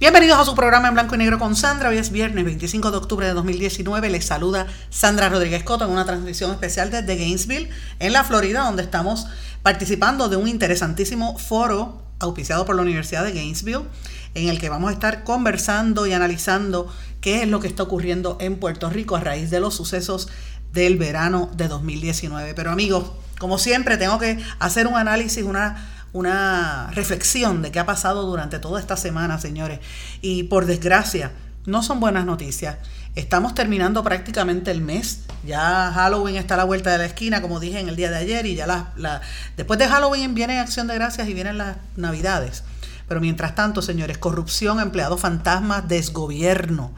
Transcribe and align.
Bienvenidos 0.00 0.38
a 0.38 0.46
su 0.46 0.54
programa 0.54 0.88
en 0.88 0.94
blanco 0.94 1.14
y 1.14 1.18
negro 1.18 1.38
con 1.38 1.54
Sandra. 1.54 1.90
Hoy 1.90 1.98
es 1.98 2.10
viernes 2.10 2.42
25 2.42 2.90
de 2.90 2.96
octubre 2.96 3.26
de 3.26 3.34
2019. 3.34 4.08
Les 4.08 4.24
saluda 4.24 4.66
Sandra 4.88 5.28
Rodríguez 5.28 5.62
Coto 5.62 5.84
en 5.84 5.90
una 5.90 6.06
transmisión 6.06 6.52
especial 6.52 6.90
desde 6.90 7.16
Gainesville, 7.16 7.68
en 7.98 8.14
la 8.14 8.24
Florida, 8.24 8.62
donde 8.62 8.82
estamos 8.82 9.26
participando 9.62 10.30
de 10.30 10.36
un 10.36 10.48
interesantísimo 10.48 11.36
foro 11.36 12.00
auspiciado 12.18 12.64
por 12.64 12.76
la 12.76 12.82
Universidad 12.82 13.24
de 13.24 13.32
Gainesville, 13.32 13.84
en 14.32 14.48
el 14.48 14.58
que 14.58 14.70
vamos 14.70 14.88
a 14.88 14.94
estar 14.94 15.22
conversando 15.22 16.06
y 16.06 16.14
analizando 16.14 16.90
qué 17.20 17.42
es 17.42 17.48
lo 17.48 17.60
que 17.60 17.68
está 17.68 17.82
ocurriendo 17.82 18.38
en 18.40 18.56
Puerto 18.56 18.88
Rico 18.88 19.16
a 19.16 19.20
raíz 19.20 19.50
de 19.50 19.60
los 19.60 19.74
sucesos 19.74 20.28
del 20.72 20.96
verano 20.96 21.50
de 21.58 21.68
2019. 21.68 22.54
Pero 22.54 22.70
amigos, 22.70 23.10
como 23.38 23.58
siempre, 23.58 23.98
tengo 23.98 24.18
que 24.18 24.42
hacer 24.60 24.86
un 24.86 24.96
análisis, 24.96 25.44
una, 25.44 25.99
una 26.12 26.90
reflexión 26.92 27.62
de 27.62 27.70
qué 27.70 27.78
ha 27.78 27.86
pasado 27.86 28.22
durante 28.26 28.58
toda 28.58 28.80
esta 28.80 28.96
semana, 28.96 29.38
señores. 29.38 29.80
Y 30.20 30.44
por 30.44 30.66
desgracia, 30.66 31.32
no 31.66 31.82
son 31.82 32.00
buenas 32.00 32.24
noticias. 32.24 32.76
Estamos 33.14 33.54
terminando 33.54 34.02
prácticamente 34.02 34.70
el 34.70 34.80
mes. 34.80 35.20
Ya 35.44 35.92
Halloween 35.92 36.36
está 36.36 36.54
a 36.54 36.58
la 36.58 36.64
vuelta 36.64 36.90
de 36.90 36.98
la 36.98 37.06
esquina, 37.06 37.42
como 37.42 37.60
dije 37.60 37.80
en 37.80 37.88
el 37.88 37.96
día 37.96 38.10
de 38.10 38.16
ayer, 38.16 38.46
y 38.46 38.54
ya 38.54 38.66
la, 38.66 39.20
después 39.56 39.78
de 39.78 39.88
Halloween 39.88 40.34
viene 40.34 40.60
Acción 40.60 40.86
de 40.86 40.94
Gracias 40.94 41.28
y 41.28 41.34
vienen 41.34 41.58
las 41.58 41.76
Navidades. 41.96 42.62
Pero 43.08 43.20
mientras 43.20 43.54
tanto, 43.54 43.82
señores, 43.82 44.18
corrupción, 44.18 44.78
empleados 44.78 45.20
fantasmas, 45.20 45.88
desgobierno. 45.88 46.92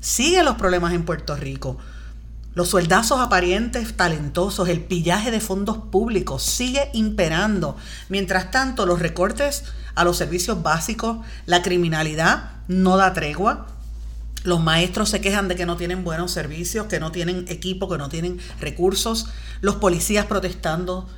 Siguen 0.00 0.46
los 0.46 0.56
problemas 0.56 0.94
en 0.94 1.04
Puerto 1.04 1.36
Rico. 1.36 1.76
Los 2.58 2.70
sueldazos 2.70 3.20
aparentes 3.20 3.96
talentosos, 3.96 4.68
el 4.68 4.80
pillaje 4.80 5.30
de 5.30 5.38
fondos 5.38 5.78
públicos 5.78 6.42
sigue 6.42 6.90
imperando. 6.92 7.76
Mientras 8.08 8.50
tanto, 8.50 8.84
los 8.84 8.98
recortes 8.98 9.62
a 9.94 10.02
los 10.02 10.16
servicios 10.16 10.60
básicos, 10.60 11.18
la 11.46 11.62
criminalidad 11.62 12.50
no 12.66 12.96
da 12.96 13.12
tregua. 13.12 13.68
Los 14.42 14.60
maestros 14.60 15.08
se 15.08 15.20
quejan 15.20 15.46
de 15.46 15.54
que 15.54 15.66
no 15.66 15.76
tienen 15.76 16.02
buenos 16.02 16.32
servicios, 16.32 16.86
que 16.86 16.98
no 16.98 17.12
tienen 17.12 17.44
equipo, 17.46 17.88
que 17.88 17.96
no 17.96 18.08
tienen 18.08 18.40
recursos. 18.60 19.28
Los 19.60 19.76
policías 19.76 20.26
protestando. 20.26 21.08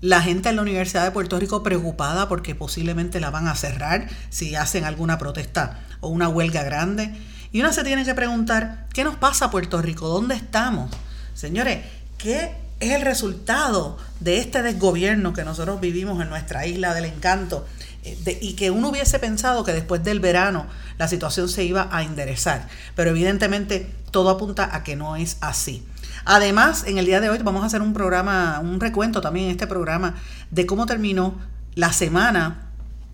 La 0.00 0.20
gente 0.20 0.48
en 0.48 0.56
la 0.56 0.62
Universidad 0.62 1.04
de 1.04 1.12
Puerto 1.12 1.38
Rico 1.38 1.62
preocupada 1.62 2.28
porque 2.28 2.56
posiblemente 2.56 3.20
la 3.20 3.30
van 3.30 3.46
a 3.46 3.54
cerrar 3.54 4.08
si 4.30 4.56
hacen 4.56 4.82
alguna 4.84 5.16
protesta 5.16 5.78
o 6.00 6.08
una 6.08 6.28
huelga 6.28 6.64
grande. 6.64 7.14
Y 7.52 7.60
uno 7.60 7.72
se 7.72 7.84
tiene 7.84 8.04
que 8.04 8.14
preguntar, 8.14 8.86
¿qué 8.92 9.04
nos 9.04 9.16
pasa 9.16 9.46
a 9.46 9.50
Puerto 9.50 9.80
Rico? 9.80 10.08
¿Dónde 10.08 10.34
estamos? 10.34 10.90
Señores, 11.34 11.84
¿qué 12.18 12.52
es 12.80 12.92
el 12.92 13.02
resultado 13.02 13.96
de 14.20 14.38
este 14.38 14.62
desgobierno 14.62 15.32
que 15.32 15.44
nosotros 15.44 15.80
vivimos 15.80 16.20
en 16.20 16.28
nuestra 16.28 16.66
isla 16.66 16.94
del 16.94 17.06
encanto? 17.06 17.66
Eh, 18.04 18.38
y 18.40 18.54
que 18.54 18.70
uno 18.70 18.90
hubiese 18.90 19.18
pensado 19.18 19.64
que 19.64 19.72
después 19.72 20.04
del 20.04 20.20
verano 20.20 20.66
la 20.98 21.08
situación 21.08 21.48
se 21.48 21.64
iba 21.64 21.88
a 21.90 22.02
enderezar. 22.02 22.68
Pero 22.94 23.10
evidentemente 23.10 23.94
todo 24.10 24.30
apunta 24.30 24.74
a 24.74 24.82
que 24.82 24.96
no 24.96 25.16
es 25.16 25.38
así. 25.40 25.86
Además, 26.24 26.84
en 26.86 26.98
el 26.98 27.06
día 27.06 27.20
de 27.20 27.30
hoy 27.30 27.38
vamos 27.38 27.62
a 27.62 27.66
hacer 27.66 27.80
un 27.80 27.94
programa, 27.94 28.60
un 28.60 28.80
recuento 28.80 29.20
también 29.20 29.46
en 29.46 29.52
este 29.52 29.66
programa 29.66 30.14
de 30.50 30.66
cómo 30.66 30.84
terminó 30.86 31.38
la 31.74 31.92
semana 31.92 32.67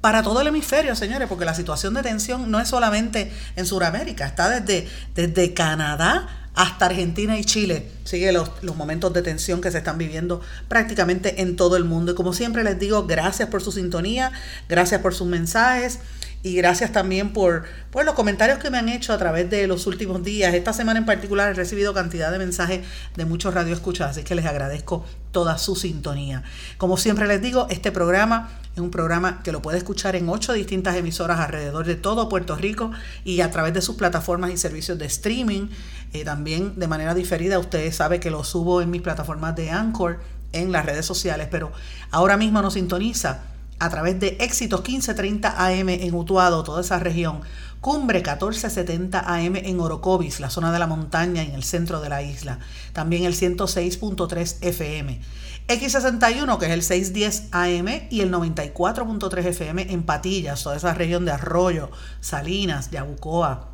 para 0.04 0.22
todo 0.22 0.42
el 0.42 0.47
hemisferio, 0.48 0.94
señores, 0.94 1.28
porque 1.31 1.47
la 1.47 1.54
situación 1.54 1.94
de 1.94 2.03
tensión 2.03 2.50
no 2.50 2.60
es 2.60 2.69
solamente 2.69 3.32
en 3.56 3.65
Sudamérica, 3.65 4.26
está 4.26 4.50
desde, 4.50 4.87
desde 5.15 5.54
Canadá 5.54 6.50
hasta 6.54 6.84
Argentina 6.84 7.38
y 7.38 7.44
Chile. 7.47 7.88
Sigue 8.04 8.31
los, 8.31 8.50
los, 8.60 8.76
momentos 8.76 9.15
de 9.15 9.22
tensión 9.22 9.62
que 9.62 9.70
se 9.70 9.78
están 9.78 9.97
viviendo 9.97 10.42
prácticamente 10.69 11.41
en 11.41 11.56
todo 11.56 11.78
el 11.78 11.84
mundo. 11.84 12.12
Y 12.12 12.15
como 12.16 12.34
siempre 12.34 12.65
les 12.65 12.78
digo, 12.78 13.06
gracias 13.06 13.48
por 13.48 13.62
su 13.62 13.72
sintonía, 13.72 14.31
gracias 14.69 15.00
por 15.00 15.15
sus 15.15 15.26
mensajes 15.26 16.00
y 16.44 16.55
gracias 16.56 16.93
también 16.93 17.32
por, 17.32 17.65
los 18.05 18.15
comentarios 18.15 18.59
que 18.59 18.69
me 18.69 18.77
han 18.77 18.91
hecho 18.91 19.15
a 19.15 19.19
través 19.19 19.49
de 19.49 19.66
los 19.66 19.87
últimos 19.87 20.22
días. 20.22 20.53
Esta 20.53 20.75
semana 20.75 20.99
en 20.99 21.06
particular 21.06 21.50
he 21.50 21.55
recibido 21.55 21.94
cantidad 21.94 22.31
de 22.31 22.38
mensajes 22.38 22.87
de 23.16 23.25
muchos 23.25 23.55
radioescuchas, 23.55 24.10
así 24.10 24.25
que 24.25 24.34
les 24.34 24.44
agradezco 24.44 25.06
toda 25.33 25.56
su 25.56 25.75
sintonía. 25.75 26.43
Como 26.77 26.99
siempre 26.99 27.27
les 27.27 27.41
digo, 27.41 27.66
este 27.71 27.91
programa 27.93 28.50
es 28.75 28.81
un 28.83 28.91
programa 28.91 29.43
que 29.43 29.53
lo 29.53 29.62
puede 29.62 29.78
escuchar 29.78 30.16
en 30.16 30.28
ocho 30.28 30.53
distintas 30.53 30.97
emisoras 30.97 31.41
alrededor 31.41 31.87
de 31.87 31.94
todo 31.94 32.28
Puerto 32.28 32.56
Rico 32.56 32.91
y 33.25 33.41
a 33.41 33.50
través 33.50 33.72
de 33.72 33.81
sus 33.81 33.97
plataformas 33.97 34.50
y 34.50 34.59
servicios 34.59 34.99
de 34.99 35.06
streaming. 35.06 35.69
Eh, 36.12 36.25
también 36.25 36.78
de 36.78 36.87
manera 36.87 37.15
diferida, 37.15 37.59
ustedes 37.59 37.97
saben 37.97 38.21
que 38.21 38.31
lo 38.31 38.44
subo 38.44 38.83
en 38.83 38.91
mis 38.91 39.00
plataformas 39.00 39.56
de 39.56 39.71
Anchor 39.71 40.21
en 40.53 40.72
las 40.72 40.84
redes 40.84 41.06
sociales, 41.06 41.49
pero 41.50 41.72
ahora 42.10 42.37
mismo 42.37 42.60
nos 42.60 42.75
sintoniza 42.75 43.53
a 43.79 43.91
través 43.91 44.19
de 44.21 44.37
Éxitos 44.41 44.81
1530 44.81 45.67
AM 45.67 45.89
en 45.89 46.15
Utuado, 46.15 46.62
toda 46.65 46.81
esa 46.81 46.99
región, 46.99 47.41
Cumbre 47.81 48.21
1470 48.21 49.21
AM 49.21 49.57
en 49.57 49.79
Orocovis, 49.79 50.41
la 50.41 50.49
zona 50.49 50.73
de 50.73 50.79
la 50.79 50.87
montaña 50.87 51.43
en 51.43 51.53
el 51.53 51.65
centro 51.65 52.01
de 52.01 52.09
la 52.09 52.23
isla, 52.23 52.59
también 52.95 53.25
el 53.25 53.34
106.3 53.34 54.57
FM. 54.63 55.21
X61, 55.69 56.59
que 56.59 56.67
es 56.67 56.73
el 56.73 56.83
610 56.83 57.49
AM, 57.53 58.09
y 58.11 58.21
el 58.23 58.33
94.3 58.33 59.47
FM 59.47 59.93
en 59.93 60.03
Patillas, 60.05 60.63
toda 60.63 60.77
esa 60.77 60.95
región 60.95 61.27
de 61.27 61.33
Arroyo, 61.33 61.91
Salinas, 62.21 62.91
Yabucoa, 62.91 63.69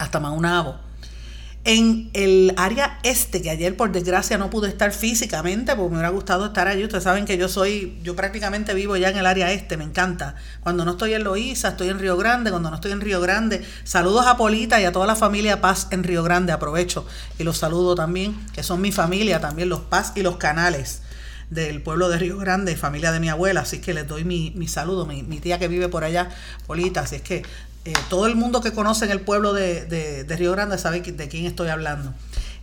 hasta 0.00 0.18
Maunabo 0.18 0.87
en 1.68 2.08
el 2.14 2.54
área 2.56 2.98
este, 3.02 3.42
que 3.42 3.50
ayer 3.50 3.76
por 3.76 3.92
desgracia 3.92 4.38
no 4.38 4.48
pude 4.48 4.70
estar 4.70 4.90
físicamente, 4.90 5.76
porque 5.76 5.90
me 5.90 5.96
hubiera 5.96 6.08
gustado 6.08 6.46
estar 6.46 6.66
allí. 6.66 6.82
Ustedes 6.82 7.04
saben 7.04 7.26
que 7.26 7.36
yo 7.36 7.46
soy, 7.46 7.98
yo 8.02 8.16
prácticamente 8.16 8.72
vivo 8.72 8.96
ya 8.96 9.10
en 9.10 9.18
el 9.18 9.26
área 9.26 9.52
este, 9.52 9.76
me 9.76 9.84
encanta. 9.84 10.34
Cuando 10.62 10.86
no 10.86 10.92
estoy 10.92 11.12
en 11.12 11.24
Loíza, 11.24 11.68
estoy 11.68 11.90
en 11.90 11.98
Río 11.98 12.16
Grande, 12.16 12.48
cuando 12.48 12.70
no 12.70 12.76
estoy 12.76 12.92
en 12.92 13.02
Río 13.02 13.20
Grande, 13.20 13.62
saludos 13.84 14.26
a 14.26 14.38
Polita 14.38 14.80
y 14.80 14.86
a 14.86 14.92
toda 14.92 15.06
la 15.06 15.14
familia 15.14 15.60
Paz 15.60 15.88
en 15.90 16.04
Río 16.04 16.22
Grande, 16.22 16.52
aprovecho 16.52 17.06
y 17.38 17.44
los 17.44 17.58
saludo 17.58 17.94
también, 17.94 18.34
que 18.54 18.62
son 18.62 18.80
mi 18.80 18.90
familia, 18.90 19.38
también 19.38 19.68
los 19.68 19.80
Paz 19.80 20.12
y 20.14 20.22
los 20.22 20.38
Canales 20.38 21.02
del 21.50 21.82
pueblo 21.82 22.08
de 22.08 22.18
Río 22.18 22.38
Grande, 22.38 22.76
familia 22.76 23.12
de 23.12 23.20
mi 23.20 23.28
abuela, 23.28 23.60
así 23.60 23.80
que 23.80 23.94
les 23.94 24.06
doy 24.06 24.24
mi, 24.24 24.52
mi 24.54 24.68
saludo, 24.68 25.06
mi, 25.06 25.22
mi, 25.22 25.38
tía 25.38 25.58
que 25.58 25.68
vive 25.68 25.88
por 25.88 26.04
allá, 26.04 26.30
Polita, 26.66 27.00
así 27.00 27.16
es 27.16 27.22
que 27.22 27.42
eh, 27.88 27.94
todo 28.10 28.26
el 28.26 28.36
mundo 28.36 28.60
que 28.60 28.72
conoce 28.72 29.06
en 29.06 29.10
el 29.10 29.22
pueblo 29.22 29.54
de, 29.54 30.26
Río 30.28 30.52
Grande 30.52 30.76
sabe 30.76 31.00
de 31.00 31.28
quién 31.28 31.46
estoy 31.46 31.68
hablando. 31.68 32.12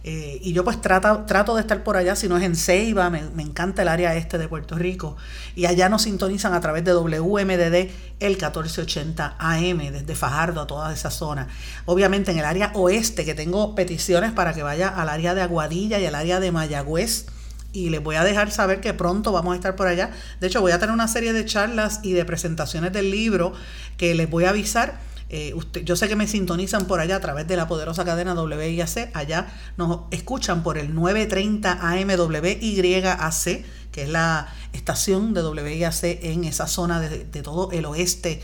Eh, 0.04 0.38
y 0.44 0.54
yo 0.54 0.64
pues 0.64 0.80
trato, 0.82 1.24
trato 1.26 1.56
de 1.56 1.62
estar 1.62 1.84
por 1.84 1.98
allá, 1.98 2.16
si 2.16 2.28
no 2.28 2.38
es 2.38 2.44
en 2.44 2.56
Ceiba, 2.56 3.10
me, 3.10 3.22
encanta 3.42 3.82
el 3.82 3.88
área 3.88 4.16
este 4.16 4.38
de 4.38 4.48
Puerto 4.48 4.76
Rico. 4.76 5.18
Y 5.56 5.66
allá 5.66 5.90
nos 5.90 6.04
sintonizan 6.04 6.54
a 6.54 6.62
través 6.62 6.86
de 6.86 6.94
WMDD 6.94 7.90
el 8.20 8.34
1480 8.34 9.36
AM, 9.40 9.80
desde 9.80 10.14
Fajardo 10.14 10.62
a 10.62 10.68
toda 10.68 10.94
esa 10.94 11.10
zona. 11.10 11.48
Obviamente 11.86 12.30
en 12.30 12.38
el 12.38 12.46
área 12.46 12.70
oeste, 12.76 13.26
que 13.26 13.34
tengo 13.34 13.74
peticiones 13.74 14.32
para 14.32 14.54
que 14.54 14.62
vaya 14.62 14.90
al 14.90 15.10
área 15.10 15.34
de 15.34 15.42
Aguadilla 15.42 15.98
y 15.98 16.06
al 16.06 16.14
área 16.14 16.40
de 16.40 16.52
Mayagüez. 16.52 17.26
Y 17.74 17.90
les 17.90 18.04
voy 18.04 18.16
a 18.16 18.24
dejar 18.24 18.52
saber 18.52 18.82
que 18.82 18.94
pronto 18.94 19.32
vamos 19.32 19.54
a 19.54 19.56
estar 19.56 19.76
por 19.76 19.88
allá. 19.88 20.12
De 20.40 20.46
hecho, 20.46 20.62
voy 20.62 20.72
a 20.72 20.78
tener 20.78 20.94
una 20.94 21.08
serie 21.08 21.34
de 21.34 21.46
charlas 21.46 22.02
y 22.04 22.14
de 22.14 22.26
presentaciones 22.26 22.94
del 22.94 23.10
libro 23.10 23.54
que 23.98 24.14
les 24.14 24.30
voy 24.30 24.46
a 24.46 24.50
avisar 24.50 25.00
eh, 25.30 25.54
usted, 25.56 25.84
yo 25.84 25.96
sé 25.96 26.08
que 26.08 26.16
me 26.16 26.28
sintonizan 26.28 26.86
por 26.86 27.00
allá 27.00 27.16
a 27.16 27.20
través 27.20 27.48
de 27.48 27.56
la 27.56 27.68
poderosa 27.68 28.06
cadena 28.06 28.34
WIAC. 28.36 29.10
Allá 29.14 29.48
nos 29.76 30.02
escuchan 30.12 30.62
por 30.62 30.78
el 30.78 30.94
930 30.94 31.80
AM 31.82 32.10
WYAC, 32.10 33.66
que 33.92 34.04
es 34.04 34.10
la 34.10 34.48
estación 34.74 35.34
de 35.34 35.42
WIAC 35.42 36.04
en 36.04 36.44
esa 36.44 36.68
zona 36.68 37.00
de, 37.00 37.26
todo 37.42 37.72
el 37.72 37.86
oeste 37.86 38.42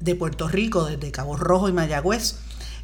de 0.00 0.14
Puerto 0.16 0.48
Rico, 0.48 0.86
desde 0.86 1.12
Cabo 1.12 1.36
Rojo 1.36 1.68
y 1.68 1.72
Mayagüez, 1.72 2.36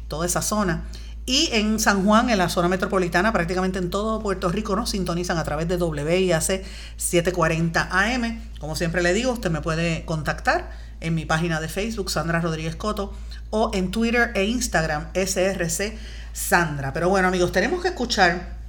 toda 0.07 0.25
esa 0.25 0.41
zona. 0.41 0.85
Y 1.25 1.49
en 1.51 1.79
San 1.79 2.05
Juan, 2.05 2.29
en 2.29 2.37
la 2.37 2.49
zona 2.49 2.67
metropolitana, 2.67 3.31
prácticamente 3.33 3.79
en 3.79 3.89
todo 3.89 4.21
Puerto 4.21 4.49
Rico 4.49 4.75
nos 4.75 4.89
sintonizan 4.89 5.37
a 5.37 5.43
través 5.43 5.67
de 5.67 5.75
WIAC 5.75 6.63
740 6.95 7.89
AM. 7.91 8.41
Como 8.59 8.75
siempre 8.77 9.03
le 9.03 9.13
digo, 9.13 9.33
usted 9.33 9.51
me 9.51 9.61
puede 9.61 10.05
contactar 10.05 10.71
en 11.01 11.15
mi 11.15 11.25
página 11.25 11.59
de 11.59 11.67
Facebook, 11.67 12.09
Sandra 12.09 12.39
Rodríguez 12.39 12.75
Coto, 12.75 13.13
o 13.49 13.71
en 13.73 13.91
Twitter 13.91 14.31
e 14.35 14.45
Instagram, 14.45 15.09
SRC 15.13 15.97
Sandra. 16.31 16.93
Pero 16.93 17.09
bueno, 17.09 17.27
amigos, 17.27 17.51
tenemos 17.51 17.81
que 17.81 17.89
escuchar 17.89 18.61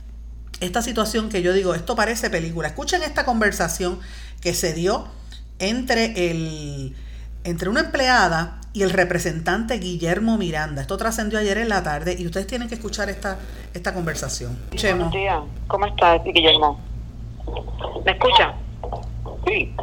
esta 0.60 0.82
situación 0.82 1.28
que 1.28 1.42
yo 1.42 1.52
digo, 1.52 1.74
esto 1.74 1.94
parece 1.96 2.30
película. 2.30 2.68
Escuchen 2.68 3.02
esta 3.02 3.24
conversación 3.24 4.00
que 4.40 4.54
se 4.54 4.72
dio 4.74 5.06
entre, 5.58 6.30
el, 6.30 6.96
entre 7.44 7.68
una 7.68 7.80
empleada 7.80 8.60
y 8.72 8.82
el 8.82 8.90
representante 8.90 9.78
Guillermo 9.78 10.38
Miranda. 10.38 10.80
Esto 10.80 10.96
trascendió 10.96 11.38
ayer 11.38 11.58
en 11.58 11.68
la 11.68 11.82
tarde 11.82 12.16
y 12.18 12.26
ustedes 12.26 12.46
tienen 12.46 12.68
que 12.68 12.74
escuchar 12.74 13.10
esta, 13.10 13.38
esta 13.74 13.92
conversación. 13.92 14.58
Buenos 14.70 15.12
días. 15.12 15.40
¿Cómo 15.66 15.86
estás, 15.86 16.22
Guillermo? 16.24 16.80
¿Me 18.04 18.12
escucha? 18.12 18.54
Sí. 19.46 19.74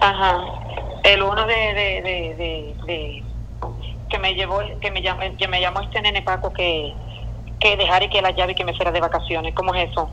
Ajá. 0.00 0.44
El 1.04 1.22
uno 1.22 1.46
de, 1.46 1.54
de, 1.54 2.02
de, 2.02 2.76
de, 2.86 3.24
que 4.08 4.18
me 4.18 4.34
llevó, 4.34 4.60
que 4.80 4.90
me 4.90 5.02
llamó, 5.02 5.20
que 5.38 5.48
me 5.48 5.60
llamó 5.60 5.80
este 5.80 6.00
nene 6.00 6.22
Paco 6.22 6.52
que, 6.52 6.94
que 7.58 7.76
dejara 7.76 8.08
que 8.08 8.22
la 8.22 8.30
llave 8.30 8.54
que 8.54 8.64
me 8.64 8.74
fuera 8.74 8.92
de 8.92 9.00
vacaciones. 9.00 9.54
¿Cómo 9.54 9.74
es 9.74 9.90
eso? 9.90 10.10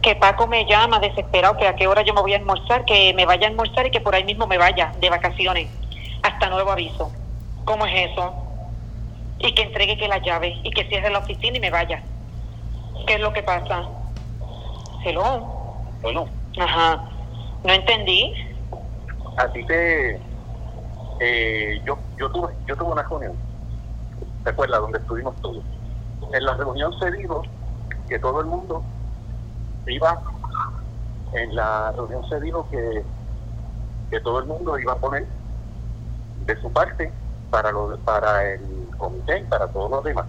Que 0.00 0.16
Paco 0.16 0.46
me 0.46 0.64
llama 0.64 0.98
desesperado 0.98 1.56
que 1.56 1.68
a 1.68 1.76
qué 1.76 1.86
hora 1.86 2.02
yo 2.02 2.14
me 2.14 2.22
voy 2.22 2.32
a 2.32 2.38
almorzar, 2.38 2.84
que 2.84 3.12
me 3.14 3.26
vaya 3.26 3.46
a 3.46 3.50
almorzar 3.50 3.86
y 3.86 3.90
que 3.90 4.00
por 4.00 4.14
ahí 4.14 4.24
mismo 4.24 4.46
me 4.46 4.58
vaya 4.58 4.92
de 4.98 5.10
vacaciones 5.10 5.68
hasta 6.22 6.48
nuevo 6.48 6.72
aviso. 6.72 7.12
¿Cómo 7.64 7.86
es 7.86 8.10
eso? 8.10 8.34
Y 9.38 9.52
que 9.54 9.62
entregue 9.62 9.98
que 9.98 10.08
la 10.08 10.18
llave 10.18 10.56
y 10.64 10.70
que 10.70 10.84
cierre 10.88 11.10
la 11.10 11.18
oficina 11.18 11.56
y 11.56 11.60
me 11.60 11.70
vaya. 11.70 12.02
¿Qué 13.06 13.14
es 13.14 13.20
lo 13.20 13.32
que 13.32 13.42
pasa? 13.42 13.88
Hello. 15.04 15.46
Bueno, 16.00 16.26
Ajá. 16.58 17.04
No 17.64 17.72
entendí. 17.72 18.34
a 19.36 19.48
ti 19.52 19.64
te... 19.66 20.20
eh, 21.20 21.80
yo, 21.84 21.98
yo, 22.18 22.30
tuve, 22.30 22.48
yo 22.66 22.76
tuve 22.76 22.92
una 22.92 23.02
reunión, 23.02 23.32
¿te 24.44 24.50
acuerdas? 24.50 24.80
Donde 24.80 24.98
estuvimos 24.98 25.34
todos. 25.40 25.64
En 26.32 26.44
la 26.44 26.54
reunión 26.54 26.92
se 26.98 27.10
dijo 27.12 27.42
que 28.08 28.18
todo 28.18 28.40
el 28.40 28.46
mundo 28.46 28.82
iba... 29.86 30.20
En 31.34 31.54
la 31.56 31.92
reunión 31.92 32.22
se 32.28 32.40
dijo 32.40 32.68
que, 32.70 33.02
que 34.10 34.20
todo 34.20 34.40
el 34.40 34.46
mundo 34.46 34.78
iba 34.78 34.92
a 34.92 34.96
poner 34.96 35.26
de 36.44 36.60
su 36.60 36.70
parte 36.70 37.10
para, 37.50 37.72
lo, 37.72 37.96
para 38.00 38.44
el 38.52 38.88
comité 38.98 39.38
y 39.38 39.44
para 39.44 39.66
todos 39.68 39.90
los 39.90 40.04
demás. 40.04 40.26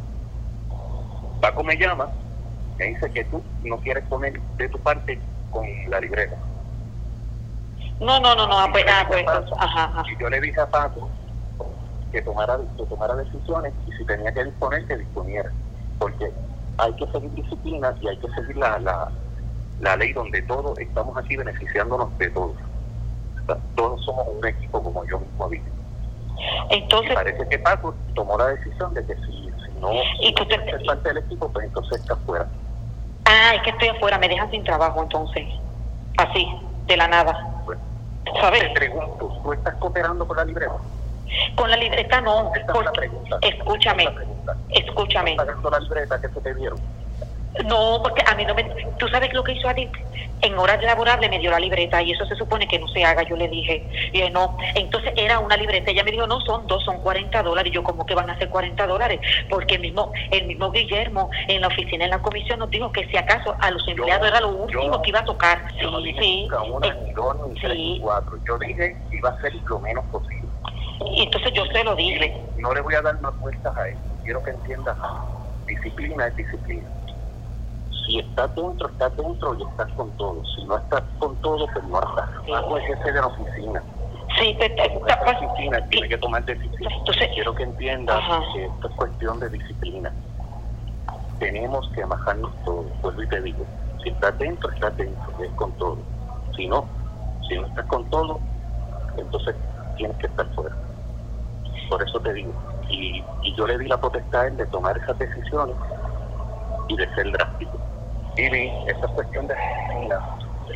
Paco 1.42 1.62
me 1.64 1.75
llama, 1.75 2.08
me 2.78 2.86
dice 2.86 3.12
que 3.12 3.25
tú 3.25 3.44
no 3.64 3.78
quieres 3.80 4.06
poner 4.06 4.40
de 4.58 4.70
tu 4.70 4.80
parte 4.80 5.20
con 5.54 5.66
la 5.88 6.00
libreta. 6.00 6.36
No, 8.00 8.20
no, 8.20 8.36
no, 8.36 8.48
no. 8.48 8.60
ah, 8.60 8.68
Pues, 8.72 8.84
ah, 8.88 9.06
pues, 9.08 9.24
ajá, 9.60 9.84
ajá. 9.86 10.04
Y 10.12 10.22
yo 10.22 10.30
le 10.30 10.42
dije 10.42 10.60
a 10.60 10.70
Paco 10.70 11.10
que 12.12 12.22
tomara, 12.22 12.58
que 12.78 12.86
tomara 12.86 13.16
decisiones 13.16 13.74
y 13.88 13.92
si 13.94 14.06
tenía 14.06 14.34
que 14.34 14.44
disponer, 14.44 14.86
que 14.88 14.98
disponiera. 14.98 15.50
Porque 16.00 16.32
hay 16.78 16.94
que 16.96 17.08
seguir 17.08 17.32
disciplina 17.32 17.96
y 18.02 18.08
hay 18.10 18.18
que 18.18 18.28
seguir 18.36 18.58
la, 18.58 18.78
la, 18.80 19.12
la 19.80 19.96
ley 19.96 20.12
donde 20.14 20.42
todos 20.44 20.78
estamos 20.80 21.16
aquí 21.18 21.38
beneficiándonos 21.38 22.18
de 22.18 22.30
todos. 22.32 22.56
O 22.56 23.46
sea, 23.46 23.58
todos 23.76 24.04
somos 24.04 24.26
un 24.28 24.46
equipo, 24.48 24.82
como 24.84 25.06
yo 25.06 25.20
mismo. 25.20 25.50
Y 25.54 25.62
Entonces, 26.72 27.14
parece 27.14 27.48
que 27.48 27.60
Paco 27.60 27.96
tomó 28.16 28.38
la 28.38 28.48
decisión 28.48 28.94
de 28.94 29.06
que 29.06 29.16
si, 29.26 29.50
si 29.66 29.80
no 29.80 29.92
¿Y 30.20 30.34
tú 30.34 30.46
te- 30.46 30.58
parte 30.86 31.10
del 31.10 31.20
equipo, 31.20 31.52
pues 31.52 31.66
entonces 31.66 32.00
está 32.00 32.16
fuera. 32.18 32.48
Ah, 33.34 33.56
es 33.56 33.62
que 33.64 33.70
estoy 33.72 33.90
afuera, 33.90 34.18
me 34.18 34.28
dejan 34.30 34.50
sin 34.52 34.64
trabajo 34.64 35.02
entonces. 35.02 35.48
Así, 36.18 36.48
de 36.88 36.98
la 36.98 37.08
nada. 37.08 37.36
Pues, 37.66 37.78
¿Sabes? 38.40 38.62
te 38.62 38.70
pregunto, 38.72 39.40
¿tú 39.44 39.54
estás 39.54 39.76
cooperando 39.76 40.28
con 40.28 40.38
la 40.38 40.46
libreta? 40.46 40.74
Con 41.56 41.70
la 41.70 41.78
libreta 41.78 42.22
no. 42.22 42.52
Esta 42.54 42.60
es 42.60 42.68
la 42.68 42.74
Porque, 42.74 43.00
pregunta. 43.00 43.38
escúchame, 43.42 44.04
Esta 44.04 44.12
es 44.12 44.16
la 44.16 44.26
pregunta. 44.26 44.58
escúchame. 44.70 45.32
¿Estás 45.32 45.46
pagando 45.48 45.70
la 45.72 45.80
libreta 45.80 46.22
que 46.22 46.30
se 46.30 46.42
te 46.42 46.56
dieron? 46.56 46.80
No, 47.66 48.02
porque 48.04 48.24
a 48.26 48.34
mí 48.36 48.46
no 48.46 48.56
me... 48.56 48.64
¿Tú 48.98 49.08
sabes 49.10 49.32
lo 49.34 49.44
que 49.44 49.52
hizo 49.54 49.68
Adit? 49.70 49.92
En 50.42 50.58
horas 50.58 50.82
laborables 50.82 51.30
me 51.30 51.38
dio 51.40 51.52
la 51.52 51.60
libreta 51.60 52.02
y 52.02 52.12
eso 52.12 52.26
se 52.26 52.36
supone 52.36 52.68
que 52.68 52.80
no 52.80 52.88
se 52.88 53.04
haga. 53.06 53.24
Yo 53.24 53.36
le 53.36 53.48
dije, 53.48 53.90
y 54.12 54.18
dije, 54.20 54.32
no. 54.32 54.58
Entonces 54.74 55.14
era 55.16 55.38
una 55.40 55.56
libreta. 55.56 55.92
Ella 55.92 56.04
me 56.04 56.12
dijo, 56.12 56.26
no, 56.26 56.42
son 56.42 56.66
dos, 56.68 56.84
son 56.84 57.00
40 57.00 57.44
dólares. 57.44 57.72
Y 57.72 57.76
yo, 57.76 57.84
¿cómo 57.84 58.06
que 58.06 58.16
van 58.16 58.30
a 58.30 58.38
ser 58.38 58.50
40 58.50 58.88
dólares? 58.88 59.20
Porque 59.50 59.76
el 59.76 59.82
mismo, 59.82 60.12
el 60.32 60.48
mismo 60.48 60.72
Guillermo 60.72 61.30
en 61.48 61.62
la 61.62 61.68
oficina, 61.68 62.06
en 62.06 62.12
la 62.12 62.20
comisión, 62.22 62.60
nos 62.60 62.70
dijo 62.72 62.92
que 62.92 63.06
si 63.06 63.18
acaso 63.18 63.56
a 63.60 63.70
los 63.72 63.88
empleados 63.88 64.28
era 64.28 64.42
lo 64.42 64.50
último 64.50 64.96
yo- 64.96 65.02
que 65.02 65.10
iba 65.12 65.20
a 65.20 65.26
tocar. 65.26 65.64
Yo 65.80 65.92
no 65.92 66.00
Sí, 66.00 66.06
dije 66.06 66.22
sí. 66.22 66.42
nunca 66.42 66.62
una, 66.64 66.88
Eh, 66.88 66.96
ni 67.06 67.14
dos, 67.14 67.38
ni 67.48 67.56
tres, 67.56 67.72
sí. 67.74 67.78
ni 67.94 68.00
cuatro. 68.00 68.38
Yo 68.48 68.58
dije 68.58 68.98
que 69.12 69.18
iba 69.18 69.30
a 69.30 69.40
ser 69.42 69.54
lo 69.68 69.80
menos 69.80 70.04
posible. 70.06 70.50
Y 71.12 71.24
entonces 71.24 71.52
yo 71.54 71.66
se 71.66 71.84
lo 71.84 71.96
dije. 71.96 72.52
No 72.58 72.74
le 72.74 72.82
voy 72.82 72.96
a 72.96 73.02
dar 73.02 73.20
más 73.22 73.34
vueltas 73.40 73.72
a 73.78 73.88
eso. 73.88 74.02
Quiero 74.24 74.42
que 74.44 74.52
entiendas, 74.52 74.98
disciplina 75.68 76.28
es 76.28 76.36
disciplina. 76.36 76.90
Si 78.06 78.20
estás 78.20 78.54
dentro, 78.56 78.90
estás 78.90 79.16
dentro 79.16 79.56
y 79.58 79.64
estás 79.64 79.88
con 79.96 80.12
todo. 80.18 80.44
Si 80.56 80.66
no 80.66 80.78
estás 80.78 81.04
con 81.20 81.36
todo, 81.38 81.66
pues 81.74 81.86
no 81.86 82.00
estás. 82.00 82.30
Paco 82.50 82.78
es 82.78 82.86
jefe 82.88 83.12
de 83.12 83.22
la 83.22 83.28
oficina. 83.28 83.84
Sí, 84.40 84.54
de 84.56 84.76
la 84.76 85.32
oficina 85.32 85.86
tiene 85.90 86.10
que 86.10 86.18
tomar 86.18 86.44
decisiones. 86.46 86.98
Entonces- 87.00 87.30
Quiero 87.34 87.56
que 87.56 87.64
entiendas 87.64 88.18
Ajá. 88.18 88.42
que 88.54 88.66
esto 88.66 88.88
es 88.90 88.96
cuestión 88.96 89.40
de 89.40 89.50
disciplina. 89.50 90.12
Tenemos 91.40 91.90
que 91.96 92.04
amajarnos 92.04 92.52
todo. 92.66 92.86
Vuelvo 93.02 93.22
y 93.24 93.28
te 93.28 93.42
digo, 93.42 93.66
si 94.04 94.10
estás 94.10 94.38
dentro, 94.38 94.70
estás 94.72 94.96
dentro, 94.98 95.24
es 95.44 95.52
con 95.52 95.72
todo. 95.74 95.98
Si 96.56 96.68
no, 96.68 96.86
si 97.48 97.56
no 97.58 97.66
estás 97.68 97.86
con 97.86 98.10
todo, 98.10 98.40
entonces 99.18 99.56
tienes 99.98 100.18
que 100.18 100.28
estar 100.28 100.46
fuera. 100.56 100.76
Por 101.90 102.02
eso 102.04 102.20
te 102.20 102.34
digo. 102.34 102.54
Y, 102.90 103.24
y 103.44 103.56
yo 103.56 103.66
le 103.68 103.78
di 103.78 103.88
la 103.88 103.98
potestad 104.00 104.42
a 104.42 104.48
él 104.48 104.58
de 104.58 104.66
tomar 104.68 104.98
esas 104.98 105.18
decisiones 105.18 105.76
y 106.88 106.98
de 106.98 107.14
ser 107.16 107.32
drástico. 107.32 107.78
Y 108.38 108.50
vi, 108.50 108.70
esa 108.88 109.06
es 109.06 109.12
cuestión 109.12 109.48
de 109.48 109.56
disciplina. 109.56 110.20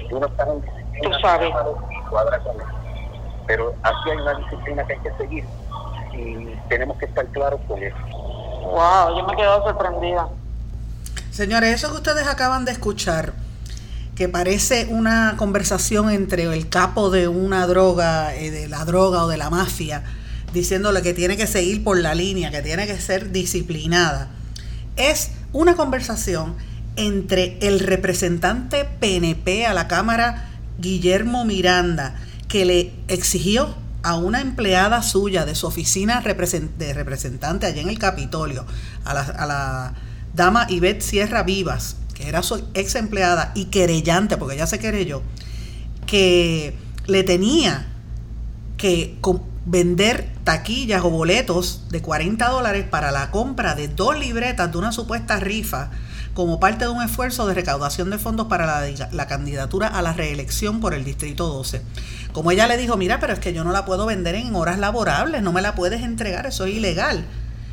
Si 0.07 0.13
uno 0.13 0.27
está 0.27 0.43
en 0.43 0.61
disciplina, 0.61 0.87
Tú 1.01 1.13
sabes. 1.21 1.49
cuadra 2.09 2.39
con 2.39 2.55
él. 2.55 2.67
Pero 3.47 3.73
aquí 3.83 4.09
hay 4.11 4.17
una 4.17 4.33
disciplina 4.39 4.83
que 4.85 4.93
hay 4.93 4.99
que 4.99 5.11
seguir 5.17 5.45
y 6.13 6.55
tenemos 6.69 6.97
que 6.97 7.05
estar 7.05 7.25
claros 7.27 7.59
con 7.67 7.81
eso. 7.81 7.95
Wow, 8.61 9.17
yo 9.17 9.25
me 9.27 9.33
he 9.33 9.35
quedado 9.37 9.63
sorprendida. 9.63 10.27
Señores, 11.31 11.75
eso 11.75 11.89
que 11.91 11.97
ustedes 11.97 12.27
acaban 12.27 12.65
de 12.65 12.71
escuchar, 12.71 13.33
que 14.15 14.27
parece 14.27 14.87
una 14.89 15.35
conversación 15.37 16.09
entre 16.09 16.43
el 16.43 16.67
capo 16.69 17.09
de 17.11 17.27
una 17.27 17.67
droga, 17.67 18.33
eh, 18.35 18.49
de 18.49 18.67
la 18.67 18.83
droga 18.85 19.23
o 19.23 19.27
de 19.27 19.37
la 19.37 19.49
mafia, 19.51 20.03
diciéndole 20.53 21.01
que 21.03 21.13
tiene 21.13 21.37
que 21.37 21.45
seguir 21.45 21.83
por 21.83 21.97
la 21.99 22.15
línea, 22.15 22.49
que 22.49 22.61
tiene 22.63 22.87
que 22.87 22.97
ser 22.99 23.31
disciplinada, 23.31 24.29
es 24.95 25.31
una 25.53 25.75
conversación 25.75 26.55
entre 26.97 27.57
el 27.61 27.79
representante 27.79 28.85
PNP 28.85 29.65
a 29.65 29.73
la 29.73 29.87
Cámara, 29.87 30.49
Guillermo 30.79 31.45
Miranda, 31.45 32.15
que 32.47 32.65
le 32.65 32.93
exigió 33.07 33.75
a 34.03 34.15
una 34.15 34.41
empleada 34.41 35.01
suya 35.01 35.45
de 35.45 35.55
su 35.55 35.67
oficina 35.67 36.21
de 36.21 36.93
representante 36.93 37.65
allá 37.65 37.81
en 37.81 37.89
el 37.89 37.99
Capitolio, 37.99 38.65
a 39.05 39.13
la, 39.13 39.21
a 39.21 39.45
la 39.45 39.93
dama 40.33 40.65
Ivette 40.69 41.01
Sierra 41.01 41.43
Vivas, 41.43 41.97
que 42.13 42.27
era 42.27 42.43
su 42.43 42.63
ex 42.73 42.95
empleada 42.95 43.51
y 43.55 43.65
querellante, 43.65 44.37
porque 44.37 44.55
ella 44.55 44.67
se 44.67 44.79
querelló, 44.79 45.21
que 46.05 46.75
le 47.05 47.23
tenía 47.23 47.87
que 48.77 49.17
vender 49.65 50.29
taquillas 50.43 51.03
o 51.03 51.09
boletos 51.09 51.83
de 51.89 52.01
40 52.01 52.47
dólares 52.47 52.85
para 52.89 53.11
la 53.11 53.31
compra 53.31 53.75
de 53.75 53.89
dos 53.89 54.17
libretas 54.17 54.71
de 54.71 54.77
una 54.77 54.91
supuesta 54.91 55.39
rifa 55.39 55.91
como 56.37 56.59
parte 56.59 56.85
de 56.85 56.91
un 56.91 57.01
esfuerzo 57.01 57.47
de 57.47 57.55
recaudación 57.55 58.11
de 58.11 58.19
fondos 58.19 58.45
para 58.45 58.87
la, 59.11 59.25
candidatura 59.25 59.87
a 59.87 60.03
la 60.03 60.13
reelección 60.13 60.79
por 60.79 60.93
el 60.93 61.03
Distrito 61.03 61.47
12. 61.47 61.81
Como 62.31 62.51
ella 62.51 62.67
le 62.67 62.77
dijo, 62.77 62.95
mira, 62.95 63.19
pero 63.19 63.33
es 63.33 63.39
que 63.39 63.53
yo 63.53 63.63
no 63.63 63.71
la 63.71 63.85
puedo 63.85 64.05
vender 64.05 64.35
en 64.35 64.53
horas 64.53 64.77
laborables, 64.77 65.41
no 65.41 65.51
me 65.51 65.63
la 65.63 65.73
puedes 65.73 66.03
entregar, 66.03 66.45
eso 66.45 66.65
es 66.65 66.75
ilegal. 66.75 67.25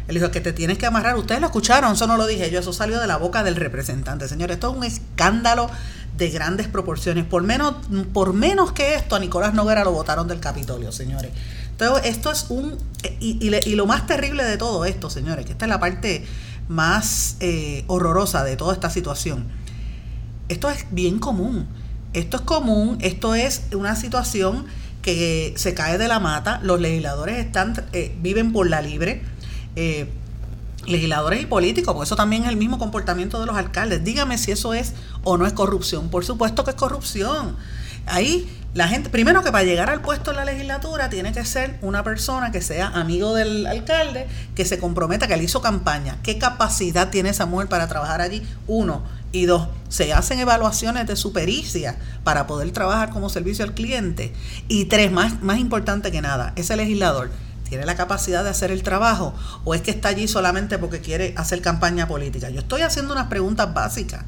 Él 0.08 0.14
dijo 0.14 0.30
que 0.30 0.40
te 0.40 0.54
tienes 0.54 0.78
que 0.78 0.86
amarrar. 0.86 1.14
Ustedes 1.18 1.42
lo 1.42 1.48
escucharon, 1.48 1.92
eso 1.92 2.06
no 2.06 2.16
lo 2.16 2.26
dije 2.26 2.50
yo, 2.50 2.58
eso 2.60 2.72
salió 2.72 2.98
de 3.00 3.06
la 3.06 3.18
boca 3.18 3.44
del 3.44 3.56
representante. 3.56 4.28
Señores, 4.28 4.54
esto 4.54 4.70
es 4.70 4.76
un 4.78 4.84
escándalo 4.84 5.68
de 6.16 6.30
grandes 6.30 6.66
proporciones. 6.66 7.26
Por 7.26 7.42
menos, 7.42 7.74
por 8.14 8.32
menos 8.32 8.72
que 8.72 8.94
esto, 8.94 9.14
a 9.14 9.18
Nicolás 9.18 9.52
Noguera 9.52 9.84
lo 9.84 9.92
votaron 9.92 10.26
del 10.26 10.40
Capitolio, 10.40 10.90
señores. 10.90 11.32
Entonces, 11.72 12.06
esto 12.06 12.32
es 12.32 12.46
un... 12.48 12.78
Le- 13.20 13.60
y 13.66 13.74
lo 13.74 13.84
más 13.84 14.06
terrible 14.06 14.42
de 14.44 14.56
todo 14.56 14.86
esto, 14.86 15.10
señores, 15.10 15.44
que 15.44 15.52
esta 15.52 15.66
es 15.66 15.68
la 15.68 15.80
parte 15.80 16.24
más 16.68 17.36
eh, 17.40 17.84
horrorosa 17.86 18.44
de 18.44 18.56
toda 18.56 18.74
esta 18.74 18.90
situación. 18.90 19.46
Esto 20.48 20.70
es 20.70 20.86
bien 20.90 21.18
común. 21.18 21.66
Esto 22.12 22.36
es 22.36 22.42
común, 22.42 22.98
esto 23.00 23.34
es 23.34 23.62
una 23.74 23.96
situación 23.96 24.66
que 25.02 25.52
se 25.56 25.74
cae 25.74 25.98
de 25.98 26.08
la 26.08 26.20
mata. 26.20 26.60
Los 26.62 26.80
legisladores 26.80 27.44
están, 27.44 27.74
eh, 27.92 28.14
viven 28.22 28.52
por 28.52 28.68
la 28.68 28.80
libre. 28.80 29.22
eh, 29.76 30.08
legisladores 30.86 31.42
y 31.42 31.46
políticos, 31.46 31.94
porque 31.94 32.06
eso 32.06 32.16
también 32.16 32.42
es 32.44 32.50
el 32.50 32.56
mismo 32.56 32.78
comportamiento 32.78 33.40
de 33.40 33.46
los 33.46 33.56
alcaldes. 33.56 34.04
Dígame 34.04 34.38
si 34.38 34.52
eso 34.52 34.74
es 34.74 34.92
o 35.22 35.36
no 35.36 35.46
es 35.46 35.52
corrupción. 35.52 36.10
Por 36.10 36.24
supuesto 36.24 36.64
que 36.64 36.70
es 36.70 36.76
corrupción. 36.76 37.56
Ahí 38.06 38.46
la 38.74 38.88
gente, 38.88 39.08
primero 39.08 39.44
que 39.44 39.52
para 39.52 39.62
llegar 39.62 39.88
al 39.88 40.00
puesto 40.00 40.32
en 40.32 40.36
la 40.36 40.44
legislatura 40.44 41.08
tiene 41.08 41.32
que 41.32 41.44
ser 41.44 41.78
una 41.80 42.02
persona 42.02 42.50
que 42.50 42.60
sea 42.60 42.88
amigo 42.88 43.32
del 43.32 43.66
alcalde, 43.68 44.26
que 44.56 44.64
se 44.64 44.80
comprometa, 44.80 45.28
que 45.28 45.36
le 45.36 45.44
hizo 45.44 45.62
campaña. 45.62 46.18
¿Qué 46.24 46.38
capacidad 46.38 47.08
tiene 47.08 47.28
esa 47.28 47.46
mujer 47.46 47.68
para 47.68 47.86
trabajar 47.86 48.20
allí? 48.20 48.42
Uno. 48.66 49.04
Y 49.30 49.46
dos, 49.46 49.68
se 49.88 50.12
hacen 50.12 50.40
evaluaciones 50.40 51.06
de 51.06 51.14
su 51.14 51.32
pericia 51.32 51.96
para 52.24 52.48
poder 52.48 52.72
trabajar 52.72 53.10
como 53.10 53.28
servicio 53.28 53.64
al 53.64 53.74
cliente. 53.74 54.32
Y 54.66 54.86
tres, 54.86 55.12
más, 55.12 55.40
más 55.40 55.58
importante 55.58 56.10
que 56.10 56.20
nada, 56.20 56.52
ese 56.56 56.76
legislador 56.76 57.30
tiene 57.68 57.86
la 57.86 57.94
capacidad 57.94 58.42
de 58.44 58.50
hacer 58.50 58.70
el 58.70 58.82
trabajo 58.82 59.34
o 59.64 59.74
es 59.74 59.82
que 59.82 59.90
está 59.90 60.08
allí 60.08 60.28
solamente 60.28 60.78
porque 60.78 61.00
quiere 61.00 61.32
hacer 61.36 61.62
campaña 61.62 62.08
política. 62.08 62.50
Yo 62.50 62.60
estoy 62.60 62.82
haciendo 62.82 63.12
unas 63.12 63.28
preguntas 63.28 63.72
básicas. 63.72 64.24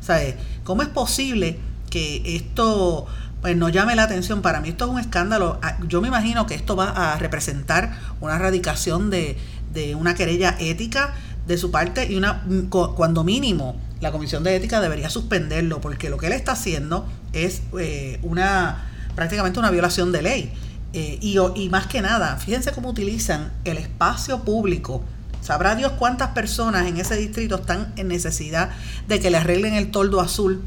Sea, 0.00 0.34
¿cómo 0.64 0.82
es 0.82 0.88
posible 0.88 1.58
que 1.90 2.36
esto 2.36 3.06
pues 3.42 3.56
nos 3.56 3.72
llame 3.72 3.96
la 3.96 4.04
atención. 4.04 4.42
Para 4.42 4.60
mí 4.60 4.70
esto 4.70 4.84
es 4.86 4.90
un 4.90 4.98
escándalo. 4.98 5.58
Ah, 5.62 5.78
yo 5.88 6.00
me 6.00 6.08
imagino 6.08 6.46
que 6.46 6.54
esto 6.54 6.76
va 6.76 7.12
a 7.12 7.18
representar 7.18 7.98
una 8.20 8.36
erradicación 8.36 9.10
de, 9.10 9.36
de 9.72 9.94
una 9.94 10.14
querella 10.14 10.56
ética 10.58 11.14
de 11.46 11.58
su 11.58 11.70
parte 11.70 12.06
y 12.10 12.16
una 12.16 12.44
cuando 12.70 13.24
mínimo 13.24 13.76
la 14.00 14.12
comisión 14.12 14.44
de 14.44 14.54
ética 14.56 14.80
debería 14.80 15.10
suspenderlo 15.10 15.80
porque 15.80 16.10
lo 16.10 16.16
que 16.16 16.26
él 16.26 16.32
está 16.32 16.52
haciendo 16.52 17.08
es 17.32 17.62
eh, 17.78 18.18
una 18.22 18.88
prácticamente 19.16 19.58
una 19.58 19.70
violación 19.70 20.12
de 20.12 20.22
ley 20.22 20.52
eh, 20.92 21.18
y, 21.20 21.38
y 21.56 21.68
más 21.68 21.86
que 21.86 22.02
nada 22.02 22.36
fíjense 22.36 22.72
cómo 22.72 22.90
utilizan 22.90 23.52
el 23.64 23.78
espacio 23.78 24.44
público 24.44 25.02
sabrá 25.40 25.74
Dios 25.74 25.92
cuántas 25.98 26.28
personas 26.28 26.86
en 26.86 26.98
ese 26.98 27.16
distrito 27.16 27.56
están 27.56 27.92
en 27.96 28.08
necesidad 28.08 28.70
de 29.08 29.18
que 29.18 29.30
le 29.30 29.38
arreglen 29.38 29.74
el 29.74 29.90
toldo 29.90 30.20
azul 30.20 30.62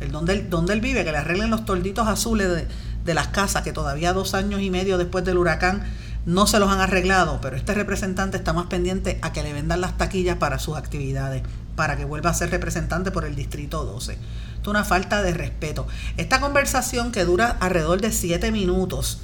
el 0.00 0.12
donde 0.12 0.34
él, 0.34 0.50
donde 0.50 0.72
él 0.72 0.80
vive, 0.80 1.04
que 1.04 1.12
le 1.12 1.18
arreglen 1.18 1.50
los 1.50 1.64
tolditos 1.64 2.06
azules 2.06 2.48
de, 2.48 2.68
de 3.04 3.14
las 3.14 3.28
casas, 3.28 3.62
que 3.62 3.72
todavía 3.72 4.12
dos 4.12 4.34
años 4.34 4.60
y 4.60 4.70
medio 4.70 4.98
después 4.98 5.24
del 5.24 5.38
huracán 5.38 5.82
no 6.26 6.46
se 6.46 6.58
los 6.58 6.70
han 6.70 6.80
arreglado, 6.80 7.40
pero 7.40 7.56
este 7.56 7.72
representante 7.72 8.36
está 8.36 8.52
más 8.52 8.66
pendiente 8.66 9.18
a 9.22 9.32
que 9.32 9.42
le 9.42 9.52
vendan 9.52 9.80
las 9.80 9.96
taquillas 9.96 10.36
para 10.36 10.58
sus 10.58 10.76
actividades, 10.76 11.42
para 11.74 11.96
que 11.96 12.04
vuelva 12.04 12.30
a 12.30 12.34
ser 12.34 12.50
representante 12.50 13.10
por 13.10 13.24
el 13.24 13.34
Distrito 13.34 13.84
12. 13.84 14.12
Esto 14.12 14.62
es 14.62 14.68
una 14.68 14.84
falta 14.84 15.22
de 15.22 15.32
respeto. 15.32 15.86
Esta 16.18 16.40
conversación 16.40 17.12
que 17.12 17.24
dura 17.24 17.56
alrededor 17.60 18.00
de 18.00 18.12
siete 18.12 18.52
minutos 18.52 19.20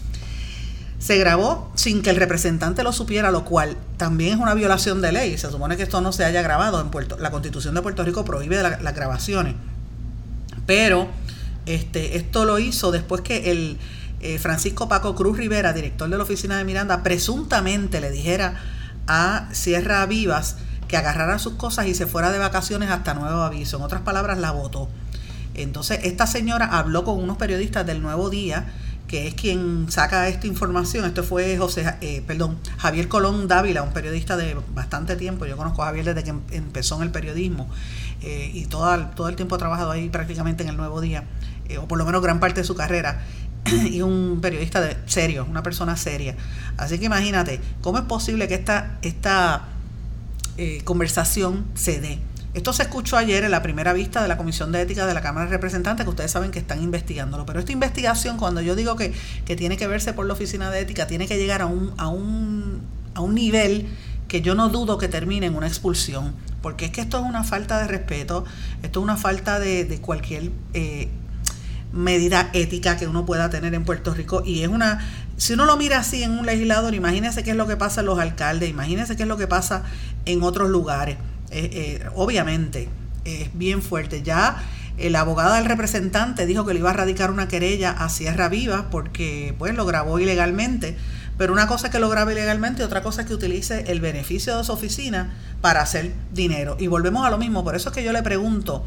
se 0.99 1.19
grabó 1.19 1.71
sin 1.75 2.01
que 2.01 2.09
el 2.09 2.17
representante 2.17 2.83
lo 2.83 2.93
supiera, 2.95 3.31
lo 3.31 3.45
cual 3.45 3.77
también 3.99 4.35
es 4.35 4.41
una 4.41 4.55
violación 4.55 5.03
de 5.03 5.13
ley. 5.13 5.37
Se 5.37 5.51
supone 5.51 5.77
que 5.77 5.83
esto 5.83 6.01
no 6.01 6.13
se 6.13 6.25
haya 6.25 6.41
grabado 6.41 6.81
en 6.81 6.89
Puerto 6.89 7.19
La 7.19 7.31
Constitución 7.31 7.75
de 7.75 7.83
Puerto 7.83 8.03
Rico 8.05 8.25
prohíbe 8.25 8.63
las 8.63 8.95
grabaciones. 8.95 9.57
Pero 10.67 11.09
este, 11.67 12.17
esto 12.17 12.45
lo 12.45 12.59
hizo 12.59 12.91
después 12.91 13.23
que 13.23 13.51
el 13.51 13.79
eh, 14.21 14.39
Francisco 14.39 14.89
Paco 14.89 15.15
Cruz 15.15 15.37
Rivera, 15.37 15.73
director 15.73 16.09
de 16.09 16.17
la 16.17 16.23
oficina 16.23 16.57
de 16.57 16.65
Miranda, 16.65 17.03
presuntamente 17.03 18.01
le 18.01 18.11
dijera 18.11 18.61
a 19.07 19.49
Sierra 19.53 20.05
Vivas 20.07 20.57
que 20.89 20.97
agarrara 20.97 21.39
sus 21.39 21.55
cosas 21.55 21.87
y 21.87 21.95
se 21.95 22.07
fuera 22.07 22.31
de 22.31 22.39
vacaciones 22.39 22.91
hasta 22.91 23.15
nuevo 23.15 23.43
aviso. 23.43 23.77
En 23.77 23.83
otras 23.83 24.03
palabras, 24.03 24.39
la 24.39 24.51
votó. 24.51 24.89
Entonces, 25.55 26.01
esta 26.03 26.27
señora 26.27 26.67
habló 26.67 27.05
con 27.05 27.23
unos 27.23 27.37
periodistas 27.37 27.87
del 27.87 28.03
Nuevo 28.03 28.29
Día, 28.29 28.67
que 29.07 29.29
es 29.29 29.35
quien 29.35 29.87
saca 29.91 30.29
esta 30.29 30.47
información. 30.47 31.05
Esto 31.05 31.23
fue 31.23 31.57
José, 31.57 31.97
eh, 32.01 32.23
perdón, 32.27 32.59
Javier 32.79 33.09
Colón 33.09 33.47
Dávila, 33.47 33.83
un 33.83 33.93
periodista 33.93 34.37
de 34.37 34.57
bastante 34.75 35.17
tiempo. 35.17 35.47
Yo 35.47 35.57
conozco 35.57 35.83
a 35.83 35.87
Javier 35.87 36.07
desde 36.07 36.25
que 36.25 36.31
em, 36.31 36.41
empezó 36.51 36.97
en 36.97 37.03
el 37.03 37.11
periodismo. 37.11 37.69
Eh, 38.25 38.51
y 38.55 38.65
todo, 38.65 39.07
todo 39.15 39.29
el 39.29 39.37
tiempo 39.37 39.55
ha 39.55 39.59
trabajado 39.59 39.91
ahí 39.91 40.09
prácticamente 40.09 40.63
en 40.63 40.71
el 40.71 40.79
Nuevo 40.79 41.03
Día, 41.03 41.25
eh, 41.69 41.77
o 41.77 41.87
por 41.87 41.99
lo 41.99 42.07
menos 42.07 42.23
gran 42.23 42.41
parte 42.41 42.63
de 42.63 42.67
su 42.67 42.75
carrera, 42.75 43.23
y 43.91 44.01
un 44.01 44.39
periodista 44.41 44.83
serio, 45.05 45.47
una 45.49 45.63
persona 45.63 45.95
seria. 45.99 46.35
Así 46.79 46.99
que 46.99 47.05
imagínate, 47.05 47.61
¿cómo 47.83 47.99
es 47.99 48.05
posible 48.05 48.49
que 48.49 48.55
esta, 48.55 48.99
esta 49.03 49.65
eh, 50.57 50.81
conversación 50.85 51.67
se 51.75 52.01
dé? 52.01 52.19
Esto 52.55 52.73
se 52.73 52.85
escuchó 52.85 53.19
ayer 53.19 53.45
en 53.45 53.51
la 53.51 53.63
primera 53.63 53.93
vista 53.93 54.23
de 54.23 54.29
la 54.29 54.39
Comisión 54.39 54.73
de 54.73 54.81
Ética 54.81 55.07
de 55.07 55.13
la 55.13 55.21
Cámara 55.21 55.45
de 55.45 55.51
Representantes, 55.51 56.05
que 56.05 56.11
ustedes 56.11 56.31
saben 56.31 56.51
que 56.51 56.61
están 56.61 56.83
investigándolo. 56.83 57.45
Pero 57.45 57.59
esta 57.59 57.73
investigación, 57.73 58.39
cuando 58.39 58.63
yo 58.63 58.75
digo 58.75 58.97
que, 58.97 59.13
que 59.45 59.55
tiene 59.55 59.77
que 59.77 59.87
verse 59.87 60.15
por 60.15 60.25
la 60.25 60.33
Oficina 60.33 60.71
de 60.71 60.81
Ética, 60.81 61.07
tiene 61.07 61.27
que 61.27 61.37
llegar 61.37 61.61
a 61.61 61.67
un, 61.67 61.93
a 61.99 62.09
un, 62.09 62.81
a 63.15 63.21
un 63.21 63.35
nivel 63.35 63.89
que 64.35 64.41
yo 64.41 64.57
no 64.57 64.69
dudo 64.69 64.99
que 64.99 65.07
termine 65.07 65.47
en 65.47 65.55
una 65.55 65.69
expulsión 65.69 66.35
porque 66.61 66.87
es 66.87 66.91
que 66.91 67.03
esto 67.03 67.19
es 67.19 67.23
una 67.23 67.45
falta 67.45 67.79
de 67.79 67.87
respeto, 67.87 68.45
esto 68.83 68.99
es 68.99 69.05
una 69.05 69.17
falta 69.17 69.61
de, 69.61 70.01
cualquier 70.03 70.51
eh, 70.73 71.09
medida 71.93 72.51
ética 72.53 72.97
que 72.97 73.07
uno 73.07 73.25
pueda 73.27 73.49
tener 73.49 73.75
en 73.75 73.85
Puerto 73.85 74.13
Rico 74.13 74.43
y 74.45 74.63
es 74.63 74.69
una, 74.69 75.09
si 75.37 75.53
uno 75.53 75.67
lo 75.67 75.77
mira 75.77 75.99
así 75.99 76.25
en 76.25 76.33
un 76.33 76.47
legislador, 76.47 76.97
imagínese 76.97 77.45
qué 77.45 77.53
es 77.53 77.57
lo 77.57 77.69
que 77.69 77.77
pasa 77.77 78.01
en 78.01 78.07
los 78.07 78.19
alcaldes, 78.19 78.69
imagínese 78.69 79.15
qué 79.15 79.23
es 79.23 79.29
lo 79.29 79.37
que 79.37 79.47
pasa 79.47 79.85
en 80.25 80.43
otros 80.43 80.69
lugares. 80.69 81.17
Eh, 81.53 81.71
eh, 82.03 82.09
obviamente 82.17 82.89
es 83.25 83.57
bien 83.57 83.83
fuerte. 83.83 84.25
Ya 84.25 84.61
el 84.99 85.15
abogado 85.15 85.55
del 85.55 85.67
representante 85.67 86.45
dijo 86.45 86.67
que 86.67 86.75
le 86.75 86.81
iba 86.81 86.91
a 86.91 86.95
radicar 86.95 87.31
una 87.31 87.47
querella 87.47 87.93
a 87.93 88.09
Sierra 88.09 88.49
Viva 88.49 88.91
porque 88.91 89.55
pues 89.61 89.77
lo 89.77 89.87
grabó 89.87 90.19
ilegalmente 90.19 90.97
pero 91.37 91.53
una 91.53 91.67
cosa 91.67 91.89
es 91.89 91.93
que 91.93 91.99
lo 91.99 92.09
grabe 92.09 92.33
ilegalmente 92.33 92.83
y 92.83 92.85
otra 92.85 93.03
cosa 93.03 93.23
es 93.23 93.27
que 93.27 93.35
utilice 93.35 93.85
el 93.89 94.01
beneficio 94.01 94.57
de 94.57 94.65
su 94.65 94.73
oficina 94.73 95.35
para 95.61 95.83
hacer 95.83 96.13
dinero. 96.33 96.77
Y 96.79 96.87
volvemos 96.87 97.27
a 97.27 97.31
lo 97.31 97.39
mismo, 97.39 97.65
por 97.65 97.75
eso 97.75 97.89
es 97.89 97.95
que 97.95 98.05
yo 98.05 98.13
le 98.13 98.23
pregunto, 98.23 98.85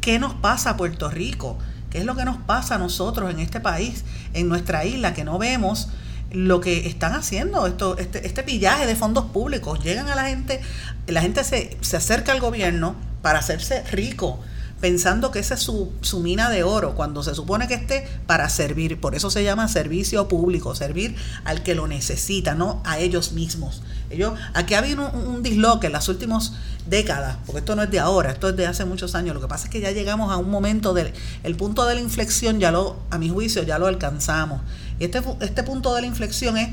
¿qué 0.00 0.18
nos 0.18 0.34
pasa 0.34 0.70
a 0.70 0.76
Puerto 0.76 1.08
Rico? 1.10 1.58
¿Qué 1.90 1.98
es 1.98 2.04
lo 2.04 2.16
que 2.16 2.24
nos 2.24 2.38
pasa 2.38 2.76
a 2.76 2.78
nosotros 2.78 3.30
en 3.30 3.40
este 3.40 3.60
país, 3.60 4.04
en 4.34 4.48
nuestra 4.48 4.84
isla, 4.84 5.14
que 5.14 5.24
no 5.24 5.38
vemos 5.38 5.88
lo 6.32 6.60
que 6.60 6.86
están 6.86 7.14
haciendo, 7.14 7.66
esto, 7.66 7.98
este, 7.98 8.26
este 8.26 8.42
pillaje 8.42 8.86
de 8.86 8.96
fondos 8.96 9.26
públicos? 9.26 9.82
Llegan 9.82 10.08
a 10.08 10.14
la 10.14 10.26
gente, 10.26 10.60
la 11.06 11.20
gente 11.20 11.44
se, 11.44 11.76
se 11.80 11.96
acerca 11.96 12.32
al 12.32 12.40
gobierno 12.40 12.94
para 13.22 13.40
hacerse 13.40 13.82
rico 13.92 14.40
pensando 14.80 15.30
que 15.30 15.38
esa 15.38 15.54
es 15.54 15.60
su, 15.60 15.92
su, 16.00 16.20
mina 16.20 16.48
de 16.48 16.62
oro, 16.62 16.94
cuando 16.94 17.22
se 17.22 17.34
supone 17.34 17.68
que 17.68 17.74
esté 17.74 18.08
para 18.26 18.48
servir. 18.48 18.98
Por 18.98 19.14
eso 19.14 19.30
se 19.30 19.44
llama 19.44 19.68
servicio 19.68 20.26
público, 20.26 20.74
servir 20.74 21.14
al 21.44 21.62
que 21.62 21.74
lo 21.74 21.86
necesita, 21.86 22.54
no 22.54 22.82
a 22.84 22.98
ellos 22.98 23.32
mismos. 23.32 23.82
Ellos, 24.08 24.32
aquí 24.54 24.74
ha 24.74 24.78
habido 24.78 25.10
un, 25.10 25.42
disloque 25.42 25.88
en 25.88 25.92
las 25.92 26.08
últimas 26.08 26.54
décadas, 26.86 27.36
porque 27.46 27.60
esto 27.60 27.76
no 27.76 27.82
es 27.82 27.90
de 27.90 28.00
ahora, 28.00 28.30
esto 28.30 28.48
es 28.48 28.56
de 28.56 28.66
hace 28.66 28.84
muchos 28.84 29.14
años. 29.14 29.34
Lo 29.34 29.40
que 29.40 29.48
pasa 29.48 29.66
es 29.66 29.70
que 29.70 29.80
ya 29.80 29.90
llegamos 29.90 30.32
a 30.32 30.36
un 30.36 30.50
momento 30.50 30.94
del 30.94 31.12
el 31.42 31.56
punto 31.56 31.86
de 31.86 31.94
la 31.94 32.00
inflexión, 32.00 32.58
ya 32.58 32.70
lo, 32.70 32.96
a 33.10 33.18
mi 33.18 33.28
juicio, 33.28 33.62
ya 33.62 33.78
lo 33.78 33.86
alcanzamos. 33.86 34.62
Y 34.98 35.04
este, 35.04 35.22
este 35.40 35.62
punto 35.62 35.94
de 35.94 36.00
la 36.00 36.06
inflexión 36.06 36.56
es 36.56 36.70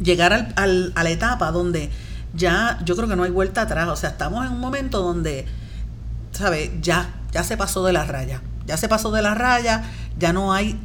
llegar 0.00 0.32
al, 0.32 0.52
al, 0.56 0.92
a 0.94 1.02
la 1.02 1.10
etapa 1.10 1.50
donde 1.50 1.90
ya 2.34 2.78
yo 2.84 2.94
creo 2.94 3.08
que 3.08 3.16
no 3.16 3.24
hay 3.24 3.30
vuelta 3.30 3.62
atrás. 3.62 3.88
O 3.88 3.96
sea, 3.96 4.10
estamos 4.10 4.46
en 4.46 4.52
un 4.52 4.60
momento 4.60 5.02
donde 5.02 5.46
¿sabes? 6.32 6.70
Ya, 6.80 7.14
ya 7.32 7.44
se 7.44 7.56
pasó 7.56 7.84
de 7.84 7.92
la 7.92 8.04
raya. 8.04 8.42
Ya 8.66 8.76
se 8.76 8.88
pasó 8.88 9.10
de 9.10 9.22
la 9.22 9.34
raya, 9.34 9.82
ya 10.18 10.32
no 10.32 10.52
hay, 10.52 10.78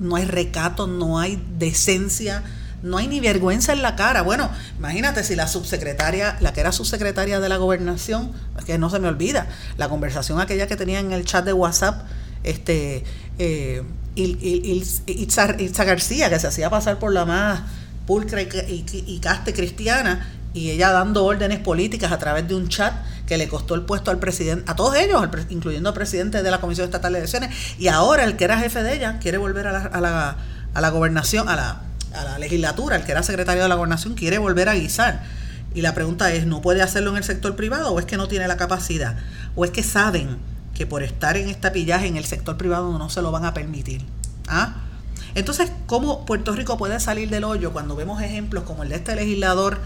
no 0.00 0.16
hay 0.16 0.24
recato, 0.24 0.86
no 0.86 1.18
hay 1.18 1.42
decencia, 1.58 2.42
no 2.82 2.96
hay 2.96 3.06
ni 3.06 3.20
vergüenza 3.20 3.72
en 3.72 3.82
la 3.82 3.96
cara. 3.96 4.22
Bueno, 4.22 4.50
imagínate 4.78 5.22
si 5.24 5.36
la 5.36 5.46
subsecretaria, 5.46 6.38
la 6.40 6.54
que 6.54 6.60
era 6.60 6.72
subsecretaria 6.72 7.38
de 7.38 7.48
la 7.48 7.58
gobernación, 7.58 8.32
que 8.64 8.78
no 8.78 8.88
se 8.88 8.98
me 8.98 9.08
olvida, 9.08 9.46
la 9.76 9.88
conversación 9.90 10.40
aquella 10.40 10.66
que 10.66 10.76
tenía 10.76 11.00
en 11.00 11.12
el 11.12 11.24
chat 11.24 11.44
de 11.44 11.52
WhatsApp, 11.52 12.06
este, 12.44 13.04
eh, 13.38 13.82
Itza, 14.14 15.84
García, 15.84 16.30
que 16.30 16.38
se 16.38 16.46
hacía 16.46 16.70
pasar 16.70 16.98
por 16.98 17.12
la 17.12 17.24
más 17.26 17.60
pulcra 18.06 18.40
y, 18.40 18.86
y 19.06 19.18
caste 19.20 19.52
cristiana, 19.52 20.26
y 20.54 20.70
ella 20.70 20.90
dando 20.92 21.24
órdenes 21.24 21.58
políticas 21.58 22.12
a 22.12 22.18
través 22.18 22.48
de 22.48 22.54
un 22.54 22.68
chat 22.68 22.94
que 23.26 23.36
le 23.36 23.48
costó 23.48 23.74
el 23.74 23.82
puesto 23.82 24.10
al 24.10 24.18
presidente, 24.18 24.70
a 24.70 24.74
todos 24.74 24.96
ellos, 24.96 25.22
incluyendo 25.50 25.90
al 25.90 25.94
presidente 25.94 26.42
de 26.42 26.50
la 26.50 26.60
Comisión 26.60 26.86
Estatal 26.86 27.12
de 27.12 27.18
Elecciones, 27.18 27.54
y 27.78 27.88
ahora 27.88 28.24
el 28.24 28.36
que 28.36 28.44
era 28.44 28.58
jefe 28.58 28.82
de 28.82 28.94
ella 28.94 29.18
quiere 29.18 29.38
volver 29.38 29.66
a 29.66 29.72
la, 29.72 29.78
a 29.80 30.00
la, 30.00 30.36
a 30.72 30.80
la 30.80 30.88
gobernación, 30.88 31.48
a 31.48 31.56
la, 31.56 31.82
a 32.14 32.24
la 32.24 32.38
legislatura, 32.38 32.96
el 32.96 33.04
que 33.04 33.12
era 33.12 33.22
secretario 33.22 33.62
de 33.62 33.68
la 33.68 33.74
gobernación 33.74 34.14
quiere 34.14 34.38
volver 34.38 34.68
a 34.68 34.74
guisar. 34.74 35.22
Y 35.74 35.82
la 35.82 35.94
pregunta 35.94 36.32
es, 36.32 36.46
¿no 36.46 36.62
puede 36.62 36.82
hacerlo 36.82 37.10
en 37.10 37.18
el 37.18 37.24
sector 37.24 37.54
privado 37.54 37.92
o 37.92 38.00
es 38.00 38.06
que 38.06 38.16
no 38.16 38.28
tiene 38.28 38.48
la 38.48 38.56
capacidad? 38.56 39.16
¿O 39.54 39.64
es 39.64 39.70
que 39.70 39.82
saben 39.82 40.38
que 40.74 40.86
por 40.86 41.02
estar 41.02 41.36
en 41.36 41.48
esta 41.48 41.72
pillaje 41.72 42.06
en 42.06 42.16
el 42.16 42.24
sector 42.24 42.56
privado 42.56 42.96
no 42.98 43.10
se 43.10 43.20
lo 43.20 43.30
van 43.30 43.44
a 43.44 43.52
permitir? 43.52 44.04
¿Ah? 44.48 44.76
Entonces, 45.34 45.70
¿cómo 45.86 46.24
Puerto 46.24 46.52
Rico 46.52 46.78
puede 46.78 46.98
salir 47.00 47.28
del 47.28 47.44
hoyo 47.44 47.72
cuando 47.72 47.94
vemos 47.94 48.22
ejemplos 48.22 48.64
como 48.64 48.82
el 48.82 48.88
de 48.88 48.96
este 48.96 49.14
legislador 49.14 49.78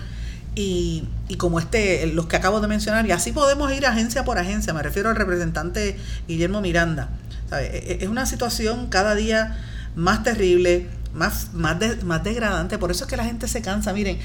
y, 0.55 1.05
y, 1.29 1.37
como 1.37 1.59
este, 1.59 2.07
los 2.09 2.27
que 2.27 2.37
acabo 2.37 2.61
de 2.61 2.69
mencionar, 2.69 3.07
y 3.07 3.13
así 3.13 3.33
podemos 3.33 3.73
ir 3.73 3.87
agencia 3.87 4.25
por 4.25 4.39
agencia, 4.39 4.75
me 4.75 4.83
refiero 4.83 5.09
al 5.09 5.17
representante 5.17 5.97
Guillermo 6.29 6.61
Miranda. 6.61 7.09
E, 7.53 7.99
e, 8.01 8.05
es 8.05 8.09
una 8.09 8.27
situación 8.27 8.89
cada 8.89 9.15
día 9.15 9.59
más 9.97 10.23
terrible, 10.23 10.89
más, 11.15 11.55
más, 11.55 11.77
más 12.05 12.25
degradante, 12.25 12.79
por 12.79 12.91
eso 12.91 13.05
es 13.05 13.11
que 13.11 13.17
la 13.17 13.25
gente 13.25 13.49
se 13.49 13.63
cansa. 13.63 13.93
Miren, 13.93 14.19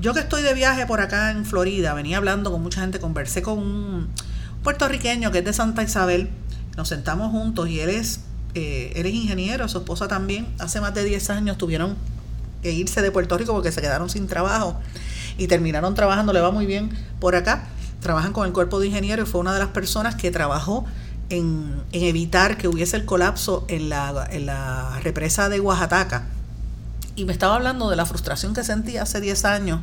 yo 0.00 0.14
que 0.14 0.20
estoy 0.20 0.42
de 0.42 0.54
viaje 0.54 0.86
por 0.86 1.00
acá 1.00 1.30
en 1.30 1.44
Florida, 1.44 1.94
venía 1.94 2.18
hablando 2.18 2.50
con 2.50 2.62
mucha 2.62 2.80
gente, 2.82 3.00
conversé 3.00 3.42
con 3.42 3.58
un 3.58 4.08
puertorriqueño 4.62 5.30
que 5.30 5.38
es 5.38 5.44
de 5.44 5.52
Santa 5.52 5.82
Isabel, 5.82 6.28
nos 6.76 6.88
sentamos 6.88 7.30
juntos 7.30 7.68
y 7.68 7.80
él 7.80 7.90
es 7.90 8.20
eh, 8.54 8.92
él 8.96 9.06
es 9.06 9.14
ingeniero, 9.14 9.68
su 9.68 9.78
esposa 9.78 10.08
también, 10.08 10.46
hace 10.58 10.80
más 10.80 10.92
de 10.92 11.04
10 11.04 11.30
años 11.30 11.56
tuvieron 11.58 11.96
que 12.62 12.72
irse 12.72 13.00
de 13.00 13.10
Puerto 13.10 13.38
Rico 13.38 13.52
porque 13.52 13.70
se 13.70 13.80
quedaron 13.80 14.10
sin 14.10 14.26
trabajo 14.26 14.78
y 15.40 15.48
terminaron 15.48 15.94
trabajando, 15.94 16.34
le 16.34 16.40
va 16.40 16.50
muy 16.50 16.66
bien 16.66 16.90
por 17.18 17.34
acá, 17.34 17.64
trabajan 18.00 18.34
con 18.34 18.46
el 18.46 18.52
cuerpo 18.52 18.78
de 18.78 18.88
ingenieros 18.88 19.26
y 19.26 19.32
fue 19.32 19.40
una 19.40 19.54
de 19.54 19.58
las 19.58 19.68
personas 19.68 20.14
que 20.14 20.30
trabajó 20.30 20.84
en, 21.30 21.82
evitar 21.92 22.58
que 22.58 22.68
hubiese 22.68 22.98
el 22.98 23.06
colapso 23.06 23.64
en 23.68 23.88
la, 23.88 24.28
en 24.30 24.44
la 24.44 25.00
represa 25.02 25.48
de 25.48 25.58
Oaxaca. 25.58 26.26
Y 27.16 27.24
me 27.24 27.32
estaba 27.32 27.56
hablando 27.56 27.88
de 27.88 27.96
la 27.96 28.04
frustración 28.04 28.52
que 28.52 28.62
sentía 28.62 29.02
hace 29.02 29.18
10 29.20 29.44
años 29.46 29.80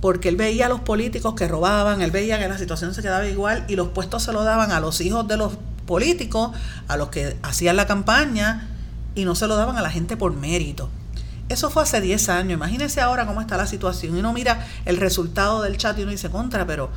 porque 0.00 0.28
él 0.28 0.36
veía 0.36 0.66
a 0.66 0.68
los 0.68 0.80
políticos 0.80 1.34
que 1.34 1.48
robaban, 1.48 2.00
él 2.00 2.12
veía 2.12 2.38
que 2.38 2.48
la 2.48 2.56
situación 2.56 2.94
se 2.94 3.02
quedaba 3.02 3.26
igual 3.26 3.64
y 3.66 3.74
los 3.74 3.88
puestos 3.88 4.22
se 4.22 4.32
lo 4.32 4.44
daban 4.44 4.70
a 4.70 4.78
los 4.78 5.00
hijos 5.00 5.26
de 5.26 5.36
los 5.36 5.54
políticos, 5.86 6.52
a 6.86 6.96
los 6.96 7.08
que 7.08 7.36
hacían 7.42 7.74
la 7.74 7.88
campaña 7.88 8.68
y 9.16 9.24
no 9.24 9.34
se 9.34 9.48
lo 9.48 9.56
daban 9.56 9.76
a 9.76 9.82
la 9.82 9.90
gente 9.90 10.16
por 10.16 10.36
mérito. 10.36 10.88
Eso 11.48 11.70
fue 11.70 11.82
hace 11.82 12.00
10 12.00 12.28
años. 12.28 12.52
Imagínense 12.54 13.00
ahora 13.00 13.26
cómo 13.26 13.40
está 13.40 13.56
la 13.56 13.66
situación. 13.66 14.16
Y 14.16 14.20
uno 14.20 14.32
mira 14.32 14.66
el 14.84 14.96
resultado 14.96 15.62
del 15.62 15.76
chat 15.78 15.98
y 15.98 16.02
uno 16.02 16.10
dice, 16.10 16.30
contra, 16.30 16.66
pero 16.66 16.90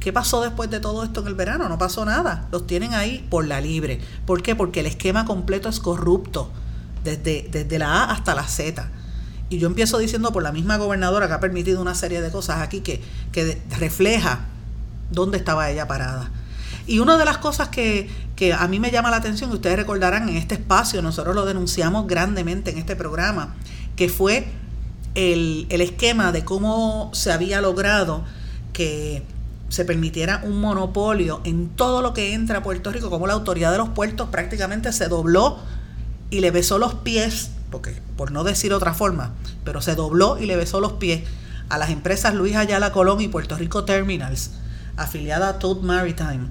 ¿qué 0.00 0.12
pasó 0.12 0.42
después 0.42 0.70
de 0.70 0.80
todo 0.80 1.04
esto 1.04 1.20
en 1.20 1.28
el 1.28 1.34
verano? 1.34 1.68
No 1.68 1.78
pasó 1.78 2.04
nada. 2.04 2.46
Los 2.52 2.66
tienen 2.66 2.94
ahí 2.94 3.26
por 3.30 3.46
la 3.46 3.60
libre. 3.60 4.00
¿Por 4.26 4.42
qué? 4.42 4.54
Porque 4.54 4.80
el 4.80 4.86
esquema 4.86 5.24
completo 5.24 5.68
es 5.68 5.80
corrupto, 5.80 6.50
desde, 7.04 7.48
desde 7.50 7.78
la 7.78 8.04
A 8.04 8.12
hasta 8.12 8.34
la 8.34 8.46
Z. 8.46 8.90
Y 9.50 9.58
yo 9.58 9.66
empiezo 9.66 9.98
diciendo 9.98 10.32
por 10.32 10.42
la 10.42 10.52
misma 10.52 10.76
gobernadora 10.76 11.26
que 11.26 11.32
ha 11.32 11.40
permitido 11.40 11.80
una 11.80 11.94
serie 11.94 12.20
de 12.20 12.30
cosas 12.30 12.60
aquí 12.60 12.80
que, 12.80 13.00
que 13.32 13.62
refleja 13.78 14.40
dónde 15.10 15.38
estaba 15.38 15.70
ella 15.70 15.88
parada. 15.88 16.30
Y 16.88 17.00
una 17.00 17.18
de 17.18 17.24
las 17.26 17.36
cosas 17.36 17.68
que, 17.68 18.08
a 18.58 18.66
mí 18.66 18.80
me 18.80 18.90
llama 18.90 19.10
la 19.10 19.18
atención, 19.18 19.50
que 19.50 19.56
ustedes 19.56 19.76
recordarán 19.76 20.28
en 20.30 20.36
este 20.36 20.54
espacio, 20.54 21.02
nosotros 21.02 21.34
lo 21.34 21.44
denunciamos 21.44 22.06
grandemente 22.06 22.70
en 22.70 22.78
este 22.78 22.96
programa, 22.96 23.54
que 23.98 24.08
fue 24.08 24.46
el, 25.14 25.66
el 25.68 25.80
esquema 25.80 26.32
de 26.32 26.44
cómo 26.44 27.10
se 27.12 27.32
había 27.32 27.60
logrado 27.60 28.22
que 28.72 29.24
se 29.68 29.84
permitiera 29.84 30.40
un 30.44 30.60
monopolio 30.60 31.40
en 31.44 31.68
todo 31.68 32.00
lo 32.00 32.14
que 32.14 32.32
entra 32.32 32.58
a 32.58 32.62
Puerto 32.62 32.92
Rico, 32.92 33.10
como 33.10 33.26
la 33.26 33.34
autoridad 33.34 33.72
de 33.72 33.78
los 33.78 33.90
puertos 33.90 34.28
prácticamente 34.28 34.92
se 34.92 35.08
dobló 35.08 35.58
y 36.30 36.40
le 36.40 36.50
besó 36.52 36.78
los 36.78 36.94
pies, 36.94 37.50
porque 37.70 38.00
por 38.16 38.30
no 38.30 38.44
decir 38.44 38.72
otra 38.72 38.94
forma, 38.94 39.34
pero 39.64 39.82
se 39.82 39.94
dobló 39.94 40.38
y 40.38 40.46
le 40.46 40.56
besó 40.56 40.80
los 40.80 40.92
pies 40.92 41.24
a 41.68 41.76
las 41.76 41.90
empresas 41.90 42.34
Luis 42.34 42.56
Ayala 42.56 42.92
Colón 42.92 43.20
y 43.20 43.28
Puerto 43.28 43.56
Rico 43.56 43.84
Terminals, 43.84 44.52
afiliada 44.96 45.48
a 45.48 45.58
Toad 45.58 45.80
Maritime, 45.80 46.48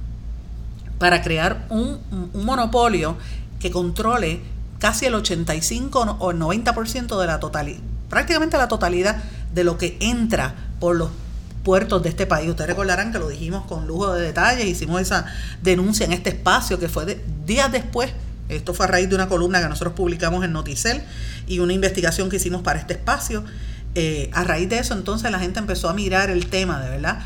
para 1.00 1.22
crear 1.22 1.66
un, 1.70 2.00
monopolio 2.34 3.18
que 3.60 3.72
controle 3.72 4.42
casi 4.79 5.05
el 5.05 5.15
85 5.15 6.17
o 6.19 6.31
el 6.31 6.39
90% 6.39 7.19
de 7.19 7.27
la 7.27 7.39
totalidad, 7.39 7.79
prácticamente 8.10 8.57
la 8.57 8.67
totalidad 8.67 9.24
de 9.53 9.63
lo 9.63 9.77
que 9.77 9.98
entra 10.00 10.55
por 10.79 10.96
los 10.96 11.10
puertos 11.63 12.01
de 12.01 12.10
este 12.10 12.25
país. 12.25 12.50
Ustedes 12.50 12.69
recordarán 12.69 13.12
que 13.12 13.19
lo 13.19 13.27
dijimos 13.27 13.65
con 13.65 13.88
lujo 13.88 14.13
de 14.13 14.22
detalles, 14.22 14.65
hicimos 14.65 15.01
esa 15.01 15.25
denuncia 15.62 16.05
en 16.05 16.13
este 16.13 16.29
espacio 16.29 16.79
que 16.79 16.88
fue 16.88 17.05
de, 17.05 17.22
días 17.46 17.72
después. 17.72 18.12
Esto 18.48 18.74
fue 18.74 18.86
a 18.86 18.89
raíz 18.89 19.10
de 19.10 19.15
una 19.15 19.27
columna 19.27 19.62
que 19.62 19.67
nosotros 19.67 19.93
publicamos 19.93 20.46
en 20.46 20.53
Noticel 20.53 21.01
y 21.46 21.60
una 21.60 21.74
investigación 21.74 22.29
que 22.29 22.38
hicimos 22.38 22.62
para 22.62 22.79
este 22.79 22.93
espacio. 22.93 23.43
Eh, 23.96 24.29
a 24.31 24.46
raíz 24.46 24.69
de 24.69 24.79
eso 24.79 24.93
entonces 24.93 25.29
la 25.31 25.39
gente 25.39 25.60
empezó 25.60 25.89
a 25.89 25.93
mirar 25.93 26.29
el 26.29 26.48
tema, 26.48 26.79
de 26.79 26.89
verdad. 26.89 27.19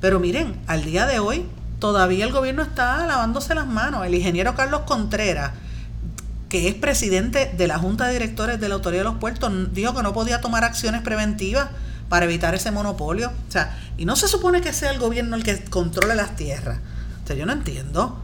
Pero 0.00 0.18
miren, 0.18 0.56
al 0.66 0.84
día 0.84 1.06
de 1.06 1.20
hoy 1.20 1.46
todavía 1.78 2.24
el 2.24 2.32
gobierno 2.32 2.62
está 2.62 3.06
lavándose 3.06 3.54
las 3.54 3.66
manos. 3.66 4.04
El 4.04 4.14
ingeniero 4.16 4.56
Carlos 4.56 4.80
Contreras, 4.86 5.52
que 6.54 6.68
es 6.68 6.74
presidente 6.76 7.52
de 7.56 7.66
la 7.66 7.80
Junta 7.80 8.06
de 8.06 8.12
Directores 8.12 8.60
de 8.60 8.68
la 8.68 8.76
Autoridad 8.76 9.00
de 9.00 9.10
los 9.10 9.18
Puertos, 9.18 9.52
dijo 9.74 9.92
que 9.92 10.04
no 10.04 10.12
podía 10.12 10.40
tomar 10.40 10.62
acciones 10.62 11.02
preventivas 11.02 11.66
para 12.08 12.26
evitar 12.26 12.54
ese 12.54 12.70
monopolio. 12.70 13.32
O 13.48 13.50
sea, 13.50 13.76
y 13.98 14.04
no 14.04 14.14
se 14.14 14.28
supone 14.28 14.60
que 14.60 14.72
sea 14.72 14.92
el 14.92 15.00
gobierno 15.00 15.34
el 15.34 15.42
que 15.42 15.64
controle 15.64 16.14
las 16.14 16.36
tierras. 16.36 16.78
O 17.24 17.26
sea, 17.26 17.34
yo 17.34 17.44
no 17.44 17.52
entiendo. 17.52 18.20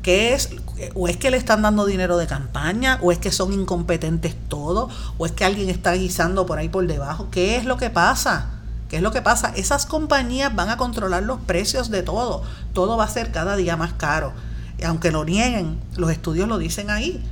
¿Qué 0.00 0.32
es? 0.32 0.48
¿O 0.94 1.06
es 1.06 1.18
que 1.18 1.30
le 1.30 1.36
están 1.36 1.60
dando 1.60 1.84
dinero 1.84 2.16
de 2.16 2.26
campaña? 2.26 2.98
¿O 3.02 3.12
es 3.12 3.18
que 3.18 3.30
son 3.30 3.52
incompetentes 3.52 4.34
todos? 4.48 4.90
¿O 5.18 5.26
es 5.26 5.32
que 5.32 5.44
alguien 5.44 5.68
está 5.68 5.92
guisando 5.92 6.46
por 6.46 6.56
ahí 6.56 6.70
por 6.70 6.86
debajo? 6.86 7.28
¿Qué 7.30 7.56
es 7.56 7.66
lo 7.66 7.76
que 7.76 7.90
pasa? 7.90 8.52
¿Qué 8.88 8.96
es 8.96 9.02
lo 9.02 9.12
que 9.12 9.20
pasa? 9.20 9.52
Esas 9.54 9.84
compañías 9.84 10.54
van 10.54 10.70
a 10.70 10.78
controlar 10.78 11.24
los 11.24 11.40
precios 11.40 11.90
de 11.90 12.02
todo. 12.02 12.42
Todo 12.72 12.96
va 12.96 13.04
a 13.04 13.08
ser 13.10 13.32
cada 13.32 13.54
día 13.54 13.76
más 13.76 13.92
caro. 13.92 14.32
Aunque 14.82 15.12
lo 15.12 15.26
nieguen, 15.26 15.78
los 15.96 16.10
estudios 16.10 16.48
lo 16.48 16.56
dicen 16.56 16.88
ahí. 16.88 17.22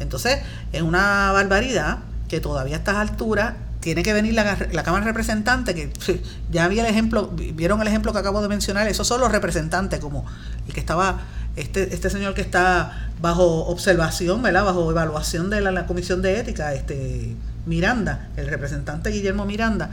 Entonces, 0.00 0.38
es 0.72 0.82
una 0.82 1.32
barbaridad 1.32 1.98
que 2.28 2.40
todavía 2.40 2.76
a 2.76 2.78
estas 2.78 2.96
alturas 2.96 3.54
tiene 3.80 4.02
que 4.02 4.12
venir 4.12 4.34
la, 4.34 4.56
la 4.72 4.82
Cámara 4.82 5.04
de 5.04 5.12
Representantes, 5.12 5.74
que 5.74 5.92
ya 6.50 6.66
vi 6.68 6.80
el 6.80 6.86
ejemplo, 6.86 7.30
vieron 7.34 7.80
el 7.80 7.88
ejemplo 7.88 8.12
que 8.12 8.18
acabo 8.18 8.42
de 8.42 8.48
mencionar, 8.48 8.88
esos 8.88 9.06
son 9.06 9.20
los 9.20 9.30
representantes, 9.30 10.00
como 10.00 10.24
el 10.66 10.74
que 10.74 10.80
estaba, 10.80 11.20
este, 11.54 11.94
este 11.94 12.10
señor 12.10 12.34
que 12.34 12.40
está 12.40 13.10
bajo 13.20 13.66
observación, 13.66 14.42
¿verdad? 14.42 14.64
Bajo 14.64 14.90
evaluación 14.90 15.50
de 15.50 15.60
la, 15.60 15.70
la 15.70 15.86
Comisión 15.86 16.20
de 16.20 16.40
Ética, 16.40 16.74
este 16.74 17.36
Miranda, 17.64 18.28
el 18.36 18.48
representante 18.48 19.10
Guillermo 19.10 19.44
Miranda 19.44 19.90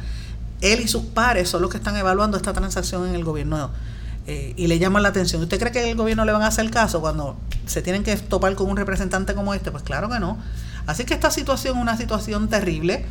él 0.63 0.79
y 0.79 0.87
sus 0.87 1.03
pares 1.03 1.49
son 1.49 1.61
los 1.61 1.69
que 1.69 1.77
están 1.77 1.97
evaluando 1.97 2.37
esta 2.37 2.53
transacción 2.53 3.07
en 3.07 3.15
el 3.15 3.23
gobierno 3.23 3.69
eh, 4.25 4.53
y 4.55 4.67
le 4.67 4.79
llaman 4.79 5.03
la 5.03 5.09
atención. 5.09 5.41
¿Usted 5.41 5.59
cree 5.59 5.71
que 5.71 5.91
el 5.91 5.97
gobierno 5.97 6.25
le 6.25 6.31
van 6.31 6.43
a 6.43 6.47
hacer 6.47 6.69
caso 6.71 7.01
cuando 7.01 7.37
se 7.65 7.81
tienen 7.81 8.03
que 8.03 8.15
topar 8.15 8.55
con 8.55 8.69
un 8.69 8.77
representante 8.77 9.33
como 9.33 9.53
este? 9.53 9.71
Pues 9.71 9.83
claro 9.83 10.09
que 10.09 10.19
no. 10.19 10.37
Así 10.85 11.03
que 11.05 11.13
esta 11.13 11.31
situación 11.31 11.77
es 11.77 11.81
una 11.81 11.97
situación 11.97 12.47
terrible. 12.47 13.05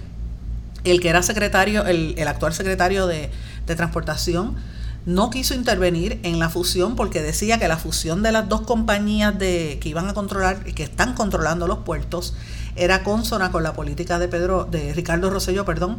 El 0.84 1.00
que 1.00 1.10
era 1.10 1.22
secretario, 1.22 1.84
el, 1.86 2.16
actual 2.26 2.54
secretario 2.54 3.06
de, 3.06 3.30
de 3.66 3.76
Transportación, 3.76 4.56
no 5.04 5.30
quiso 5.30 5.54
intervenir 5.54 6.20
en 6.22 6.38
la 6.38 6.48
fusión 6.48 6.96
porque 6.96 7.22
decía 7.22 7.58
que 7.58 7.68
la 7.68 7.76
fusión 7.76 8.22
de 8.22 8.32
las 8.32 8.48
dos 8.48 8.62
compañías 8.62 9.36
de, 9.38 9.78
que 9.80 9.88
iban 9.88 10.08
a 10.08 10.14
controlar 10.14 10.62
y 10.66 10.72
que 10.72 10.84
están 10.84 11.14
controlando 11.14 11.66
los 11.66 11.78
puertos 11.78 12.34
era 12.76 13.02
consona 13.02 13.50
con 13.50 13.62
la 13.62 13.72
política 13.74 14.18
de 14.18 14.28
Pedro, 14.28 14.64
de 14.64 14.94
Ricardo 14.94 15.28
Rosselló, 15.28 15.64
perdón, 15.64 15.98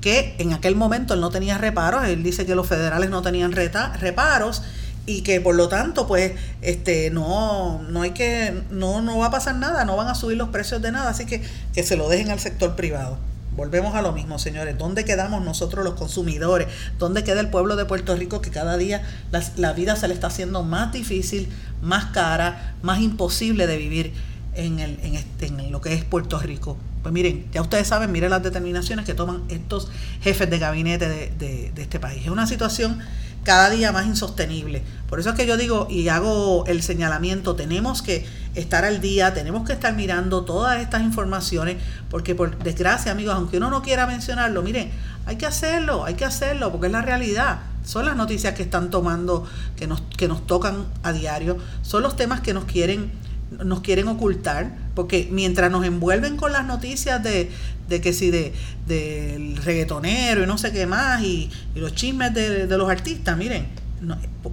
que 0.00 0.36
en 0.38 0.52
aquel 0.52 0.76
momento 0.76 1.14
él 1.14 1.20
no 1.20 1.30
tenía 1.30 1.58
reparos, 1.58 2.04
él 2.06 2.22
dice 2.22 2.46
que 2.46 2.54
los 2.54 2.66
federales 2.66 3.10
no 3.10 3.22
tenían 3.22 3.52
reparos 3.52 4.62
y 5.06 5.22
que 5.22 5.40
por 5.40 5.54
lo 5.54 5.68
tanto 5.68 6.06
pues 6.06 6.32
este 6.60 7.10
no 7.10 7.82
no 7.88 8.02
hay 8.02 8.10
que 8.10 8.62
no 8.70 9.00
no 9.00 9.18
va 9.18 9.26
a 9.26 9.30
pasar 9.30 9.56
nada, 9.56 9.84
no 9.84 9.96
van 9.96 10.08
a 10.08 10.14
subir 10.14 10.36
los 10.36 10.50
precios 10.50 10.82
de 10.82 10.92
nada, 10.92 11.10
así 11.10 11.26
que 11.26 11.42
que 11.72 11.82
se 11.82 11.96
lo 11.96 12.08
dejen 12.08 12.30
al 12.30 12.38
sector 12.38 12.76
privado. 12.76 13.18
Volvemos 13.56 13.96
a 13.96 14.02
lo 14.02 14.12
mismo, 14.12 14.38
señores. 14.38 14.78
¿Dónde 14.78 15.04
quedamos 15.04 15.44
nosotros 15.44 15.84
los 15.84 15.94
consumidores? 15.94 16.68
¿Dónde 16.96 17.24
queda 17.24 17.40
el 17.40 17.50
pueblo 17.50 17.74
de 17.74 17.86
Puerto 17.86 18.14
Rico 18.14 18.40
que 18.40 18.50
cada 18.50 18.76
día 18.76 19.02
la, 19.32 19.42
la 19.56 19.72
vida 19.72 19.96
se 19.96 20.06
le 20.06 20.14
está 20.14 20.28
haciendo 20.28 20.62
más 20.62 20.92
difícil, 20.92 21.48
más 21.82 22.04
cara, 22.12 22.76
más 22.82 23.00
imposible 23.00 23.66
de 23.66 23.76
vivir 23.76 24.12
en, 24.54 24.78
el, 24.78 25.00
en, 25.02 25.16
este, 25.16 25.46
en 25.46 25.72
lo 25.72 25.80
que 25.80 25.92
es 25.92 26.04
Puerto 26.04 26.38
Rico? 26.38 26.76
Pues 27.02 27.12
miren, 27.12 27.46
ya 27.52 27.62
ustedes 27.62 27.86
saben, 27.88 28.10
miren 28.12 28.30
las 28.30 28.42
determinaciones 28.42 29.04
que 29.04 29.14
toman 29.14 29.42
estos 29.48 29.88
jefes 30.20 30.50
de 30.50 30.58
gabinete 30.58 31.08
de, 31.08 31.72
este 31.76 32.00
país. 32.00 32.22
Es 32.24 32.30
una 32.30 32.46
situación 32.46 32.98
cada 33.44 33.70
día 33.70 33.92
más 33.92 34.06
insostenible. 34.06 34.82
Por 35.08 35.20
eso 35.20 35.30
es 35.30 35.36
que 35.36 35.46
yo 35.46 35.56
digo 35.56 35.86
y 35.88 36.08
hago 36.08 36.66
el 36.66 36.82
señalamiento, 36.82 37.54
tenemos 37.54 38.02
que 38.02 38.26
estar 38.54 38.84
al 38.84 39.00
día, 39.00 39.32
tenemos 39.32 39.66
que 39.66 39.72
estar 39.72 39.94
mirando 39.94 40.44
todas 40.44 40.80
estas 40.80 41.02
informaciones, 41.02 41.76
porque 42.10 42.34
por 42.34 42.58
desgracia, 42.58 43.12
amigos, 43.12 43.34
aunque 43.34 43.56
uno 43.56 43.70
no 43.70 43.80
quiera 43.80 44.06
mencionarlo, 44.06 44.62
miren, 44.62 44.90
hay 45.24 45.36
que 45.36 45.46
hacerlo, 45.46 46.04
hay 46.04 46.14
que 46.14 46.24
hacerlo, 46.24 46.70
porque 46.72 46.88
es 46.88 46.92
la 46.92 47.02
realidad. 47.02 47.60
Son 47.84 48.04
las 48.04 48.16
noticias 48.16 48.54
que 48.54 48.62
están 48.62 48.90
tomando, 48.90 49.46
que 49.76 49.86
nos, 49.86 50.02
que 50.02 50.28
nos 50.28 50.46
tocan 50.46 50.84
a 51.02 51.12
diario, 51.12 51.56
son 51.82 52.02
los 52.02 52.16
temas 52.16 52.40
que 52.40 52.52
nos 52.52 52.64
quieren 52.64 53.10
nos 53.50 53.80
quieren 53.80 54.08
ocultar, 54.08 54.76
porque 54.94 55.28
mientras 55.30 55.70
nos 55.70 55.84
envuelven 55.84 56.36
con 56.36 56.52
las 56.52 56.66
noticias 56.66 57.22
de, 57.22 57.50
de 57.88 58.00
que 58.00 58.12
si 58.12 58.30
de 58.30 58.52
del 58.88 59.56
reggaetonero 59.58 60.42
y 60.42 60.46
no 60.46 60.58
sé 60.58 60.72
qué 60.72 60.86
más, 60.86 61.22
y, 61.22 61.50
los 61.74 61.94
chismes 61.94 62.34
de, 62.34 62.66
los 62.76 62.90
artistas, 62.90 63.36
miren, 63.36 63.68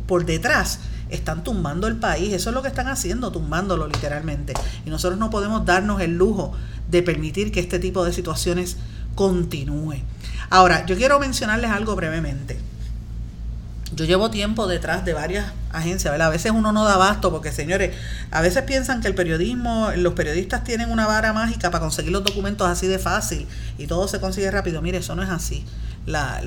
por 0.05 0.25
detrás 0.25 0.79
están 1.09 1.43
tumbando 1.43 1.87
el 1.87 1.95
país, 1.95 2.33
eso 2.33 2.49
es 2.49 2.55
lo 2.55 2.61
que 2.61 2.67
están 2.67 2.87
haciendo, 2.87 3.31
tumbándolo 3.31 3.87
literalmente. 3.87 4.53
Y 4.85 4.89
nosotros 4.89 5.19
no 5.19 5.29
podemos 5.29 5.65
darnos 5.65 6.01
el 6.01 6.17
lujo 6.17 6.53
de 6.91 7.01
permitir 7.01 7.51
que 7.51 7.59
este 7.59 7.79
tipo 7.79 8.03
de 8.03 8.13
situaciones 8.13 8.77
continúe. 9.15 9.95
Ahora, 10.49 10.85
yo 10.85 10.95
quiero 10.95 11.19
mencionarles 11.19 11.71
algo 11.71 11.95
brevemente. 11.95 12.57
Yo 13.93 14.05
llevo 14.05 14.31
tiempo 14.31 14.67
detrás 14.67 15.05
de 15.05 15.13
varias 15.13 15.45
agencias, 15.71 16.11
¿verdad? 16.11 16.27
A 16.27 16.31
veces 16.31 16.51
uno 16.51 16.71
no 16.71 16.85
da 16.85 16.95
abasto 16.95 17.31
porque, 17.31 17.51
señores, 17.51 17.95
a 18.31 18.41
veces 18.41 18.63
piensan 18.63 18.99
que 18.99 19.07
el 19.07 19.13
periodismo, 19.13 19.91
los 19.95 20.13
periodistas 20.13 20.63
tienen 20.63 20.89
una 20.89 21.05
vara 21.05 21.33
mágica 21.33 21.69
para 21.69 21.81
conseguir 21.81 22.11
los 22.11 22.23
documentos 22.23 22.67
así 22.67 22.87
de 22.87 22.97
fácil 22.97 23.47
y 23.77 23.85
todo 23.85 24.07
se 24.07 24.19
consigue 24.19 24.49
rápido. 24.49 24.81
Mire, 24.81 24.97
eso 24.97 25.15
no 25.15 25.21
es 25.21 25.29
así. 25.29 25.63
La, 26.07 26.41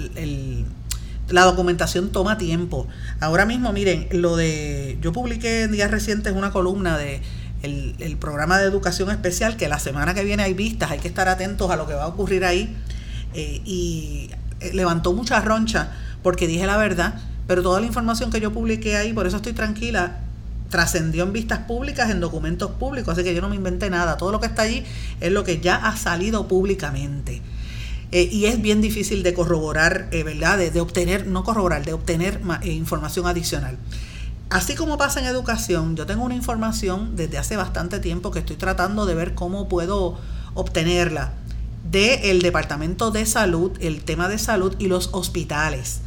la 1.28 1.44
documentación 1.44 2.10
toma 2.10 2.38
tiempo. 2.38 2.88
Ahora 3.20 3.46
mismo, 3.46 3.72
miren, 3.72 4.08
lo 4.10 4.36
de. 4.36 4.98
Yo 5.00 5.12
publiqué 5.12 5.62
en 5.62 5.72
días 5.72 5.90
recientes 5.92 6.32
una 6.32 6.50
columna 6.50 6.98
de 6.98 7.22
el, 7.62 8.16
programa 8.18 8.58
de 8.58 8.64
educación 8.64 9.10
especial, 9.10 9.56
que 9.56 9.68
la 9.68 9.78
semana 9.78 10.12
que 10.12 10.24
viene 10.24 10.42
hay 10.42 10.54
vistas, 10.54 10.90
hay 10.90 10.98
que 10.98 11.08
estar 11.08 11.28
atentos 11.28 11.70
a 11.70 11.76
lo 11.76 11.86
que 11.86 11.94
va 11.94 12.04
a 12.04 12.08
ocurrir 12.08 12.44
ahí. 12.44 12.76
Eh, 13.34 13.60
y 13.64 14.30
eh, 14.60 14.72
levantó 14.72 15.12
mucha 15.12 15.40
roncha 15.40 15.92
porque 16.22 16.46
dije 16.46 16.66
la 16.66 16.76
verdad, 16.76 17.20
pero 17.48 17.62
toda 17.62 17.80
la 17.80 17.86
información 17.86 18.30
que 18.30 18.40
yo 18.40 18.52
publiqué 18.52 18.96
ahí, 18.96 19.12
por 19.12 19.26
eso 19.26 19.38
estoy 19.38 19.54
tranquila, 19.54 20.20
trascendió 20.68 21.24
en 21.24 21.32
vistas 21.32 21.60
públicas, 21.60 22.10
en 22.10 22.20
documentos 22.20 22.70
públicos, 22.72 23.14
así 23.14 23.24
que 23.24 23.34
yo 23.34 23.40
no 23.40 23.48
me 23.48 23.56
inventé 23.56 23.88
nada. 23.88 24.18
Todo 24.18 24.30
lo 24.30 24.38
que 24.38 24.46
está 24.46 24.62
allí 24.62 24.84
es 25.20 25.32
lo 25.32 25.44
que 25.44 25.58
ya 25.58 25.76
ha 25.76 25.96
salido 25.96 26.46
públicamente. 26.46 27.40
Eh, 28.12 28.28
y 28.30 28.44
es 28.44 28.60
bien 28.60 28.82
difícil 28.82 29.22
de 29.22 29.32
corroborar, 29.32 30.10
¿verdad? 30.10 30.58
De, 30.58 30.80
obtener, 30.80 31.26
no 31.26 31.42
corroborar, 31.42 31.84
de 31.86 31.94
obtener 31.94 32.40
información 32.64 33.26
adicional. 33.26 33.78
Así 34.50 34.74
como 34.74 34.98
pasa 34.98 35.20
en 35.20 35.26
educación, 35.26 35.96
yo 35.96 36.04
tengo 36.04 36.24
una 36.24 36.34
información 36.34 37.16
desde 37.16 37.38
hace 37.38 37.56
bastante 37.56 37.98
tiempo 37.98 38.30
que 38.30 38.40
estoy 38.40 38.56
tratando 38.56 39.06
de 39.06 39.14
ver 39.14 39.34
cómo 39.34 39.68
puedo 39.68 40.18
obtenerla 40.52 41.32
del 41.90 42.42
Departamento 42.42 43.10
de 43.10 43.24
Salud, 43.24 43.72
el 43.80 44.04
tema 44.04 44.28
de 44.28 44.38
salud 44.38 44.74
y 44.78 44.88
los 44.88 45.10
hospitales. 45.12 46.02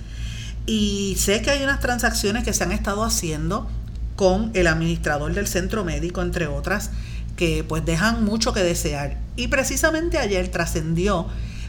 Y 0.65 1.15
sé 1.17 1.41
que 1.41 1.51
hay 1.51 1.63
unas 1.63 1.79
transacciones 1.79 2.43
que 2.43 2.53
se 2.53 2.63
han 2.63 2.71
estado 2.71 3.03
haciendo 3.03 3.69
con 4.15 4.51
el 4.53 4.67
administrador 4.67 5.33
del 5.33 5.47
centro 5.47 5.83
médico, 5.83 6.21
entre 6.21 6.47
otras, 6.47 6.91
que 7.35 7.63
pues 7.67 7.83
dejan 7.85 8.23
mucho 8.23 8.53
que 8.53 8.61
desear. 8.61 9.17
Y 9.35 9.47
precisamente 9.47 10.17
ayer 10.17 10.47
trascendió 10.49 11.27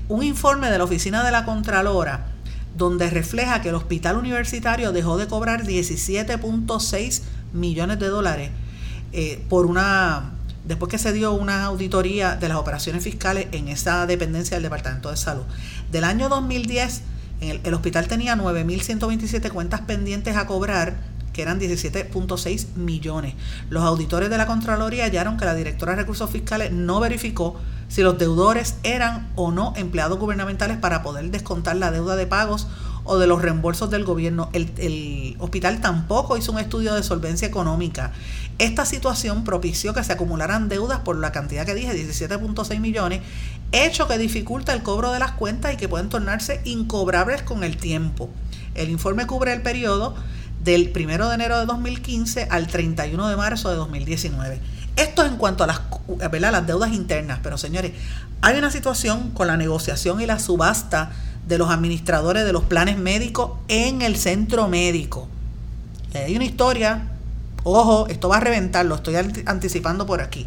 un 0.08 0.22
informe 0.22 0.70
de 0.70 0.78
la 0.78 0.84
Oficina 0.84 1.24
de 1.24 1.30
la 1.30 1.44
Contralora 1.44 2.26
donde 2.76 3.10
refleja 3.10 3.60
que 3.60 3.68
el 3.68 3.74
hospital 3.74 4.16
universitario 4.16 4.92
dejó 4.92 5.16
de 5.18 5.26
cobrar 5.26 5.64
17.6 5.64 7.22
millones 7.52 7.98
de 7.98 8.08
dólares 8.08 8.50
eh, 9.12 9.44
por 9.48 9.66
una 9.66 10.32
después 10.64 10.90
que 10.90 10.98
se 10.98 11.12
dio 11.12 11.32
una 11.32 11.64
auditoría 11.64 12.36
de 12.36 12.48
las 12.48 12.56
operaciones 12.56 13.02
fiscales 13.02 13.48
en 13.52 13.68
esa 13.68 14.06
dependencia 14.06 14.56
del 14.56 14.62
Departamento 14.62 15.10
de 15.10 15.16
Salud. 15.16 15.42
Del 15.90 16.04
año 16.04 16.28
2010, 16.28 17.02
el, 17.42 17.60
el 17.64 17.74
hospital 17.74 18.08
tenía 18.08 18.36
9.127 18.36 19.50
cuentas 19.50 19.82
pendientes 19.82 20.36
a 20.36 20.46
cobrar, 20.46 20.96
que 21.32 21.42
eran 21.42 21.58
17.6 21.60 22.74
millones. 22.76 23.34
Los 23.70 23.82
auditores 23.82 24.30
de 24.30 24.38
la 24.38 24.46
Contraloría 24.46 25.04
hallaron 25.04 25.36
que 25.36 25.44
la 25.44 25.54
directora 25.54 25.92
de 25.92 26.02
Recursos 26.02 26.30
Fiscales 26.30 26.72
no 26.72 27.00
verificó 27.00 27.58
si 27.88 28.02
los 28.02 28.18
deudores 28.18 28.76
eran 28.84 29.30
o 29.34 29.50
no 29.50 29.74
empleados 29.76 30.18
gubernamentales 30.18 30.78
para 30.78 31.02
poder 31.02 31.30
descontar 31.30 31.76
la 31.76 31.90
deuda 31.90 32.16
de 32.16 32.26
pagos 32.26 32.66
o 33.04 33.18
de 33.18 33.26
los 33.26 33.42
reembolsos 33.42 33.90
del 33.90 34.04
gobierno. 34.04 34.48
El, 34.52 35.36
hospital 35.38 35.80
tampoco 35.80 36.36
hizo 36.36 36.52
un 36.52 36.58
estudio 36.58 36.94
de 36.94 37.02
solvencia 37.02 37.46
económica. 37.46 38.12
Esta 38.58 38.86
situación 38.86 39.44
propició 39.44 39.92
que 39.92 40.04
se 40.04 40.12
acumularan 40.12 40.68
deudas 40.68 41.00
por 41.00 41.18
la 41.18 41.32
cantidad 41.32 41.66
que 41.66 41.74
dije, 41.74 41.92
17.6 41.92 42.80
millones, 42.80 43.20
hecho 43.72 44.06
que 44.06 44.18
dificulta 44.18 44.72
el 44.72 44.82
cobro 44.82 45.12
de 45.12 45.18
las 45.18 45.32
cuentas 45.32 45.74
y 45.74 45.76
que 45.76 45.88
pueden 45.88 46.08
tornarse 46.08 46.60
incobrables 46.64 47.42
con 47.42 47.64
el 47.64 47.76
tiempo. 47.76 48.28
El 48.74 48.90
informe 48.90 49.26
cubre 49.26 49.52
el 49.52 49.62
periodo 49.62 50.14
del 50.62 50.92
1 50.94 51.28
de 51.28 51.34
enero 51.34 51.58
de 51.58 51.66
2015 51.66 52.48
al 52.50 52.68
31 52.68 53.28
de 53.28 53.36
marzo 53.36 53.70
de 53.70 53.76
2019. 53.76 54.60
Esto 54.96 55.24
en 55.24 55.36
cuanto 55.36 55.64
a 55.64 55.66
las, 55.66 55.80
las 56.30 56.66
deudas 56.66 56.92
internas, 56.92 57.40
pero 57.42 57.56
señores, 57.58 57.92
hay 58.42 58.58
una 58.58 58.70
situación 58.70 59.30
con 59.30 59.46
la 59.46 59.56
negociación 59.56 60.20
y 60.20 60.26
la 60.26 60.38
subasta 60.38 61.10
de 61.46 61.58
los 61.58 61.70
administradores 61.70 62.44
de 62.44 62.52
los 62.52 62.64
planes 62.64 62.98
médicos 62.98 63.52
en 63.68 64.02
el 64.02 64.16
centro 64.16 64.68
médico. 64.68 65.28
Hay 66.14 66.36
una 66.36 66.44
historia, 66.44 67.08
ojo, 67.64 68.06
esto 68.08 68.28
va 68.28 68.36
a 68.36 68.40
reventar, 68.40 68.84
lo 68.84 68.96
estoy 68.96 69.16
anticipando 69.46 70.06
por 70.06 70.20
aquí, 70.20 70.46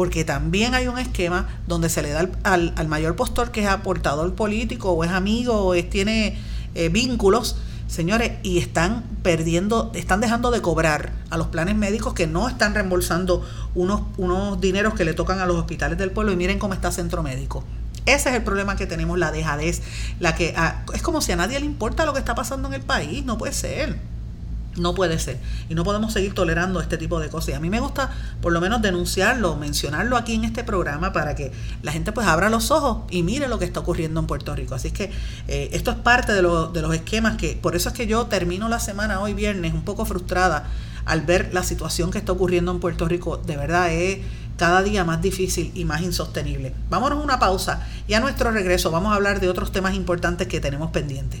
porque 0.00 0.24
también 0.24 0.74
hay 0.74 0.88
un 0.88 0.98
esquema 0.98 1.46
donde 1.66 1.90
se 1.90 2.00
le 2.00 2.08
da 2.08 2.26
al, 2.42 2.88
mayor 2.88 3.16
postor 3.16 3.50
que 3.50 3.60
es 3.60 3.66
aportador 3.66 4.34
político 4.34 4.92
o 4.92 5.04
es 5.04 5.10
amigo 5.10 5.52
o 5.56 5.74
es, 5.74 5.90
tiene 5.90 6.38
eh, 6.74 6.88
vínculos, 6.88 7.56
Señores, 7.86 8.32
y 8.42 8.56
están 8.56 9.04
perdiendo, 9.22 9.92
están 9.94 10.22
dejando 10.22 10.50
de 10.50 10.62
cobrar 10.62 11.12
a 11.28 11.36
los 11.36 11.48
planes 11.48 11.74
médicos 11.74 12.14
que 12.14 12.26
no 12.26 12.48
están 12.48 12.72
reembolsando 12.72 13.46
unos, 13.74 14.00
unos 14.16 14.58
dineros 14.58 14.94
que 14.94 15.04
le 15.04 15.12
tocan 15.12 15.38
a 15.38 15.44
los 15.44 15.56
hospitales 15.56 15.98
del 15.98 16.12
pueblo 16.12 16.32
y 16.32 16.36
miren 16.36 16.58
cómo 16.58 16.72
está 16.72 16.90
Centro 16.90 17.22
Médico. 17.22 17.62
Ese 18.06 18.30
es 18.30 18.36
el 18.36 18.42
problema 18.42 18.76
que 18.76 18.86
tenemos, 18.86 19.18
la 19.18 19.30
dejadez, 19.32 19.82
la 20.18 20.34
que 20.34 20.54
ah, 20.56 20.82
es 20.94 21.02
como 21.02 21.20
si 21.20 21.32
a 21.32 21.36
nadie 21.36 21.60
le 21.60 21.66
importa 21.66 22.06
lo 22.06 22.14
que 22.14 22.20
está 22.20 22.34
pasando 22.34 22.68
en 22.68 22.74
el 22.74 22.80
país, 22.80 23.22
no 23.26 23.36
puede 23.36 23.52
ser. 23.52 23.98
No 24.80 24.94
puede 24.94 25.18
ser. 25.18 25.38
Y 25.68 25.74
no 25.74 25.84
podemos 25.84 26.12
seguir 26.12 26.34
tolerando 26.34 26.80
este 26.80 26.96
tipo 26.96 27.20
de 27.20 27.28
cosas. 27.28 27.50
Y 27.50 27.52
a 27.52 27.60
mí 27.60 27.70
me 27.70 27.80
gusta 27.80 28.10
por 28.40 28.52
lo 28.52 28.60
menos 28.60 28.80
denunciarlo, 28.82 29.56
mencionarlo 29.56 30.16
aquí 30.16 30.34
en 30.34 30.44
este 30.44 30.64
programa 30.64 31.12
para 31.12 31.34
que 31.34 31.52
la 31.82 31.92
gente 31.92 32.12
pues 32.12 32.26
abra 32.26 32.48
los 32.48 32.70
ojos 32.70 33.04
y 33.10 33.22
mire 33.22 33.48
lo 33.48 33.58
que 33.58 33.64
está 33.64 33.80
ocurriendo 33.80 34.20
en 34.20 34.26
Puerto 34.26 34.54
Rico. 34.54 34.74
Así 34.74 34.90
que 34.90 35.10
eh, 35.48 35.70
esto 35.72 35.90
es 35.90 35.98
parte 35.98 36.32
de, 36.32 36.42
de 36.42 36.82
los 36.82 36.94
esquemas 36.94 37.36
que, 37.36 37.58
por 37.60 37.76
eso 37.76 37.90
es 37.90 37.94
que 37.94 38.06
yo 38.06 38.26
termino 38.26 38.68
la 38.68 38.80
semana 38.80 39.20
hoy 39.20 39.34
viernes 39.34 39.74
un 39.74 39.82
poco 39.82 40.04
frustrada 40.04 40.68
al 41.04 41.22
ver 41.22 41.50
la 41.52 41.62
situación 41.62 42.10
que 42.10 42.18
está 42.18 42.32
ocurriendo 42.32 42.72
en 42.72 42.80
Puerto 42.80 43.06
Rico. 43.06 43.36
De 43.36 43.56
verdad 43.56 43.92
es 43.92 44.20
cada 44.56 44.82
día 44.82 45.04
más 45.04 45.22
difícil 45.22 45.72
y 45.74 45.84
más 45.84 46.02
insostenible. 46.02 46.74
Vámonos 46.90 47.18
a 47.18 47.22
una 47.22 47.38
pausa 47.38 47.86
y 48.06 48.14
a 48.14 48.20
nuestro 48.20 48.50
regreso 48.50 48.90
vamos 48.90 49.12
a 49.12 49.16
hablar 49.16 49.40
de 49.40 49.48
otros 49.48 49.72
temas 49.72 49.94
importantes 49.94 50.48
que 50.48 50.60
tenemos 50.60 50.90
pendientes. 50.90 51.40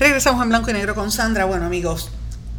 Regresamos 0.00 0.42
en 0.42 0.48
blanco 0.48 0.70
y 0.70 0.72
negro 0.72 0.94
con 0.94 1.12
Sandra. 1.12 1.44
Bueno, 1.44 1.66
amigos, 1.66 2.10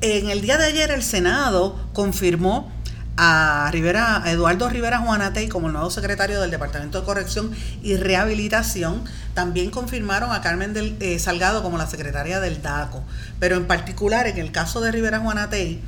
en 0.01 0.29
el 0.29 0.41
día 0.41 0.59
de 0.59 0.65
ayer 0.65 0.91
el 0.91 1.01
Senado 1.01 1.75
confirmó 1.91 2.71
a, 3.17 3.67
Rivera, 3.71 4.21
Eduardo 4.27 4.69
Rivera 4.69 4.99
Juanatey 4.99 5.47
como 5.47 5.65
el 5.65 5.73
nuevo 5.73 5.89
secretario 5.89 6.39
del 6.39 6.51
Departamento 6.51 6.99
de 6.99 7.05
Corrección 7.07 7.49
y 7.81 7.95
Rehabilitación. 7.95 9.05
También 9.33 9.71
confirmaron 9.71 10.31
a 10.31 10.41
Carmen 10.41 10.73
del, 10.73 10.95
eh, 10.99 11.17
Salgado 11.17 11.63
como 11.63 11.79
la 11.79 11.87
secretaria 11.87 12.39
del 12.39 12.61
DACO. 12.61 13.03
Pero 13.39 13.55
en 13.55 13.65
particular, 13.65 14.27
en 14.27 14.37
el 14.37 14.51
caso 14.51 14.79
de 14.79 14.91
Rivera 14.91 15.17
Juanatey, 15.17 15.81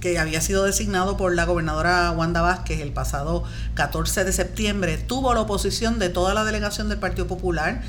que 0.00 0.18
había 0.18 0.40
sido 0.40 0.64
designado 0.64 1.16
por 1.16 1.34
la 1.34 1.44
gobernadora 1.44 2.10
Wanda 2.10 2.42
Vázquez 2.42 2.80
el 2.80 2.92
pasado 2.92 3.44
14 3.74 4.24
de 4.24 4.32
septiembre, 4.32 4.98
tuvo 4.98 5.32
la 5.34 5.40
oposición 5.42 6.00
de 6.00 6.10
toda 6.10 6.34
la 6.34 6.44
delegación 6.44 6.88
del 6.88 6.98
Partido 6.98 7.28
Popular 7.28 7.80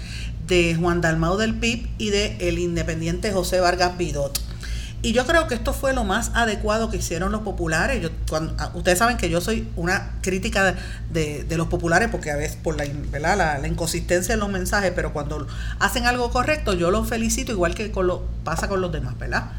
de 0.48 0.76
Juan 0.76 1.02
Dalmau 1.02 1.38
del 1.38 1.56
PIB 1.56 1.88
y 1.98 2.10
de 2.10 2.38
el 2.40 2.60
independiente 2.60 3.32
José 3.32 3.60
Vargas 3.60 3.98
Vidot. 3.98 4.40
Y 5.06 5.14
yo 5.14 5.28
creo 5.28 5.48
que 5.48 5.54
esto 5.54 5.72
fue 5.72 5.94
lo 5.94 6.04
más 6.04 6.32
adecuado 6.34 6.90
que 6.90 6.98
hicieron 6.98 7.32
los 7.32 7.42
populares. 7.42 8.02
Yo, 8.02 8.10
cuando, 8.28 8.56
ah, 8.58 8.72
ustedes 8.74 8.98
saben 8.98 9.18
que 9.18 9.30
yo 9.30 9.40
soy 9.40 9.68
una 9.76 10.14
crítica 10.22 10.76
de, 11.12 11.46
los 11.52 11.68
populares 11.68 12.10
porque 12.10 12.32
a 12.32 12.36
veces 12.36 12.58
por 12.58 12.76
la, 12.76 13.36
La, 13.36 13.68
inconsistencia 13.68 14.34
en 14.34 14.40
los 14.40 14.50
mensajes, 14.50 14.94
pero 14.96 15.14
cuando 15.14 15.46
hacen 15.78 16.08
algo 16.08 16.32
correcto 16.32 16.74
yo 16.74 16.90
los 16.90 17.08
felicito 17.08 17.52
igual 17.52 17.76
que 17.76 17.94
pasa 18.44 18.68
con 18.68 18.82
los 18.82 18.92
demás, 18.92 19.16
¿verdad? 19.20 19.52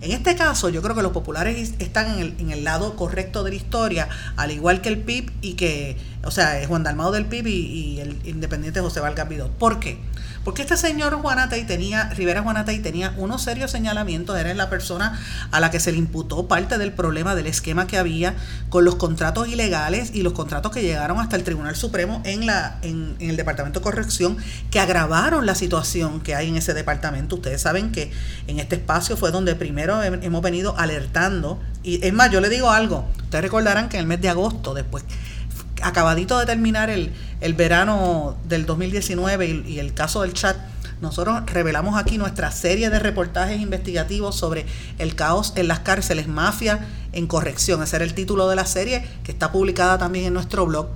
En 0.00 0.12
este 0.12 0.36
caso, 0.36 0.68
yo 0.68 0.80
creo 0.80 0.94
que 0.94 1.02
los 1.02 1.12
populares 1.12 1.74
están 1.80 2.14
en 2.14 2.18
el, 2.20 2.34
en 2.38 2.50
el, 2.50 2.62
lado 2.62 2.94
correcto 2.94 3.42
de 3.42 3.50
la 3.50 3.56
historia, 3.56 4.08
al 4.36 4.52
igual 4.52 4.80
que 4.80 4.88
el 4.88 4.98
PIB 4.98 5.32
y 5.42 5.54
que, 5.54 5.96
o 6.24 6.30
sea, 6.30 6.60
Juan 6.66 6.82
Dalmado 6.82 7.12
del 7.12 7.26
PIB 7.26 7.46
y, 7.46 8.00
el 8.00 8.18
independiente 8.24 8.80
José 8.80 9.00
Vargas. 9.00 9.28
¿Por 9.58 9.80
qué? 9.80 9.98
Porque 10.44 10.62
este 10.62 10.76
señor 10.76 11.14
Juanatay 11.20 11.66
tenía, 11.66 12.08
Rivera 12.10 12.42
Juanatay 12.42 12.78
tenía 12.78 13.12
unos 13.18 13.42
serios 13.42 13.70
señalamientos, 13.70 14.38
era 14.38 14.54
la 14.54 14.70
persona 14.70 15.20
a 15.50 15.60
la 15.60 15.70
que 15.70 15.78
se 15.78 15.92
le 15.92 15.98
imputó 15.98 16.48
parte 16.48 16.78
del 16.78 16.92
problema 16.92 17.34
del 17.34 17.46
esquema 17.46 17.86
que 17.86 17.98
había 17.98 18.34
con 18.70 18.84
los 18.84 18.94
contratos 18.94 19.48
ilegales 19.48 20.12
y 20.14 20.22
los 20.22 20.32
contratos 20.32 20.72
que 20.72 20.80
llegaron 20.80 21.18
hasta 21.18 21.36
el 21.36 21.44
Tribunal 21.44 21.76
Supremo 21.76 22.22
en, 22.24 22.46
la, 22.46 22.78
en, 22.82 23.16
el 23.20 23.36
Departamento 23.36 23.80
de 23.80 23.84
Corrección, 23.84 24.38
que 24.70 24.80
agravaron 24.80 25.44
la 25.44 25.54
situación 25.54 26.20
que 26.20 26.34
hay 26.34 26.48
en 26.48 26.56
ese 26.56 26.72
departamento. 26.72 27.36
Ustedes 27.36 27.60
saben 27.60 27.92
que 27.92 28.10
en 28.46 28.58
este 28.58 28.76
espacio 28.76 29.16
fue 29.16 29.30
donde 29.30 29.54
primero 29.54 30.02
hemos 30.02 30.42
venido 30.42 30.78
alertando, 30.78 31.60
y 31.82 32.04
es 32.06 32.12
más, 32.12 32.30
yo 32.30 32.40
le 32.40 32.48
digo 32.48 32.70
algo, 32.70 33.06
ustedes 33.24 33.42
recordarán 33.42 33.88
que 33.88 33.98
en 33.98 34.02
el 34.02 34.06
mes 34.06 34.20
de 34.20 34.30
agosto, 34.30 34.72
después 34.72 35.04
acabadito 35.82 36.38
de 36.38 36.46
terminar 36.46 36.90
el, 36.90 37.12
el 37.40 37.54
verano 37.54 38.36
del 38.44 38.66
2019 38.66 39.64
y, 39.66 39.78
el 39.78 39.94
caso 39.94 40.22
del 40.22 40.32
chat 40.32 40.56
nosotros 41.00 41.42
revelamos 41.46 41.96
aquí 41.96 42.18
nuestra 42.18 42.50
serie 42.50 42.90
de 42.90 42.98
reportajes 42.98 43.60
investigativos 43.60 44.34
sobre 44.34 44.66
el 44.98 45.14
caos 45.14 45.52
en 45.54 45.68
las 45.68 45.80
cárceles, 45.80 46.26
mafia 46.26 46.80
en 47.12 47.28
corrección. 47.28 47.82
Ese 47.82 47.96
era 47.96 48.04
el 48.04 48.14
título 48.14 48.48
de 48.48 48.56
la 48.56 48.66
serie 48.66 49.06
que 49.22 49.30
está 49.30 49.52
publicada 49.52 49.96
también 49.96 50.26
en 50.26 50.34
nuestro 50.34 50.66
blog. 50.66 50.88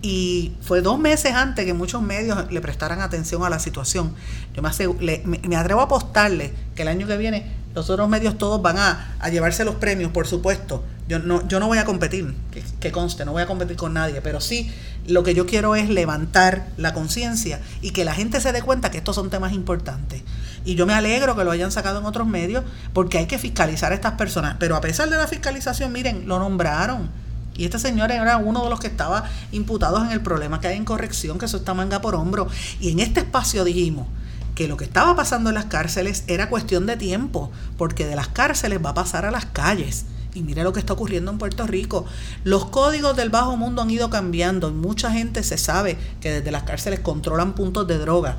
Y 0.00 0.52
fue 0.62 0.80
dos 0.80 0.98
meses 0.98 1.34
antes 1.34 1.66
que 1.66 1.74
muchos 1.74 2.00
medios 2.00 2.50
le 2.50 2.60
prestaran 2.62 3.02
atención 3.02 3.44
a 3.44 3.50
la 3.50 3.58
situación. 3.58 4.14
Yo 4.54 4.62
me, 4.62 5.22
me 5.24 5.56
atrevo 5.56 5.80
a 5.80 5.84
apostarle 5.84 6.52
que 6.74 6.82
el 6.82 6.88
año 6.88 7.06
que 7.06 7.18
viene 7.18 7.61
los 7.74 7.88
otros 7.90 8.08
medios 8.08 8.38
todos 8.38 8.60
van 8.60 8.78
a, 8.78 9.30
llevarse 9.30 9.64
los 9.64 9.76
premios, 9.76 10.10
por 10.12 10.26
supuesto. 10.26 10.84
Yo 11.08 11.18
no, 11.18 11.46
yo 11.48 11.60
no 11.60 11.66
voy 11.66 11.78
a 11.78 11.84
competir, 11.84 12.34
que, 12.80 12.92
conste, 12.92 13.24
no 13.24 13.32
voy 13.32 13.42
a 13.42 13.46
competir 13.46 13.76
con 13.76 13.92
nadie, 13.92 14.20
pero 14.22 14.40
sí 14.40 14.70
lo 15.06 15.24
que 15.24 15.34
yo 15.34 15.46
quiero 15.46 15.74
es 15.74 15.88
levantar 15.88 16.68
la 16.76 16.94
conciencia 16.94 17.60
y 17.80 17.90
que 17.90 18.04
la 18.04 18.14
gente 18.14 18.40
se 18.40 18.52
dé 18.52 18.62
cuenta 18.62 18.90
que 18.90 18.98
estos 18.98 19.16
son 19.16 19.30
temas 19.30 19.52
importantes. 19.52 20.22
Y 20.64 20.76
yo 20.76 20.86
me 20.86 20.94
alegro 20.94 21.36
que 21.36 21.44
lo 21.44 21.50
hayan 21.50 21.72
sacado 21.72 21.98
en 21.98 22.06
otros 22.06 22.26
medios 22.26 22.64
porque 22.92 23.18
hay 23.18 23.26
que 23.26 23.38
fiscalizar 23.38 23.90
a 23.92 23.94
estas 23.94 24.12
personas. 24.12 24.56
Pero 24.60 24.76
a 24.76 24.80
pesar 24.80 25.10
de 25.10 25.16
la 25.16 25.26
fiscalización, 25.26 25.92
miren, 25.92 26.28
lo 26.28 26.38
nombraron. 26.38 27.10
Y 27.54 27.64
este 27.64 27.78
señor 27.78 28.12
era 28.12 28.36
uno 28.38 28.62
de 28.64 28.70
los 28.70 28.80
que 28.80 28.86
estaba 28.86 29.24
imputados 29.50 30.04
en 30.04 30.12
el 30.12 30.20
problema 30.20 30.60
que 30.60 30.68
hay 30.68 30.76
en 30.76 30.84
corrección, 30.84 31.38
que 31.38 31.46
eso 31.46 31.58
está 31.58 31.74
manga 31.74 32.00
por 32.00 32.14
hombro. 32.14 32.48
Y 32.80 32.92
en 32.92 33.00
este 33.00 33.20
espacio 33.20 33.64
dijimos, 33.64 34.06
que 34.54 34.68
lo 34.68 34.76
que 34.76 34.84
estaba 34.84 35.16
pasando 35.16 35.50
en 35.50 35.54
las 35.54 35.66
cárceles 35.66 36.24
era 36.26 36.48
cuestión 36.48 36.86
de 36.86 36.96
tiempo, 36.96 37.50
porque 37.78 38.06
de 38.06 38.16
las 38.16 38.28
cárceles 38.28 38.84
va 38.84 38.90
a 38.90 38.94
pasar 38.94 39.24
a 39.24 39.30
las 39.30 39.46
calles. 39.46 40.04
Y 40.34 40.42
mire 40.42 40.62
lo 40.62 40.72
que 40.72 40.80
está 40.80 40.94
ocurriendo 40.94 41.30
en 41.30 41.38
Puerto 41.38 41.66
Rico. 41.66 42.06
Los 42.44 42.66
códigos 42.66 43.16
del 43.16 43.28
bajo 43.28 43.56
mundo 43.56 43.82
han 43.82 43.90
ido 43.90 44.08
cambiando 44.08 44.70
y 44.70 44.72
mucha 44.72 45.10
gente 45.10 45.42
se 45.42 45.58
sabe 45.58 45.98
que 46.20 46.30
desde 46.30 46.50
las 46.50 46.62
cárceles 46.62 47.00
controlan 47.00 47.54
puntos 47.54 47.86
de 47.86 47.98
droga. 47.98 48.36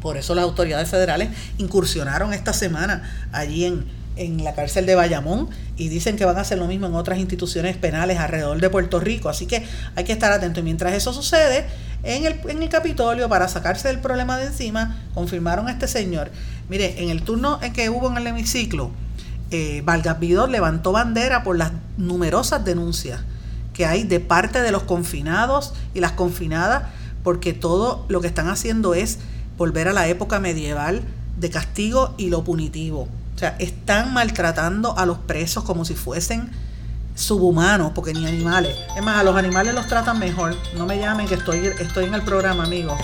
Por 0.00 0.16
eso 0.16 0.34
las 0.34 0.44
autoridades 0.44 0.88
federales 0.88 1.30
incursionaron 1.58 2.32
esta 2.32 2.52
semana 2.52 3.28
allí 3.32 3.64
en, 3.64 3.86
en 4.16 4.42
la 4.42 4.54
cárcel 4.54 4.86
de 4.86 4.94
Bayamón 4.94 5.48
y 5.76 5.88
dicen 5.88 6.16
que 6.16 6.24
van 6.24 6.38
a 6.38 6.40
hacer 6.40 6.58
lo 6.58 6.66
mismo 6.66 6.86
en 6.86 6.94
otras 6.94 7.18
instituciones 7.18 7.76
penales 7.76 8.18
alrededor 8.18 8.60
de 8.60 8.70
Puerto 8.70 8.98
Rico. 8.98 9.28
Así 9.28 9.46
que 9.46 9.64
hay 9.94 10.04
que 10.04 10.12
estar 10.12 10.32
atentos. 10.32 10.60
Y 10.60 10.64
mientras 10.64 10.94
eso 10.94 11.12
sucede, 11.12 11.66
en 12.06 12.24
el, 12.24 12.40
en 12.48 12.62
el 12.62 12.68
Capitolio, 12.68 13.28
para 13.28 13.48
sacarse 13.48 13.88
del 13.88 14.00
problema 14.00 14.36
de 14.36 14.46
encima, 14.46 15.02
confirmaron 15.14 15.68
a 15.68 15.72
este 15.72 15.88
señor. 15.88 16.30
Mire, 16.68 17.02
en 17.02 17.10
el 17.10 17.22
turno 17.22 17.58
en 17.62 17.72
que 17.72 17.90
hubo 17.90 18.08
en 18.08 18.16
el 18.16 18.26
hemiciclo, 18.26 18.90
eh, 19.50 19.82
Vargas 19.84 20.18
Vidor 20.18 20.48
levantó 20.48 20.92
bandera 20.92 21.42
por 21.42 21.56
las 21.56 21.72
numerosas 21.96 22.64
denuncias 22.64 23.20
que 23.72 23.86
hay 23.86 24.04
de 24.04 24.20
parte 24.20 24.62
de 24.62 24.72
los 24.72 24.84
confinados 24.84 25.74
y 25.94 26.00
las 26.00 26.12
confinadas, 26.12 26.84
porque 27.22 27.52
todo 27.52 28.06
lo 28.08 28.20
que 28.20 28.26
están 28.26 28.48
haciendo 28.48 28.94
es 28.94 29.18
volver 29.58 29.88
a 29.88 29.92
la 29.92 30.08
época 30.08 30.40
medieval 30.40 31.02
de 31.38 31.50
castigo 31.50 32.14
y 32.16 32.30
lo 32.30 32.42
punitivo. 32.42 33.08
O 33.34 33.38
sea, 33.38 33.54
están 33.58 34.14
maltratando 34.14 34.96
a 34.96 35.04
los 35.04 35.18
presos 35.18 35.64
como 35.64 35.84
si 35.84 35.94
fuesen 35.94 36.50
subhumanos, 37.16 37.92
porque 37.92 38.12
ni 38.12 38.26
animales. 38.26 38.76
Es 38.96 39.02
más, 39.02 39.18
a 39.18 39.24
los 39.24 39.34
animales 39.34 39.74
los 39.74 39.86
tratan 39.88 40.20
mejor. 40.20 40.54
No 40.76 40.86
me 40.86 40.98
llamen 40.98 41.26
que 41.26 41.34
estoy, 41.34 41.66
estoy 41.66 42.04
en 42.04 42.14
el 42.14 42.22
programa, 42.22 42.64
amigo. 42.64 42.96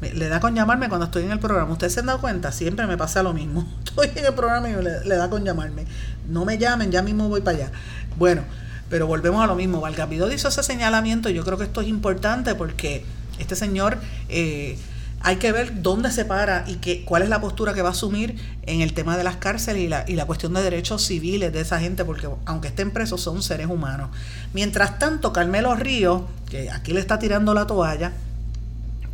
Le 0.00 0.28
da 0.28 0.40
con 0.40 0.54
llamarme 0.54 0.88
cuando 0.88 1.06
estoy 1.06 1.24
en 1.24 1.32
el 1.32 1.38
programa. 1.38 1.72
¿Ustedes 1.72 1.92
se 1.92 2.00
han 2.00 2.06
dado 2.06 2.20
cuenta? 2.20 2.52
Siempre 2.52 2.86
me 2.86 2.96
pasa 2.96 3.22
lo 3.22 3.32
mismo. 3.32 3.66
Estoy 3.84 4.10
en 4.14 4.24
el 4.24 4.34
programa 4.34 4.70
y 4.70 4.74
le, 4.74 5.16
da 5.16 5.28
con 5.28 5.44
llamarme. 5.44 5.86
No 6.28 6.44
me 6.44 6.58
llamen, 6.58 6.90
ya 6.90 7.02
mismo 7.02 7.28
voy 7.28 7.40
para 7.40 7.58
allá. 7.58 7.72
Bueno, 8.16 8.42
pero 8.88 9.06
volvemos 9.06 9.42
a 9.42 9.46
lo 9.46 9.54
mismo. 9.54 9.80
Valgapido 9.80 10.30
hizo 10.32 10.48
ese 10.48 10.62
señalamiento 10.62 11.28
yo 11.30 11.44
creo 11.44 11.58
que 11.58 11.64
esto 11.64 11.80
es 11.80 11.88
importante 11.88 12.54
porque 12.54 13.04
este 13.38 13.56
señor... 13.56 13.98
Eh, 14.28 14.78
hay 15.26 15.36
que 15.36 15.52
ver 15.52 15.80
dónde 15.80 16.12
se 16.12 16.26
para 16.26 16.66
y 16.68 17.02
cuál 17.04 17.22
es 17.22 17.30
la 17.30 17.40
postura 17.40 17.72
que 17.72 17.80
va 17.80 17.88
a 17.88 17.92
asumir 17.92 18.36
en 18.66 18.82
el 18.82 18.92
tema 18.92 19.16
de 19.16 19.24
las 19.24 19.36
cárceles 19.36 19.82
y 19.82 19.88
la, 19.88 20.04
y 20.06 20.16
la 20.16 20.26
cuestión 20.26 20.52
de 20.52 20.62
derechos 20.62 21.02
civiles 21.02 21.50
de 21.50 21.62
esa 21.62 21.80
gente, 21.80 22.04
porque 22.04 22.28
aunque 22.44 22.68
estén 22.68 22.90
presos 22.90 23.22
son 23.22 23.42
seres 23.42 23.68
humanos. 23.68 24.10
Mientras 24.52 24.98
tanto, 24.98 25.32
Carmelo 25.32 25.74
Ríos, 25.76 26.24
que 26.50 26.70
aquí 26.70 26.92
le 26.92 27.00
está 27.00 27.18
tirando 27.18 27.54
la 27.54 27.66
toalla, 27.66 28.12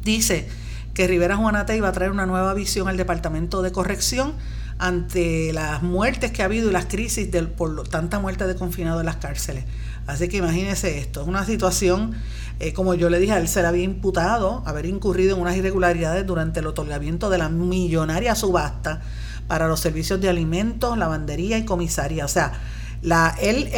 dice 0.02 0.48
que 0.94 1.06
Rivera 1.06 1.36
Juanate 1.36 1.76
iba 1.76 1.88
a 1.88 1.92
traer 1.92 2.10
una 2.10 2.26
nueva 2.26 2.54
visión 2.54 2.88
al 2.88 2.96
Departamento 2.96 3.62
de 3.62 3.70
Corrección 3.70 4.34
ante 4.80 5.52
las 5.52 5.80
muertes 5.82 6.32
que 6.32 6.42
ha 6.42 6.46
habido 6.46 6.70
y 6.70 6.72
las 6.72 6.86
crisis 6.86 7.30
del, 7.30 7.46
por 7.46 7.86
tanta 7.86 8.18
muerte 8.18 8.48
de 8.48 8.56
confinados 8.56 8.98
en 9.00 9.06
las 9.06 9.16
cárceles. 9.16 9.64
Así 10.10 10.28
que 10.28 10.38
imagínese 10.38 10.98
esto, 10.98 11.22
es 11.22 11.28
una 11.28 11.44
situación 11.44 12.16
eh, 12.60 12.74
como 12.74 12.92
yo 12.92 13.08
le 13.08 13.18
dije, 13.18 13.32
a 13.32 13.38
él 13.38 13.48
se 13.48 13.62
le 13.62 13.68
había 13.68 13.84
imputado 13.84 14.62
haber 14.66 14.84
incurrido 14.84 15.34
en 15.34 15.40
unas 15.40 15.56
irregularidades 15.56 16.26
durante 16.26 16.60
el 16.60 16.66
otorgamiento 16.66 17.30
de 17.30 17.38
la 17.38 17.48
millonaria 17.48 18.34
subasta 18.34 19.00
para 19.48 19.66
los 19.66 19.80
servicios 19.80 20.20
de 20.20 20.28
alimentos, 20.28 20.98
lavandería 20.98 21.56
y 21.56 21.64
comisaría. 21.64 22.26
O 22.26 22.28
sea, 22.28 22.52
la, 23.00 23.34
él, 23.40 23.70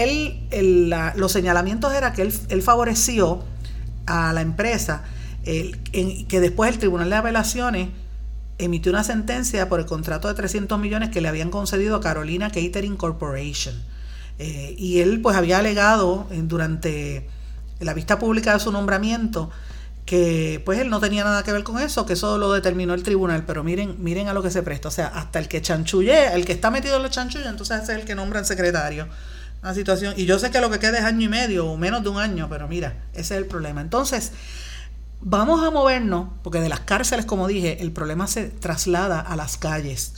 él, 0.51 0.93
los 1.15 1.31
señalamientos 1.31 1.95
era 1.95 2.13
que 2.13 2.23
él, 2.23 2.63
favoreció 2.63 3.45
a 4.07 4.33
la 4.33 4.41
empresa, 4.41 5.05
que 5.45 6.41
después 6.41 6.73
el 6.73 6.79
Tribunal 6.81 7.09
de 7.09 7.17
Apelaciones 7.17 7.89
emitió 8.59 8.91
una 8.91 9.05
sentencia 9.05 9.69
por 9.69 9.79
el 9.79 9.87
contrato 9.87 10.27
de 10.27 10.35
300 10.35 10.77
millones 10.81 11.11
que 11.11 11.21
le 11.21 11.29
habían 11.29 11.51
concedido 11.51 11.95
a 11.95 12.01
Carolina 12.01 12.51
Catering 12.51 12.97
Corporation. 12.97 13.92
Eh, 14.45 14.75
y 14.77 14.99
él 14.99 15.21
pues 15.21 15.37
había 15.37 15.59
alegado 15.59 16.27
durante 16.33 17.29
la 17.79 17.95
vista 17.95 18.19
pública 18.19 18.55
de 18.55 18.59
su 18.59 18.73
nombramiento, 18.73 19.51
que 20.05 20.61
pues 20.65 20.81
él 20.81 20.91
no 20.91 20.99
tenía 20.99 21.23
nada 21.23 21.45
que 21.45 21.53
ver 21.53 21.63
con 21.63 21.79
eso, 21.79 22.07
que 22.07 22.15
eso 22.15 22.39
lo 22.39 22.53
determinó 22.53 22.93
el 22.93 23.05
tribunal, 23.05 23.45
pero 23.47 23.63
miren, 23.63 24.03
miren 24.03 24.27
a 24.27 24.33
lo 24.33 24.43
que 24.43 24.51
se 24.51 24.65
presta, 24.65 24.89
o 24.89 24.91
sea, 24.91 25.07
hasta 25.07 25.39
el 25.39 25.47
que 25.47 25.63
chanchulle, 25.63 26.35
el 26.35 26.45
que 26.45 26.51
está 26.51 26.73
metido 26.73 26.97
en 26.97 27.05
los 27.05 27.13
chanchullos, 27.13 27.47
entonces 27.47 27.83
ese 27.83 27.93
es 27.93 27.99
el 28.01 28.05
que 28.05 28.17
nombra 28.17 28.41
el 28.41 28.45
secretario. 28.45 29.07
Una 29.63 29.75
situación, 29.75 30.15
y 30.17 30.25
yo 30.25 30.41
sé 30.41 30.51
que 30.51 30.61
lo 30.61 30.71
que 30.71 30.81
queda 30.81 30.99
es 30.99 31.05
año 31.05 31.27
y 31.27 31.29
medio 31.29 31.69
o 31.69 31.77
menos 31.77 32.03
de 32.03 32.09
un 32.09 32.19
año, 32.19 32.49
pero 32.51 32.67
mira, 32.67 32.97
ese 33.13 33.37
es 33.37 33.43
el 33.43 33.47
problema. 33.47 33.81
Entonces, 33.81 34.33
vamos 35.21 35.65
a 35.65 35.71
movernos, 35.71 36.31
porque 36.43 36.61
de 36.61 36.69
las 36.69 36.81
cárceles, 36.81 37.27
como 37.27 37.47
dije, 37.47 37.81
el 37.81 37.93
problema 37.93 38.27
se 38.27 38.49
traslada 38.49 39.21
a 39.21 39.37
las 39.37 39.57
calles. 39.57 40.15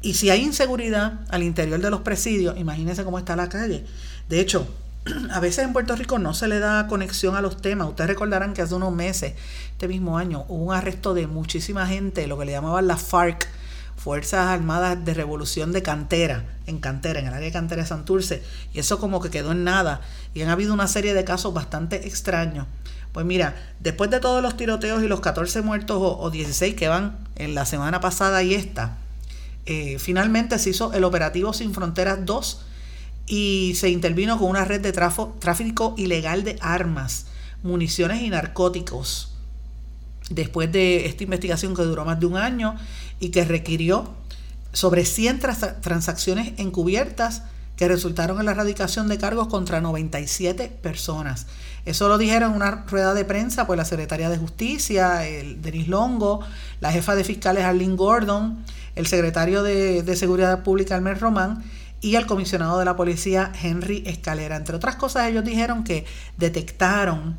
Y 0.00 0.14
si 0.14 0.30
hay 0.30 0.42
inseguridad 0.42 1.20
al 1.28 1.42
interior 1.42 1.80
de 1.80 1.90
los 1.90 2.02
presidios, 2.02 2.56
imagínense 2.58 3.04
cómo 3.04 3.18
está 3.18 3.34
la 3.36 3.48
calle. 3.48 3.84
De 4.28 4.40
hecho, 4.40 4.68
a 5.30 5.40
veces 5.40 5.64
en 5.64 5.72
Puerto 5.72 5.96
Rico 5.96 6.18
no 6.18 6.34
se 6.34 6.48
le 6.48 6.58
da 6.58 6.86
conexión 6.86 7.36
a 7.36 7.40
los 7.40 7.60
temas. 7.60 7.88
Ustedes 7.88 8.08
recordarán 8.08 8.54
que 8.54 8.62
hace 8.62 8.74
unos 8.74 8.92
meses, 8.92 9.34
este 9.72 9.88
mismo 9.88 10.18
año, 10.18 10.44
hubo 10.48 10.64
un 10.64 10.74
arresto 10.74 11.14
de 11.14 11.26
muchísima 11.26 11.86
gente, 11.86 12.26
lo 12.26 12.38
que 12.38 12.44
le 12.44 12.52
llamaban 12.52 12.86
las 12.86 13.02
FARC, 13.02 13.48
Fuerzas 13.96 14.46
Armadas 14.46 15.04
de 15.04 15.12
Revolución 15.12 15.72
de 15.72 15.82
Cantera, 15.82 16.44
en 16.66 16.78
Cantera, 16.78 17.18
en 17.18 17.26
el 17.26 17.34
área 17.34 17.46
de 17.46 17.52
Cantera 17.52 17.82
de 17.82 17.88
Santurce, 17.88 18.42
y 18.72 18.78
eso 18.78 19.00
como 19.00 19.20
que 19.20 19.30
quedó 19.30 19.50
en 19.52 19.64
nada. 19.64 20.00
Y 20.34 20.42
han 20.42 20.50
habido 20.50 20.72
una 20.72 20.86
serie 20.86 21.14
de 21.14 21.24
casos 21.24 21.52
bastante 21.52 22.06
extraños. 22.06 22.66
Pues 23.12 23.26
mira, 23.26 23.56
después 23.80 24.10
de 24.10 24.20
todos 24.20 24.42
los 24.42 24.56
tiroteos 24.56 25.02
y 25.02 25.08
los 25.08 25.20
14 25.20 25.62
muertos 25.62 25.98
o, 26.00 26.30
16 26.30 26.74
que 26.76 26.86
van 26.86 27.18
en 27.34 27.54
la 27.54 27.64
semana 27.66 28.00
pasada 28.00 28.42
y 28.44 28.54
esta, 28.54 28.96
eh, 29.70 29.98
finalmente 29.98 30.58
se 30.58 30.70
hizo 30.70 30.94
el 30.94 31.04
operativo 31.04 31.52
Sin 31.52 31.74
Fronteras 31.74 32.24
2 32.24 32.60
y 33.26 33.74
se 33.76 33.90
intervino 33.90 34.38
con 34.38 34.48
una 34.48 34.64
red 34.64 34.80
de 34.80 34.92
tráfico 34.92 35.94
ilegal 35.98 36.42
de 36.42 36.56
armas, 36.62 37.26
municiones 37.62 38.22
y 38.22 38.30
narcóticos. 38.30 39.34
Después 40.30 40.72
de 40.72 41.04
esta 41.04 41.22
investigación 41.22 41.76
que 41.76 41.82
duró 41.82 42.06
más 42.06 42.18
de 42.18 42.24
un 42.24 42.38
año 42.38 42.76
y 43.20 43.28
que 43.28 43.44
requirió 43.44 44.14
sobre 44.72 45.04
100 45.04 45.40
transacciones 45.82 46.54
encubiertas 46.56 47.42
que 47.76 47.88
resultaron 47.88 48.38
en 48.40 48.46
la 48.46 48.52
erradicación 48.52 49.06
de 49.06 49.18
cargos 49.18 49.48
contra 49.48 49.82
97 49.82 50.78
personas. 50.80 51.46
Eso 51.88 52.06
lo 52.06 52.18
dijeron 52.18 52.50
en 52.50 52.56
una 52.56 52.84
rueda 52.86 53.14
de 53.14 53.24
prensa 53.24 53.66
por 53.66 53.78
la 53.78 53.86
secretaria 53.86 54.28
de 54.28 54.36
Justicia, 54.36 55.26
el 55.26 55.62
Denis 55.62 55.88
Longo, 55.88 56.40
la 56.80 56.92
jefa 56.92 57.14
de 57.14 57.24
fiscales 57.24 57.64
Arlene 57.64 57.96
Gordon, 57.96 58.62
el 58.94 59.06
secretario 59.06 59.62
de, 59.62 60.14
Seguridad 60.14 60.62
Pública 60.62 60.96
Almer 60.96 61.18
Román 61.18 61.64
y 62.02 62.16
al 62.16 62.26
comisionado 62.26 62.78
de 62.78 62.84
la 62.84 62.94
policía 62.94 63.52
Henry 63.62 64.02
Escalera. 64.04 64.56
Entre 64.56 64.76
otras 64.76 64.96
cosas, 64.96 65.28
ellos 65.28 65.44
dijeron 65.44 65.82
que 65.82 66.04
detectaron 66.36 67.38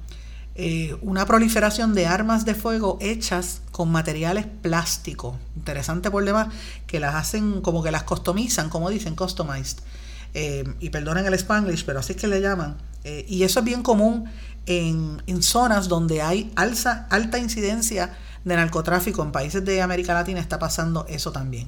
eh, 0.56 0.98
una 1.04 1.28
proliferación 1.28 1.94
de 1.94 2.08
armas 2.08 2.44
de 2.44 2.56
fuego 2.56 2.98
hechas 3.02 3.62
con 3.72 3.92
materiales 3.92 4.48
plásticos. 4.64 5.36
Interesante 5.58 6.10
por 6.10 6.26
demás, 6.26 6.48
que 6.88 7.00
las 7.00 7.14
hacen 7.14 7.62
como 7.62 7.84
que 7.84 7.92
las 7.92 8.02
customizan, 8.02 8.70
como 8.70 8.90
dicen, 8.90 9.16
customized. 9.16 9.78
Eh, 10.34 10.64
y 10.80 10.90
perdonen 10.90 11.28
el 11.28 11.36
spanglish, 11.36 11.86
pero 11.86 12.00
así 12.00 12.14
es 12.14 12.18
que 12.20 12.28
le 12.28 12.42
llaman. 12.42 12.89
Eh, 13.04 13.26
y 13.28 13.44
eso 13.44 13.60
es 13.60 13.66
bien 13.66 13.84
común 13.84 14.26
en, 14.66 15.22
en 15.28 15.44
zonas 15.44 15.88
donde 15.88 16.22
hay 16.22 16.52
alza, 16.56 17.08
alta 17.10 17.40
incidencia 17.40 18.18
de 18.44 18.56
narcotráfico. 18.56 19.24
En 19.24 19.32
países 19.32 19.64
de 19.66 19.82
América 19.82 20.14
Latina 20.14 20.40
está 20.40 20.60
pasando 20.60 21.06
eso 21.08 21.32
también. 21.32 21.68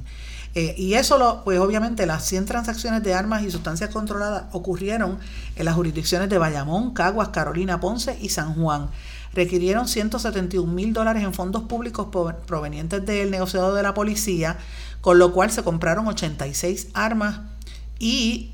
Eh, 0.54 0.76
y 0.78 0.96
eso, 0.96 1.42
pues 1.46 1.60
obviamente, 1.60 2.06
las 2.06 2.26
100 2.26 2.46
transacciones 2.46 3.04
de 3.04 3.14
armas 3.14 3.44
y 3.44 3.52
sustancias 3.52 3.90
controladas 3.90 4.46
ocurrieron 4.52 5.18
en 5.56 5.66
las 5.66 5.76
jurisdicciones 5.76 6.30
de 6.30 6.38
Bayamón, 6.38 6.94
Caguas, 6.94 7.30
Carolina, 7.30 7.80
Ponce 7.80 8.18
y 8.20 8.30
San 8.30 8.56
Juan. 8.56 8.90
requirieron 9.34 9.88
171 9.88 10.70
mil 10.70 10.92
dólares 10.92 11.24
en 11.24 11.34
fondos 11.34 11.64
públicos 11.64 12.08
provenientes 12.46 13.06
del 13.06 13.32
negociado 13.32 13.74
de 13.74 13.82
la 13.82 13.94
policía, 13.94 14.58
con 15.00 15.20
lo 15.20 15.32
cual 15.32 15.52
se 15.52 15.64
compraron 15.64 16.06
86 16.08 16.90
armas 16.94 17.40
y 17.98 18.54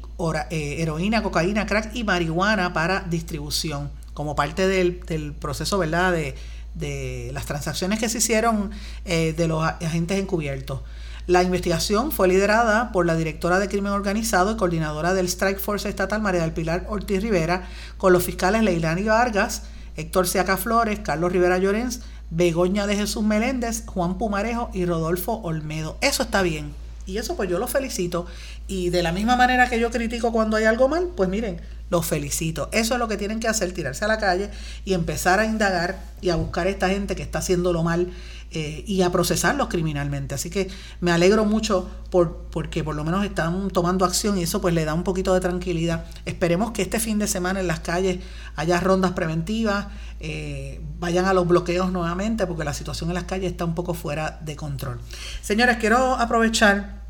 eh, 0.49 0.81
heroína, 0.81 1.21
cocaína, 1.21 1.65
crack 1.65 1.95
y 1.95 2.03
marihuana 2.03 2.73
para 2.73 3.01
distribución, 3.01 3.91
como 4.13 4.35
parte 4.35 4.67
del, 4.67 5.33
proceso 5.33 5.77
¿verdad? 5.77 6.11
De, 6.11 6.35
de, 6.73 7.29
las 7.33 7.45
transacciones 7.45 7.99
que 7.99 8.09
se 8.09 8.17
hicieron 8.17 8.71
eh, 9.05 9.33
de 9.37 9.47
los 9.47 9.63
agentes 9.63 10.19
encubiertos. 10.19 10.81
La 11.27 11.43
investigación 11.43 12.11
fue 12.11 12.29
liderada 12.29 12.91
por 12.93 13.05
la 13.05 13.15
directora 13.15 13.59
de 13.59 13.67
crimen 13.67 13.91
organizado 13.91 14.51
y 14.51 14.55
coordinadora 14.55 15.13
del 15.13 15.27
Strike 15.27 15.59
Force 15.59 15.89
estatal 15.89 16.21
María 16.21 16.41
del 16.41 16.53
Pilar 16.53 16.85
Ortiz 16.89 17.21
Rivera, 17.21 17.67
con 17.97 18.13
los 18.13 18.23
fiscales 18.23 18.63
Leilani 18.63 19.03
Vargas, 19.03 19.63
Héctor 19.97 20.27
Seaca 20.27 20.57
Flores, 20.57 20.99
Carlos 20.99 21.31
Rivera 21.31 21.57
Llorens, 21.57 22.01
Begoña 22.29 22.87
de 22.87 22.95
Jesús 22.95 23.23
Meléndez, 23.23 23.83
Juan 23.85 24.17
Pumarejo 24.17 24.69
y 24.73 24.85
Rodolfo 24.85 25.33
Olmedo. 25.43 25.97
Eso 26.01 26.23
está 26.23 26.41
bien. 26.41 26.73
Y 27.07 27.17
eso 27.17 27.35
pues 27.35 27.49
yo 27.49 27.57
lo 27.57 27.67
felicito. 27.67 28.27
Y 28.67 28.91
de 28.91 29.01
la 29.01 29.11
misma 29.11 29.35
manera 29.35 29.69
que 29.69 29.79
yo 29.79 29.89
critico 29.89 30.31
cuando 30.31 30.57
hay 30.57 30.65
algo 30.65 30.89
mal, 30.89 31.09
pues 31.15 31.29
miren, 31.29 31.61
los 31.89 32.05
felicito. 32.05 32.69
Eso 32.73 32.93
es 32.93 32.99
lo 32.99 33.07
que 33.07 33.17
tienen 33.17 33.39
que 33.39 33.47
hacer, 33.47 33.71
tirarse 33.71 34.05
a 34.05 34.09
la 34.09 34.19
calle 34.19 34.51
y 34.83 34.93
empezar 34.93 35.39
a 35.39 35.45
indagar 35.45 35.99
y 36.21 36.29
a 36.29 36.35
buscar 36.35 36.67
a 36.67 36.69
esta 36.69 36.89
gente 36.89 37.15
que 37.15 37.23
está 37.23 37.39
haciéndolo 37.39 37.81
mal 37.81 38.09
eh, 38.49 38.85
y 38.87 39.01
a 39.01 39.11
procesarlos 39.11 39.67
criminalmente. 39.67 40.33
Así 40.33 40.49
que 40.49 40.69
me 41.01 41.11
alegro 41.11 41.43
mucho 41.43 41.89
por, 42.09 42.47
porque 42.49 42.81
por 42.81 42.95
lo 42.95 43.03
menos 43.03 43.25
están 43.25 43.69
tomando 43.71 44.05
acción 44.05 44.37
y 44.37 44.43
eso 44.43 44.61
pues 44.61 44.73
le 44.73 44.85
da 44.85 44.93
un 44.93 45.03
poquito 45.03 45.33
de 45.33 45.41
tranquilidad. 45.41 46.05
Esperemos 46.25 46.71
que 46.71 46.81
este 46.81 47.01
fin 47.01 47.19
de 47.19 47.27
semana 47.27 47.59
en 47.59 47.67
las 47.67 47.81
calles 47.81 48.19
haya 48.55 48.79
rondas 48.79 49.11
preventivas, 49.11 49.87
eh, 50.21 50.79
vayan 50.97 51.25
a 51.25 51.33
los 51.33 51.45
bloqueos 51.45 51.91
nuevamente 51.91 52.47
porque 52.47 52.63
la 52.63 52.73
situación 52.73 53.09
en 53.09 53.15
las 53.15 53.25
calles 53.25 53.51
está 53.51 53.65
un 53.65 53.75
poco 53.75 53.93
fuera 53.93 54.39
de 54.41 54.55
control. 54.55 55.01
Señores, 55.41 55.75
quiero 55.75 56.15
aprovechar 56.15 57.03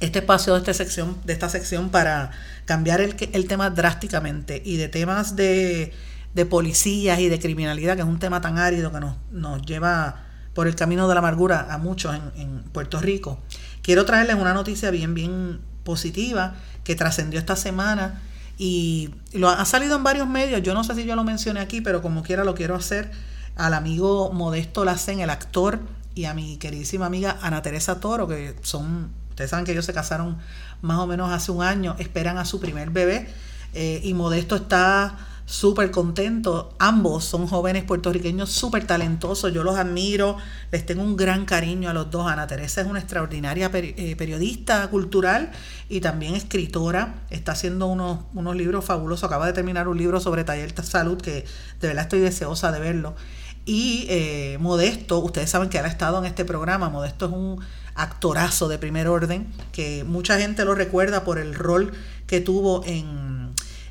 este 0.00 0.18
espacio 0.18 0.52
de 0.52 0.58
esta 0.58 0.74
sección, 0.74 1.16
de 1.24 1.32
esta 1.32 1.48
sección 1.48 1.88
para 1.88 2.30
cambiar 2.66 3.00
el, 3.00 3.16
tema 3.48 3.70
drásticamente 3.70 4.60
y 4.62 4.76
de 4.76 4.88
temas 4.88 5.34
de, 5.34 5.94
de 6.34 6.44
policías 6.44 7.20
y 7.20 7.30
de 7.30 7.38
criminalidad, 7.40 7.96
que 7.96 8.02
es 8.02 8.08
un 8.08 8.18
tema 8.18 8.42
tan 8.42 8.58
árido 8.58 8.92
que 8.92 9.00
nos, 9.00 9.16
nos 9.30 9.62
lleva 9.62 10.27
por 10.58 10.66
el 10.66 10.74
camino 10.74 11.06
de 11.06 11.14
la 11.14 11.20
amargura 11.20 11.68
a 11.70 11.78
muchos 11.78 12.16
en, 12.34 12.64
Puerto 12.72 12.98
Rico. 12.98 13.38
Quiero 13.80 14.04
traerles 14.04 14.34
una 14.34 14.54
noticia 14.54 14.90
bien, 14.90 15.14
bien 15.14 15.60
positiva 15.84 16.56
que 16.82 16.96
trascendió 16.96 17.38
esta 17.38 17.54
semana 17.54 18.20
y 18.58 19.10
lo 19.32 19.50
ha 19.50 19.64
salido 19.66 19.94
en 19.94 20.02
varios 20.02 20.26
medios. 20.26 20.60
Yo 20.60 20.74
no 20.74 20.82
sé 20.82 20.96
si 20.96 21.04
yo 21.04 21.14
lo 21.14 21.22
mencioné 21.22 21.60
aquí, 21.60 21.80
pero 21.80 22.02
como 22.02 22.24
quiera 22.24 22.42
lo 22.42 22.56
quiero 22.56 22.74
hacer 22.74 23.12
al 23.54 23.72
amigo 23.72 24.32
Modesto 24.32 24.84
Lacen, 24.84 25.20
el 25.20 25.30
actor, 25.30 25.78
y 26.16 26.24
a 26.24 26.34
mi 26.34 26.56
queridísima 26.56 27.06
amiga 27.06 27.38
Ana 27.40 27.62
Teresa 27.62 28.00
Toro, 28.00 28.26
que 28.26 28.56
son, 28.62 29.12
ustedes 29.30 29.50
saben 29.50 29.64
que 29.64 29.70
ellos 29.70 29.84
se 29.84 29.94
casaron 29.94 30.38
más 30.82 30.98
o 30.98 31.06
menos 31.06 31.30
hace 31.30 31.52
un 31.52 31.62
año, 31.62 31.94
esperan 32.00 32.36
a 32.36 32.44
su 32.44 32.58
primer 32.58 32.90
bebé, 32.90 33.28
eh, 33.74 34.00
y 34.02 34.12
Modesto 34.12 34.56
está 34.56 35.18
súper 35.48 35.90
contento. 35.90 36.74
Ambos 36.78 37.24
son 37.24 37.46
jóvenes 37.46 37.82
puertorriqueños 37.84 38.50
súper 38.50 38.86
talentosos. 38.86 39.50
Yo 39.50 39.64
los 39.64 39.76
admiro, 39.78 40.36
les 40.70 40.84
tengo 40.84 41.02
un 41.02 41.16
gran 41.16 41.46
cariño 41.46 41.88
a 41.88 41.94
los 41.94 42.10
dos. 42.10 42.30
Ana 42.30 42.46
Teresa 42.46 42.82
es 42.82 42.86
una 42.86 42.98
extraordinaria 42.98 43.70
eh, 43.72 44.14
periodista 44.16 44.86
cultural 44.88 45.50
y 45.88 46.00
también 46.00 46.34
escritora. 46.34 47.22
Está 47.30 47.52
haciendo 47.52 47.86
unos, 47.86 48.20
unos 48.34 48.56
libros 48.56 48.84
fabulosos. 48.84 49.24
Acaba 49.24 49.46
de 49.46 49.54
terminar 49.54 49.88
un 49.88 49.96
libro 49.96 50.20
sobre 50.20 50.44
taller 50.44 50.74
de 50.74 50.82
salud 50.82 51.18
que 51.18 51.46
de 51.80 51.88
verdad 51.88 52.02
estoy 52.02 52.20
deseosa 52.20 52.70
de 52.70 52.80
verlo. 52.80 53.16
Y 53.64 54.06
eh, 54.10 54.58
Modesto, 54.60 55.18
ustedes 55.18 55.48
saben 55.48 55.70
que 55.70 55.78
ha 55.78 55.86
estado 55.86 56.18
en 56.18 56.26
este 56.26 56.44
programa. 56.44 56.90
Modesto 56.90 57.26
es 57.26 57.32
un 57.32 57.60
actorazo 57.94 58.68
de 58.68 58.78
primer 58.78 59.08
orden 59.08 59.46
que 59.72 60.04
mucha 60.04 60.38
gente 60.38 60.64
lo 60.66 60.74
recuerda 60.74 61.24
por 61.24 61.38
el 61.38 61.54
rol 61.54 61.92
que 62.26 62.40
tuvo 62.40 62.84
en 62.84 63.37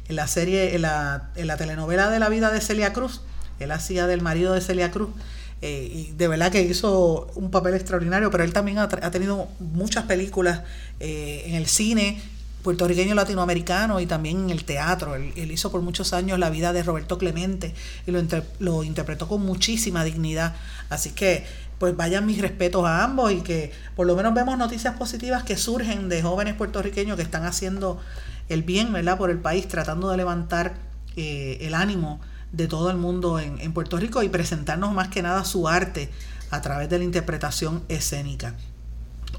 en 0.08 0.15
la 0.15 0.28
serie, 0.28 0.76
en 0.76 0.84
la, 0.84 1.30
en 1.36 1.48
la 1.48 1.58
telenovela 1.58 2.10
de 2.10 2.20
la 2.20 2.30
vida 2.30 2.52
de 2.52 2.62
Celia 2.62 2.93
Cruz. 2.93 3.22
Él 3.60 3.72
hacía 3.72 4.08
del 4.08 4.22
marido 4.22 4.54
de 4.54 4.62
Celia 4.62 4.91
Cruz. 4.91 5.10
Eh, 5.62 5.89
y 5.91 6.12
de 6.12 6.28
verdad 6.28 6.52
que 6.52 6.62
hizo 6.62 7.32
un 7.36 7.50
papel 7.50 7.74
extraordinario, 7.74 8.30
pero 8.30 8.43
él 8.43 8.54
también 8.54 8.78
ha, 8.78 8.88
tenido 8.88 9.48
muchas 9.60 10.06
películas 10.06 10.62
eh, 11.00 11.43
en 11.48 11.56
el 11.56 11.65
cine 11.65 12.22
puertorriqueño 12.62 13.15
latinoamericano 13.15 14.00
y 14.00 14.06
también 14.06 14.46
en 14.46 14.50
el 14.50 14.65
teatro. 14.65 15.15
Él, 15.15 15.52
hizo 15.52 15.72
por 15.72 15.82
muchos 15.82 16.13
años 16.13 16.38
la 16.38 16.50
vida 16.50 16.74
de 16.74 16.84
Roberto 16.84 17.17
Clemente 17.17 17.74
y 18.06 18.12
lo, 18.12 18.22
lo 18.60 18.84
interpretó 18.84 19.28
con 19.28 19.41
muchísima 19.41 20.04
dignidad. 20.04 20.56
Así 20.89 21.12
que 21.12 21.46
pues 21.80 21.96
vayan 21.96 22.26
mis 22.26 22.41
respetos 22.41 22.86
a 22.86 23.04
ambos 23.04 23.32
y 23.32 23.41
que 23.41 23.72
por 23.96 24.08
lo 24.08 24.15
menos 24.15 24.34
vemos 24.34 24.58
noticias 24.58 24.96
positivas 24.98 25.43
que 25.43 25.58
surgen 25.58 26.10
de 26.10 26.22
jóvenes 26.22 26.56
puertorriqueños 26.56 27.15
que 27.15 27.24
están 27.24 27.46
haciendo 27.46 28.00
el 28.50 28.64
bien 28.64 28.94
¿verdad? 28.94 29.18
por 29.18 29.30
el 29.30 29.40
país, 29.40 29.68
tratando 29.68 30.10
de 30.10 30.18
levantar 30.18 30.76
eh, 31.16 31.58
el 31.62 31.74
ánimo 31.74 32.20
de 32.52 32.68
todo 32.68 32.90
el 32.90 32.98
mundo 32.98 33.40
en, 33.40 33.74
Puerto 33.74 33.98
Rico 33.98 34.24
y 34.24 34.30
presentarnos 34.30 34.94
más 34.94 35.10
que 35.10 35.22
nada 35.22 35.44
su 35.44 35.68
arte 35.68 36.10
a 36.50 36.62
través 36.62 36.90
de 36.90 36.98
la 36.98 37.04
interpretación 37.04 37.84
escénica. 37.90 38.56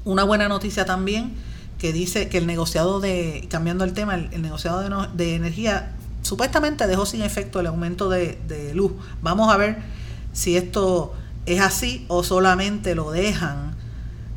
Una 0.05 0.23
buena 0.23 0.47
noticia 0.47 0.85
también 0.85 1.33
que 1.79 1.91
dice 1.91 2.29
que 2.29 2.37
el 2.37 2.45
negociado 2.45 2.99
de, 2.99 3.47
cambiando 3.49 3.83
el 3.83 3.93
tema, 3.93 4.15
el, 4.15 4.41
negociado 4.41 5.07
de, 5.13 5.35
energía 5.35 5.95
supuestamente 6.21 6.85
dejó 6.85 7.05
sin 7.05 7.21
efecto 7.21 7.59
el 7.59 7.67
aumento 7.67 8.09
de, 8.09 8.39
de 8.47 8.75
luz. 8.75 8.91
Vamos 9.21 9.51
a 9.51 9.57
ver 9.57 9.77
si 10.33 10.55
esto 10.55 11.13
es 11.45 11.61
así 11.61 12.05
o 12.07 12.23
solamente 12.23 12.95
lo 12.95 13.11
dejan, 13.11 13.75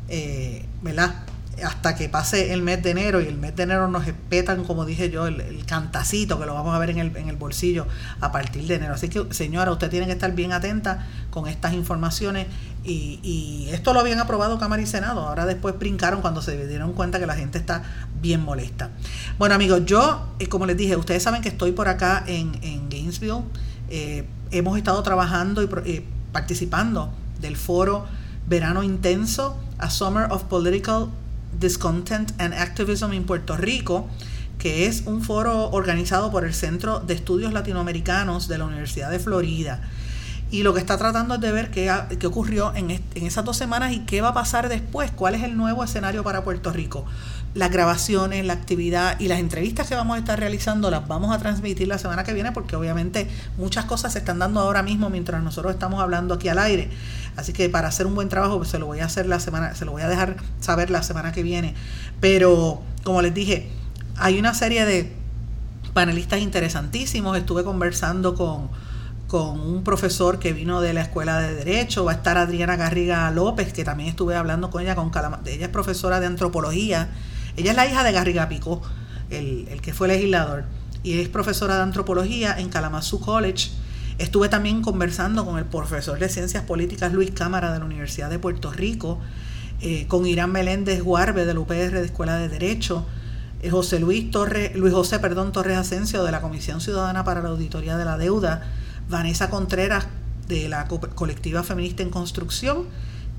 eh, 0.09 0.65
¿verdad? 0.81 1.23
Hasta 1.61 1.95
que 1.95 2.09
pase 2.09 2.53
el 2.53 2.61
mes 2.61 2.81
de 2.81 2.91
enero 2.91 3.21
y 3.21 3.27
el 3.27 3.37
mes 3.37 3.55
de 3.55 3.63
enero 3.63 3.87
nos 3.87 4.07
espetan, 4.07 4.63
como 4.63 4.85
dije 4.85 5.09
yo, 5.09 5.27
el, 5.27 5.63
cantacito 5.65 6.39
que 6.39 6.45
lo 6.45 6.53
vamos 6.53 6.75
a 6.75 6.79
ver 6.79 6.89
en 6.89 6.99
el, 6.99 7.15
en 7.15 7.29
el 7.29 7.35
bolsillo 7.35 7.85
a 8.19 8.31
partir 8.31 8.65
de 8.67 8.75
enero. 8.75 8.95
Así 8.95 9.09
que, 9.09 9.33
señora, 9.33 9.71
usted 9.71 9.89
tiene 9.89 10.05
que 10.05 10.11
estar 10.13 10.33
bien 10.33 10.51
atenta 10.51 11.07
con 11.29 11.47
estas 11.47 11.73
informaciones 11.73 12.47
y, 12.83 13.19
y 13.23 13.69
esto 13.71 13.93
lo 13.93 13.99
habían 13.99 14.19
aprobado 14.19 14.57
Cámara 14.57 14.81
y 14.81 14.85
Senado. 14.85 15.27
Ahora 15.27 15.45
después 15.45 15.77
brincaron 15.77 16.21
cuando 16.21 16.41
se 16.41 16.67
dieron 16.67 16.93
cuenta 16.93 17.19
que 17.19 17.27
la 17.27 17.35
gente 17.35 17.57
está 17.57 17.83
bien 18.21 18.43
molesta. 18.43 18.89
Bueno, 19.37 19.55
amigos, 19.55 19.85
yo, 19.85 20.27
eh, 20.39 20.47
como 20.47 20.65
les 20.65 20.77
dije, 20.77 20.95
ustedes 20.95 21.23
saben 21.23 21.41
que 21.41 21.49
estoy 21.49 21.71
por 21.71 21.87
acá 21.87 22.23
en, 22.25 22.57
en 22.61 22.89
Gainesville. 22.89 23.43
Eh, 23.89 24.25
hemos 24.51 24.77
estado 24.77 25.01
trabajando 25.03 25.61
y 25.61 25.69
eh, 25.85 26.05
participando 26.31 27.13
del 27.39 27.57
foro 27.57 28.05
Verano 28.47 28.83
Intenso, 28.83 29.57
a 29.77 29.89
Summer 29.89 30.31
of 30.31 30.43
Political 30.43 31.09
Discontent 31.59 32.31
and 32.39 32.53
Activism 32.53 33.13
en 33.13 33.25
Puerto 33.25 33.57
Rico, 33.57 34.07
que 34.57 34.85
es 34.85 35.03
un 35.05 35.21
foro 35.21 35.69
organizado 35.71 36.31
por 36.31 36.45
el 36.45 36.53
Centro 36.53 36.99
de 36.99 37.13
Estudios 37.13 37.53
Latinoamericanos 37.53 38.47
de 38.47 38.57
la 38.57 38.65
Universidad 38.65 39.11
de 39.11 39.19
Florida. 39.19 39.81
Y 40.51 40.63
lo 40.63 40.73
que 40.73 40.79
está 40.79 40.97
tratando 40.97 41.35
es 41.35 41.41
de 41.41 41.51
ver 41.51 41.71
qué, 41.71 41.91
qué 42.19 42.27
ocurrió 42.27 42.73
en, 42.75 42.91
en 42.91 43.25
esas 43.25 43.43
dos 43.43 43.57
semanas 43.57 43.91
y 43.93 43.99
qué 44.01 44.21
va 44.21 44.29
a 44.29 44.33
pasar 44.33 44.69
después, 44.69 45.11
cuál 45.11 45.35
es 45.35 45.43
el 45.43 45.57
nuevo 45.57 45.83
escenario 45.83 46.23
para 46.23 46.43
Puerto 46.43 46.71
Rico 46.71 47.05
las 47.53 47.71
grabaciones, 47.71 48.45
la 48.45 48.53
actividad 48.53 49.19
y 49.19 49.27
las 49.27 49.39
entrevistas 49.39 49.87
que 49.87 49.95
vamos 49.95 50.15
a 50.15 50.19
estar 50.19 50.39
realizando 50.39 50.89
las 50.89 51.07
vamos 51.07 51.35
a 51.35 51.37
transmitir 51.37 51.87
la 51.87 51.99
semana 51.99 52.23
que 52.23 52.33
viene 52.33 52.51
porque 52.51 52.75
obviamente 52.75 53.27
muchas 53.57 53.85
cosas 53.85 54.13
se 54.13 54.19
están 54.19 54.39
dando 54.39 54.59
ahora 54.59 54.81
mismo 54.81 55.09
mientras 55.09 55.43
nosotros 55.43 55.73
estamos 55.73 56.01
hablando 56.01 56.33
aquí 56.33 56.49
al 56.49 56.57
aire. 56.57 56.89
Así 57.35 57.53
que 57.53 57.69
para 57.69 57.87
hacer 57.87 58.07
un 58.07 58.15
buen 58.15 58.29
trabajo 58.29 58.57
pues 58.57 58.69
se 58.69 58.79
lo 58.79 58.87
voy 58.87 59.01
a 59.01 59.05
hacer 59.05 59.27
la 59.27 59.39
semana, 59.39 59.75
se 59.75 59.85
lo 59.85 59.91
voy 59.91 60.01
a 60.01 60.07
dejar 60.07 60.37
saber 60.61 60.89
la 60.89 61.03
semana 61.03 61.31
que 61.31 61.43
viene. 61.43 61.75
Pero 62.19 62.81
como 63.03 63.21
les 63.21 63.33
dije, 63.33 63.69
hay 64.17 64.39
una 64.39 64.53
serie 64.55 64.85
de 64.85 65.13
panelistas 65.93 66.39
interesantísimos. 66.39 67.37
Estuve 67.37 67.63
conversando 67.63 68.33
con, 68.33 68.69
con 69.27 69.59
un 69.59 69.83
profesor 69.83 70.39
que 70.39 70.53
vino 70.53 70.81
de 70.81 70.93
la 70.93 71.01
Escuela 71.01 71.39
de 71.39 71.53
Derecho. 71.53 72.05
Va 72.05 72.13
a 72.13 72.15
estar 72.15 72.37
Adriana 72.39 72.77
Garriga 72.77 73.29
López, 73.29 73.73
que 73.73 73.83
también 73.83 74.09
estuve 74.09 74.35
hablando 74.35 74.71
con 74.71 74.81
ella. 74.81 74.95
Con 74.95 75.11
ella 75.45 75.65
es 75.65 75.69
profesora 75.69 76.19
de 76.19 76.25
antropología 76.25 77.09
ella 77.57 77.71
es 77.71 77.77
la 77.77 77.87
hija 77.87 78.03
de 78.03 78.11
Garriga 78.11 78.49
Picó, 78.49 78.81
el, 79.29 79.67
el 79.69 79.81
que 79.81 79.93
fue 79.93 80.07
legislador, 80.07 80.65
y 81.03 81.19
es 81.19 81.29
profesora 81.29 81.75
de 81.75 81.83
antropología 81.83 82.57
en 82.57 82.69
Kalamazoo 82.69 83.19
College. 83.19 83.71
Estuve 84.17 84.49
también 84.49 84.81
conversando 84.81 85.45
con 85.45 85.57
el 85.57 85.65
profesor 85.65 86.19
de 86.19 86.29
Ciencias 86.29 86.63
Políticas 86.63 87.13
Luis 87.13 87.31
Cámara 87.31 87.73
de 87.73 87.79
la 87.79 87.85
Universidad 87.85 88.29
de 88.29 88.39
Puerto 88.39 88.71
Rico, 88.71 89.19
eh, 89.81 90.05
con 90.07 90.25
Irán 90.25 90.51
Meléndez 90.51 91.01
Guarbe 91.01 91.45
de 91.45 91.53
la 91.53 91.59
UPR 91.59 91.99
de 91.99 92.05
Escuela 92.05 92.37
de 92.37 92.47
Derecho, 92.47 93.05
eh, 93.61 93.69
José 93.69 93.99
Luis 93.99 94.31
Torres, 94.31 94.75
Luis 94.75 94.93
José 94.93 95.19
perdón, 95.19 95.51
Torres 95.51 95.77
Asensio 95.77 96.23
de 96.23 96.31
la 96.31 96.41
Comisión 96.41 96.79
Ciudadana 96.79 97.23
para 97.23 97.41
la 97.41 97.49
Auditoría 97.49 97.97
de 97.97 98.05
la 98.05 98.17
Deuda, 98.17 98.63
Vanessa 99.09 99.49
Contreras 99.49 100.07
de 100.47 100.69
la 100.69 100.87
colectiva 100.87 101.63
feminista 101.63 102.03
en 102.03 102.09
construcción 102.09 102.85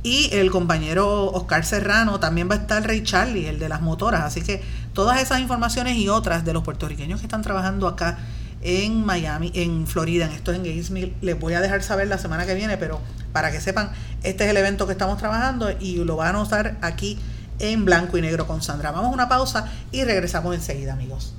y 0.05 0.29
el 0.33 0.51
compañero 0.51 1.31
Oscar 1.33 1.65
Serrano, 1.65 2.21
también 2.21 2.49
va 2.49 2.57
a 2.57 2.59
estar 2.59 2.87
Rey 2.87 3.03
Charlie, 3.03 3.47
el 3.47 3.59
de 3.59 3.71
las 3.71 3.81
motoras. 3.81 4.23
Así 4.23 4.43
que 4.43 4.63
todas 4.93 5.21
esas 5.21 5.41
informaciones 5.41 5.97
y 5.97 6.11
otras 6.11 6.45
de 6.45 6.53
los 6.53 6.63
puertorriqueños 6.63 7.21
que 7.21 7.27
están 7.27 7.41
trabajando 7.41 7.89
acá 7.89 8.19
en 8.61 9.05
Miami, 9.05 9.51
en 9.55 9.87
Florida, 9.87 10.27
en 10.27 10.33
esto 10.33 10.53
en 10.53 10.63
Gainesville. 10.63 11.15
Les 11.23 11.41
voy 11.41 11.55
a 11.55 11.63
dejar 11.63 11.83
saber 11.83 12.07
la 12.07 12.19
semana 12.19 12.45
que 12.45 12.55
viene, 12.55 12.77
pero 12.77 13.01
para 13.33 13.51
que 13.51 13.63
sepan, 13.63 13.93
este 14.23 14.45
es 14.45 14.51
el 14.51 14.59
evento 14.59 14.87
que 14.87 14.93
estamos 14.93 15.17
trabajando 15.17 15.71
y 15.81 15.97
lo 16.05 16.17
van 16.17 16.37
a 16.37 16.43
usar 16.43 16.77
aquí 16.83 17.19
en 17.59 17.87
blanco 17.87 18.19
y 18.19 18.21
negro 18.21 18.47
con 18.47 18.63
Sandra. 18.63 18.91
Vamos 18.91 19.11
a 19.11 19.15
una 19.15 19.31
pausa 19.31 19.73
y 19.91 20.05
regresamos 20.05 20.55
enseguida, 20.55 20.93
amigos. 20.93 21.33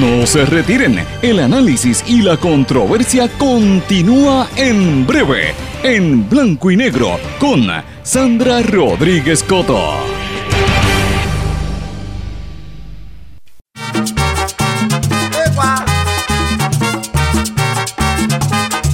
No 0.00 0.26
se 0.26 0.46
retiren, 0.46 1.04
el 1.20 1.38
análisis 1.38 2.02
y 2.06 2.22
la 2.22 2.38
controversia 2.38 3.28
continúa 3.36 4.48
en 4.56 5.06
breve, 5.06 5.54
en 5.82 6.26
blanco 6.30 6.70
y 6.70 6.78
negro, 6.78 7.20
con 7.38 7.66
Sandra 8.02 8.62
Rodríguez 8.62 9.42
Coto. 9.42 9.96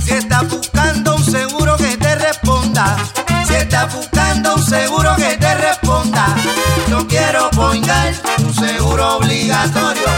Si 0.03 0.15
estás 0.15 0.51
buscando 0.51 1.15
un 1.15 1.25
seguro 1.25 1.77
que 1.77 1.97
te 1.97 2.15
responda, 2.17 2.97
si 3.47 3.55
estás 3.55 3.95
buscando 3.95 4.57
un 4.57 4.63
seguro 4.65 5.15
que 5.17 5.37
te 5.37 5.55
responda, 5.55 6.35
yo 6.91 7.07
quiero 7.07 7.51
poingar 7.51 8.13
un 8.39 8.53
seguro 8.53 9.19
obligatorio. 9.19 10.18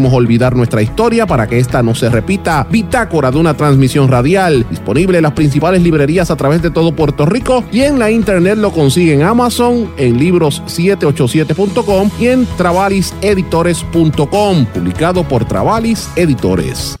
olvidar 0.09 0.55
nuestra 0.55 0.81
historia 0.81 1.27
para 1.27 1.47
que 1.47 1.59
esta 1.59 1.83
no 1.83 1.93
se 1.95 2.09
repita. 2.09 2.65
Bitácora 2.69 3.31
de 3.31 3.37
una 3.37 3.55
transmisión 3.55 4.07
radial, 4.07 4.65
disponible 4.69 5.17
en 5.17 5.23
las 5.23 5.33
principales 5.33 5.81
librerías 5.81 6.31
a 6.31 6.35
través 6.35 6.61
de 6.61 6.71
todo 6.71 6.95
Puerto 6.95 7.25
Rico 7.25 7.63
y 7.71 7.81
en 7.81 7.99
la 7.99 8.11
internet 8.11 8.57
lo 8.57 8.71
consigue 8.71 9.13
en 9.13 9.23
Amazon, 9.23 9.91
en 9.97 10.17
libros787.com 10.19 12.09
y 12.19 12.27
en 12.27 12.45
travaliseditores.com, 12.57 14.65
publicado 14.65 15.23
por 15.23 15.45
Travalis 15.45 16.09
Editores. 16.15 17.00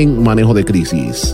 manejo 0.07 0.53
de 0.53 0.63
crisis. 0.63 1.33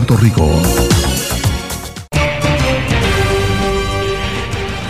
Rico. 0.00 0.48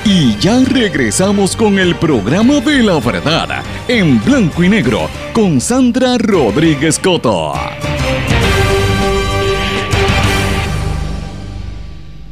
Y 0.05 0.39
ya 0.39 0.61
regresamos 0.65 1.57
con 1.57 1.81
el 1.81 1.97
programa 1.97 2.61
de 2.61 2.85
la 2.85 3.01
verdad 3.01 3.65
en 3.89 4.25
blanco 4.25 4.63
y 4.63 4.69
negro 4.69 5.11
con 5.35 5.61
Sandra 5.61 6.19
Rodríguez 6.19 7.01
Coto. 7.01 7.53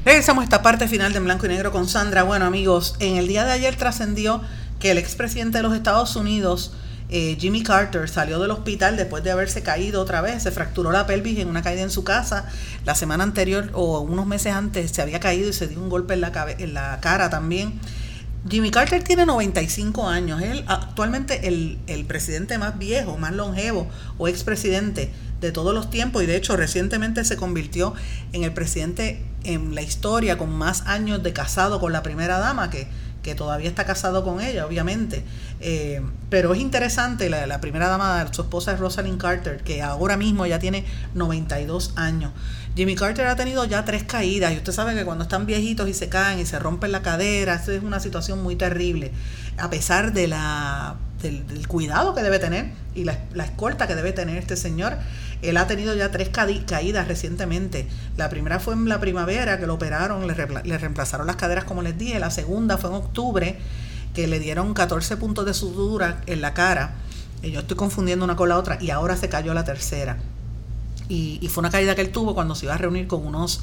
Regresamos 0.05 0.43
a 0.43 0.45
esta 0.45 0.63
parte 0.63 0.87
final 0.87 1.13
de 1.13 1.19
En 1.19 1.25
Blanco 1.25 1.47
y 1.47 1.49
Negro 1.49 1.73
con 1.73 1.89
Sandra. 1.89 2.23
Bueno, 2.23 2.45
amigos, 2.45 2.95
en 3.01 3.17
el 3.17 3.27
día 3.27 3.45
de 3.45 3.53
ayer 3.53 3.75
trascendió 3.75 4.43
que 4.79 4.93
el 4.93 4.99
expresidente 4.99 5.59
de 5.59 5.63
los 5.63 5.75
Estados 5.75 6.15
Unidos, 6.15 6.73
eh, 7.11 7.37
Jimmy 7.39 7.63
Carter, 7.63 8.09
salió 8.09 8.39
del 8.39 8.51
hospital 8.53 8.97
después 8.97 9.23
de 9.25 9.31
haberse 9.31 9.63
caído 9.63 10.01
otra 10.01 10.21
vez. 10.21 10.43
Se 10.43 10.51
fracturó 10.51 10.93
la 10.93 11.07
pelvis 11.07 11.39
en 11.39 11.49
una 11.49 11.63
caída 11.63 11.83
en 11.83 11.91
su 11.91 12.05
casa. 12.05 12.47
La 12.85 12.95
semana 12.95 13.25
anterior 13.25 13.71
o 13.75 14.01
unos 14.01 14.27
meses 14.27 14.53
antes 14.53 14.91
se 14.93 15.03
había 15.03 15.21
caído 15.21 15.49
y 15.49 15.53
se 15.53 15.67
dio 15.69 15.81
un 15.81 15.89
golpe 15.89 16.15
en 16.15 16.21
la, 16.21 16.33
cabe- 16.33 16.57
en 16.59 16.75
la 16.75 16.99
cara 17.01 17.29
también. 17.31 17.81
Jimmy 18.49 18.71
Carter 18.71 19.03
tiene 19.03 19.27
95 19.27 20.09
años. 20.09 20.41
Es 20.41 20.63
actualmente 20.67 21.47
el, 21.49 21.79
el 21.87 22.05
presidente 22.07 22.57
más 22.59 22.79
viejo, 22.79 23.19
más 23.19 23.33
longevo 23.33 23.89
o 24.17 24.29
expresidente 24.29 25.11
de 25.41 25.53
todos 25.53 25.75
los 25.75 25.91
tiempos 25.91 26.23
y 26.23 26.27
de 26.27 26.37
hecho 26.37 26.57
recientemente 26.57 27.25
se 27.25 27.37
convirtió 27.37 27.95
en 28.33 28.45
el 28.45 28.53
presidente 28.53 29.23
en 29.43 29.75
la 29.75 29.81
historia 29.81 30.37
con 30.37 30.51
más 30.53 30.83
años 30.87 31.23
de 31.23 31.33
casado 31.33 31.81
con 31.81 31.93
la 31.95 32.03
primera 32.03 32.39
dama 32.39 32.69
que, 32.69 32.89
que 33.23 33.35
todavía 33.35 33.69
está 33.69 33.85
casado 33.85 34.25
con 34.25 34.41
ella, 34.41 34.67
obviamente. 34.67 35.25
Eh, 35.61 36.01
pero 36.29 36.55
es 36.55 36.61
interesante, 36.61 37.29
la, 37.29 37.61
primera 37.61 37.89
dama, 37.89 38.27
su 38.33 38.43
esposa 38.43 38.73
es 38.73 38.81
Rosalind 38.81 39.21
Carter, 39.21 39.63
que 39.63 39.83
ahora 39.83 40.17
mismo 40.17 40.47
ya 40.47 40.59
tiene 40.59 40.85
92 41.15 41.93
años. 41.97 42.33
Jimmy 42.77 42.95
Carter 42.95 43.27
ha 43.27 43.37
tenido 43.37 43.65
ya 43.65 43.85
tres 43.85 44.05
caídas 44.05 44.53
y 44.53 44.57
usted 44.57 44.73
sabe 44.73 44.95
que 44.95 45.05
cuando 45.05 45.25
están 45.25 45.45
viejitos 45.45 45.89
y 45.89 45.95
se 45.95 46.09
caen 46.09 46.39
y 46.39 46.47
se 46.47 46.59
rompen 46.59 46.93
la 46.93 47.03
cadera, 47.03 47.57
eso 47.57 47.73
es 47.73 47.83
una 47.83 48.01
situación 48.01 48.43
muy 48.43 48.57
terrible. 48.57 49.13
a 49.59 49.69
pesar 49.69 50.13
de 50.13 50.29
la, 50.29 50.97
del, 51.23 51.67
cuidado 51.69 52.15
que 52.15 52.23
debe 52.23 52.39
tener 52.39 52.71
y 52.95 53.05
la, 53.05 53.19
escolta 53.45 53.87
que 53.87 53.95
debe 53.95 54.13
tener 54.13 54.39
este 54.39 54.57
señor, 54.57 54.97
él 55.43 55.57
ha 55.57 55.67
tenido 55.67 55.95
ya 55.95 56.11
tres 56.11 56.29
caídas 56.29 57.09
recientemente. 57.09 57.87
La 58.17 58.29
primera 58.29 58.61
fue 58.61 58.75
en 58.75 58.89
la 58.89 59.01
primavera, 59.01 59.59
que 59.59 59.67
lo 59.67 59.75
operaron, 59.75 60.27
le, 60.27 60.79
reemplazaron 60.79 61.27
las 61.27 61.37
caderas 61.37 61.65
como 61.65 61.83
les 61.83 61.97
dije. 61.97 62.19
La 62.19 62.31
segunda 62.31 62.77
fue 62.79 62.91
en 62.91 62.97
octubre, 62.97 63.59
que 64.15 64.27
le 64.27 64.39
dieron 64.39 64.75
14 64.75 65.17
puntos 65.17 65.47
de 65.47 65.55
sutura 65.55 66.21
en 66.27 66.41
la 66.41 66.55
cara. 66.55 66.95
Y 67.43 67.53
yo 67.53 67.61
estoy 67.61 67.77
confundiendo 67.77 68.25
una 68.25 68.37
con 68.37 68.49
la 68.49 68.59
otra. 68.59 68.79
Y 68.81 68.91
ahora 68.91 69.17
se 69.17 69.29
cayó 69.29 69.55
la 69.55 69.65
tercera. 69.65 70.19
Y 71.09 71.49
fue 71.51 71.63
una 71.63 71.71
caída 71.71 71.97
que 71.97 72.03
él 72.03 72.13
tuvo 72.13 72.35
cuando 72.35 72.55
se 72.55 72.67
iba 72.67 72.75
a 72.75 72.79
reunir 72.79 73.09
con 73.09 73.27
unos 73.27 73.63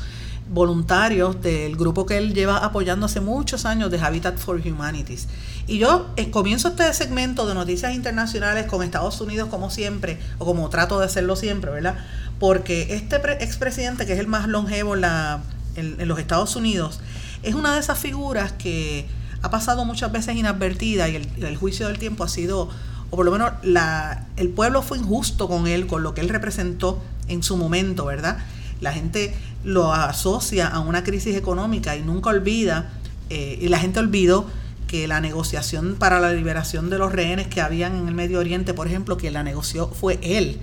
voluntarios 0.50 1.42
del 1.42 1.76
grupo 1.76 2.06
que 2.06 2.18
él 2.18 2.34
lleva 2.34 2.58
apoyando 2.58 3.06
hace 3.06 3.20
muchos 3.20 3.66
años 3.66 3.92
de 3.92 4.00
Habitat 4.00 4.38
for 4.38 4.62
Humanities. 4.66 5.28
Y 5.68 5.80
yo 5.80 6.08
eh, 6.16 6.32
comienzo 6.32 6.70
este 6.70 6.94
segmento 6.94 7.46
de 7.46 7.54
noticias 7.54 7.94
internacionales 7.94 8.66
con 8.68 8.84
Estados 8.84 9.20
Unidos 9.20 9.50
como 9.50 9.70
siempre, 9.70 10.18
o 10.38 10.46
como 10.46 10.70
trato 10.70 11.00
de 11.00 11.06
hacerlo 11.06 11.36
siempre, 11.36 11.72
¿verdad? 11.72 11.98
Porque 12.40 12.96
este 12.96 13.18
expresidente, 13.44 14.06
que 14.06 14.14
es 14.14 14.20
el 14.20 14.28
más 14.28 14.48
longevo 14.48 14.96
en, 14.96 15.02
la, 15.02 15.42
en, 15.76 16.08
los 16.08 16.20
Estados 16.20 16.56
Unidos, 16.56 17.02
es 17.44 17.54
una 17.54 17.74
de 17.74 17.82
esas 17.82 18.00
figuras 18.00 18.54
que 18.54 19.06
ha 19.42 19.50
pasado 19.50 19.84
muchas 19.84 20.12
veces 20.12 20.36
inadvertida 20.36 21.10
y 21.10 21.18
el, 21.18 21.28
el 21.44 21.58
juicio 21.58 21.88
del 21.88 22.00
tiempo 22.00 22.24
ha 22.24 22.30
sido, 22.30 22.70
o 23.10 23.16
por 23.16 23.26
lo 23.26 23.32
menos 23.32 23.52
la, 23.64 24.26
el 24.38 24.50
pueblo 24.50 24.82
fue 24.82 24.98
injusto 24.98 25.50
con 25.50 25.68
él, 25.68 25.88
con 25.88 26.02
lo 26.02 26.14
que 26.14 26.22
él 26.22 26.30
representó 26.30 27.02
en 27.28 27.44
su 27.44 27.58
momento, 27.58 28.06
¿verdad? 28.06 28.38
La 28.80 28.94
gente 28.94 29.36
lo 29.68 29.94
asocia 29.94 30.66
a 30.66 30.80
una 30.80 31.04
crisis 31.04 31.36
económica 31.36 31.98
y 31.98 32.02
nunca 32.02 32.30
olvida, 32.30 32.90
eh, 33.30 33.60
y 33.62 33.68
la 33.68 33.78
gente 33.78 34.00
olvidó 34.00 34.48
que 34.88 35.10
la 35.10 35.20
negociación 35.20 35.98
para 36.00 36.22
la 36.22 36.32
liberación 36.32 36.90
de 36.90 36.98
los 36.98 37.12
rehenes 37.12 37.48
que 37.48 37.60
habían 37.60 37.98
en 37.98 38.08
el 38.08 38.16
Medio 38.16 38.40
Oriente, 38.40 38.74
por 38.74 38.88
ejemplo, 38.88 39.18
que 39.18 39.30
la 39.30 39.44
negoció 39.44 39.90
fue 39.90 40.20
él. 40.22 40.60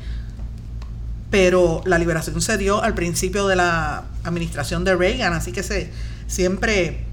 Pero 1.30 1.82
la 1.84 1.98
liberación 1.98 2.40
se 2.40 2.56
dio 2.56 2.82
al 2.82 2.94
principio 2.94 3.46
de 3.46 3.56
la 3.56 4.04
administración 4.22 4.84
de 4.84 4.96
Reagan, 4.96 5.34
así 5.34 5.52
que 5.52 5.62
se 5.62 5.90
siempre 6.26 7.04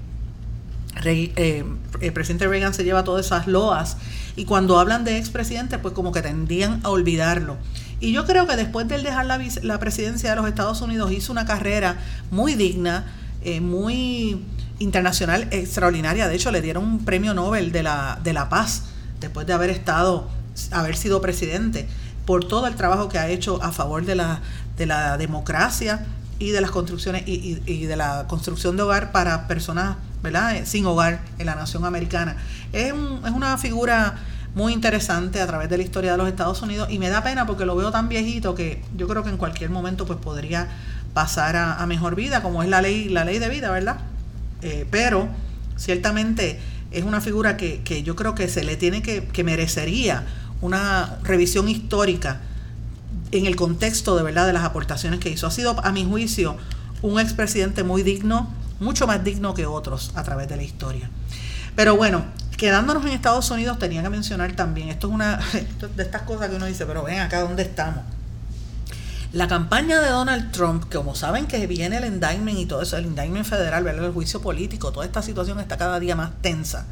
eh, 1.04 1.64
el 2.00 2.12
presidente 2.14 2.48
Reagan 2.48 2.72
se 2.72 2.84
lleva 2.84 3.04
todas 3.04 3.26
esas 3.26 3.46
loas 3.46 3.98
y 4.34 4.46
cuando 4.46 4.80
hablan 4.80 5.04
de 5.04 5.18
expresidente, 5.18 5.78
pues 5.78 5.92
como 5.92 6.10
que 6.10 6.22
tendrían 6.22 6.80
a 6.84 6.88
olvidarlo. 6.88 7.58
Y 8.02 8.10
yo 8.10 8.26
creo 8.26 8.48
que 8.48 8.56
después 8.56 8.88
de 8.88 8.96
él 8.96 9.04
dejar 9.04 9.26
la, 9.26 9.40
la 9.62 9.78
presidencia 9.78 10.30
de 10.30 10.34
los 10.34 10.48
Estados 10.48 10.80
Unidos 10.80 11.12
hizo 11.12 11.30
una 11.30 11.46
carrera 11.46 11.98
muy 12.32 12.56
digna, 12.56 13.04
eh, 13.42 13.60
muy 13.60 14.44
internacional, 14.80 15.46
extraordinaria. 15.52 16.26
De 16.26 16.34
hecho, 16.34 16.50
le 16.50 16.60
dieron 16.60 16.82
un 16.82 17.04
premio 17.04 17.32
Nobel 17.32 17.70
de 17.70 17.84
la, 17.84 18.18
de 18.24 18.32
la 18.32 18.48
paz 18.48 18.86
después 19.20 19.46
de 19.46 19.52
haber 19.52 19.70
estado, 19.70 20.28
haber 20.72 20.96
sido 20.96 21.20
presidente, 21.20 21.88
por 22.26 22.44
todo 22.44 22.66
el 22.66 22.74
trabajo 22.74 23.08
que 23.08 23.20
ha 23.20 23.28
hecho 23.28 23.62
a 23.62 23.70
favor 23.70 24.04
de 24.04 24.16
la, 24.16 24.40
de 24.76 24.86
la 24.86 25.16
democracia 25.16 26.04
y 26.40 26.50
de 26.50 26.60
las 26.60 26.72
construcciones 26.72 27.22
y, 27.26 27.62
y, 27.66 27.86
de 27.86 27.94
la 27.94 28.26
construcción 28.26 28.76
de 28.76 28.82
hogar 28.82 29.12
para 29.12 29.46
personas 29.46 29.96
¿verdad? 30.24 30.56
Eh, 30.56 30.66
sin 30.66 30.86
hogar 30.86 31.20
en 31.38 31.46
la 31.46 31.54
nación 31.54 31.84
americana. 31.84 32.36
Es, 32.72 32.92
es 32.92 33.30
una 33.30 33.58
figura 33.58 34.16
muy 34.54 34.72
interesante 34.72 35.40
a 35.40 35.46
través 35.46 35.70
de 35.70 35.78
la 35.78 35.82
historia 35.82 36.12
de 36.12 36.18
los 36.18 36.28
Estados 36.28 36.60
Unidos 36.62 36.88
y 36.90 36.98
me 36.98 37.08
da 37.08 37.22
pena 37.22 37.46
porque 37.46 37.64
lo 37.64 37.74
veo 37.74 37.90
tan 37.90 38.08
viejito 38.08 38.54
que 38.54 38.82
yo 38.96 39.08
creo 39.08 39.22
que 39.22 39.30
en 39.30 39.38
cualquier 39.38 39.70
momento 39.70 40.04
pues 40.04 40.18
podría 40.18 40.68
pasar 41.14 41.56
a, 41.56 41.84
mejor 41.86 42.14
vida, 42.14 42.42
como 42.42 42.62
es 42.62 42.68
la 42.68 42.82
ley, 42.82 43.08
la 43.08 43.24
ley 43.24 43.38
de 43.38 43.48
vida, 43.48 43.70
¿verdad? 43.70 43.98
Eh, 44.62 44.86
pero 44.90 45.28
ciertamente 45.76 46.58
es 46.90 47.04
una 47.04 47.20
figura 47.20 47.56
que, 47.56 47.82
que, 47.82 48.02
yo 48.02 48.16
creo 48.16 48.34
que 48.34 48.48
se 48.48 48.64
le 48.64 48.76
tiene 48.76 49.02
que, 49.02 49.24
que 49.24 49.44
merecería 49.44 50.24
una 50.60 51.18
revisión 51.22 51.68
histórica 51.68 52.40
en 53.30 53.46
el 53.46 53.56
contexto 53.56 54.16
de 54.16 54.22
verdad 54.22 54.46
de 54.46 54.52
las 54.52 54.64
aportaciones 54.64 55.20
que 55.20 55.30
hizo. 55.30 55.46
Ha 55.46 55.50
sido, 55.50 55.84
a 55.84 55.92
mi 55.92 56.04
juicio, 56.04 56.56
un 57.02 57.18
expresidente 57.18 57.82
muy 57.82 58.02
digno, 58.02 58.48
mucho 58.80 59.06
más 59.06 59.24
digno 59.24 59.54
que 59.54 59.66
otros 59.66 60.12
a 60.14 60.22
través 60.22 60.48
de 60.48 60.56
la 60.56 60.62
historia. 60.62 61.10
Pero 61.74 61.96
bueno, 61.96 62.24
quedándonos 62.56 63.04
en 63.04 63.12
Estados 63.12 63.50
Unidos, 63.50 63.78
tenía 63.78 64.02
que 64.02 64.10
mencionar 64.10 64.52
también, 64.52 64.88
esto 64.88 65.08
es 65.08 65.14
una 65.14 65.36
de 65.96 66.02
estas 66.02 66.22
cosas 66.22 66.48
que 66.50 66.56
uno 66.56 66.66
dice, 66.66 66.86
pero 66.86 67.02
ven 67.02 67.20
acá, 67.20 67.40
¿dónde 67.40 67.62
estamos? 67.62 68.04
La 69.32 69.48
campaña 69.48 70.00
de 70.00 70.10
Donald 70.10 70.52
Trump, 70.52 70.84
que 70.84 70.98
como 70.98 71.14
saben 71.14 71.46
que 71.46 71.66
viene 71.66 71.96
el 71.96 72.04
indictment 72.04 72.58
y 72.58 72.66
todo 72.66 72.82
eso, 72.82 72.98
el 72.98 73.06
indictment 73.06 73.46
federal, 73.46 73.86
el 73.86 74.12
juicio 74.12 74.42
político, 74.42 74.92
toda 74.92 75.06
esta 75.06 75.22
situación 75.22 75.58
está 75.58 75.78
cada 75.78 75.98
día 75.98 76.14
más 76.14 76.32
tensa. 76.42 76.86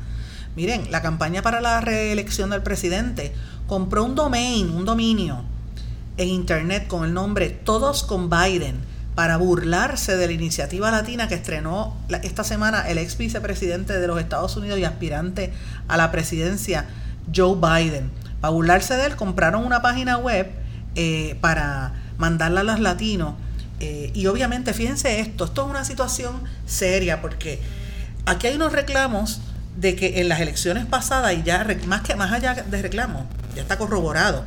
Miren, 0.57 0.91
la 0.91 1.03
campaña 1.03 1.43
para 1.43 1.61
la 1.61 1.81
reelección 1.83 2.51
del 2.51 2.63
presidente 2.63 3.35
compró 3.67 4.05
un 4.05 4.15
domain, 4.15 4.71
un 4.71 4.87
dominio 4.87 5.45
en 6.17 6.29
internet 6.29 6.89
con 6.89 7.05
el 7.05 7.13
nombre 7.13 7.51
Todos 7.51 8.03
con 8.03 8.31
Biden 8.31 8.89
para 9.21 9.37
burlarse 9.37 10.16
de 10.16 10.29
la 10.29 10.33
iniciativa 10.33 10.91
latina 10.91 11.29
que 11.29 11.35
estrenó 11.35 11.95
esta 12.23 12.43
semana 12.43 12.89
el 12.89 12.97
ex 12.97 13.18
vicepresidente 13.18 14.01
de 14.01 14.07
los 14.07 14.18
Estados 14.18 14.57
Unidos 14.57 14.79
y 14.79 14.85
aspirante 14.85 15.53
a 15.89 15.99
la 15.99 16.11
presidencia, 16.11 16.87
Joe 17.37 17.55
Biden. 17.55 18.11
Para 18.41 18.53
burlarse 18.53 18.97
de 18.97 19.05
él, 19.05 19.16
compraron 19.16 19.66
una 19.66 19.83
página 19.83 20.16
web 20.16 20.51
eh, 20.95 21.37
para 21.43 21.93
mandarla 22.16 22.61
a 22.61 22.64
los 22.64 22.81
latinos. 22.81 23.35
Eh, 23.81 24.11
y 24.14 24.27
obviamente, 24.27 24.73
fíjense 24.73 25.21
esto, 25.21 25.45
esto 25.45 25.64
es 25.64 25.68
una 25.68 25.85
situación 25.85 26.41
seria 26.64 27.21
porque 27.21 27.61
aquí 28.25 28.47
hay 28.47 28.57
unos 28.57 28.73
reclamos 28.73 29.43
de 29.77 29.97
que 29.97 30.23
en 30.23 30.31
las 30.31 30.41
elecciones 30.41 30.87
pasadas, 30.87 31.35
y 31.35 31.43
ya 31.43 31.66
más, 31.87 32.01
que, 32.01 32.14
más 32.14 32.33
allá 32.33 32.55
de 32.55 32.81
reclamos, 32.81 33.27
ya 33.55 33.61
está 33.61 33.77
corroborado 33.77 34.47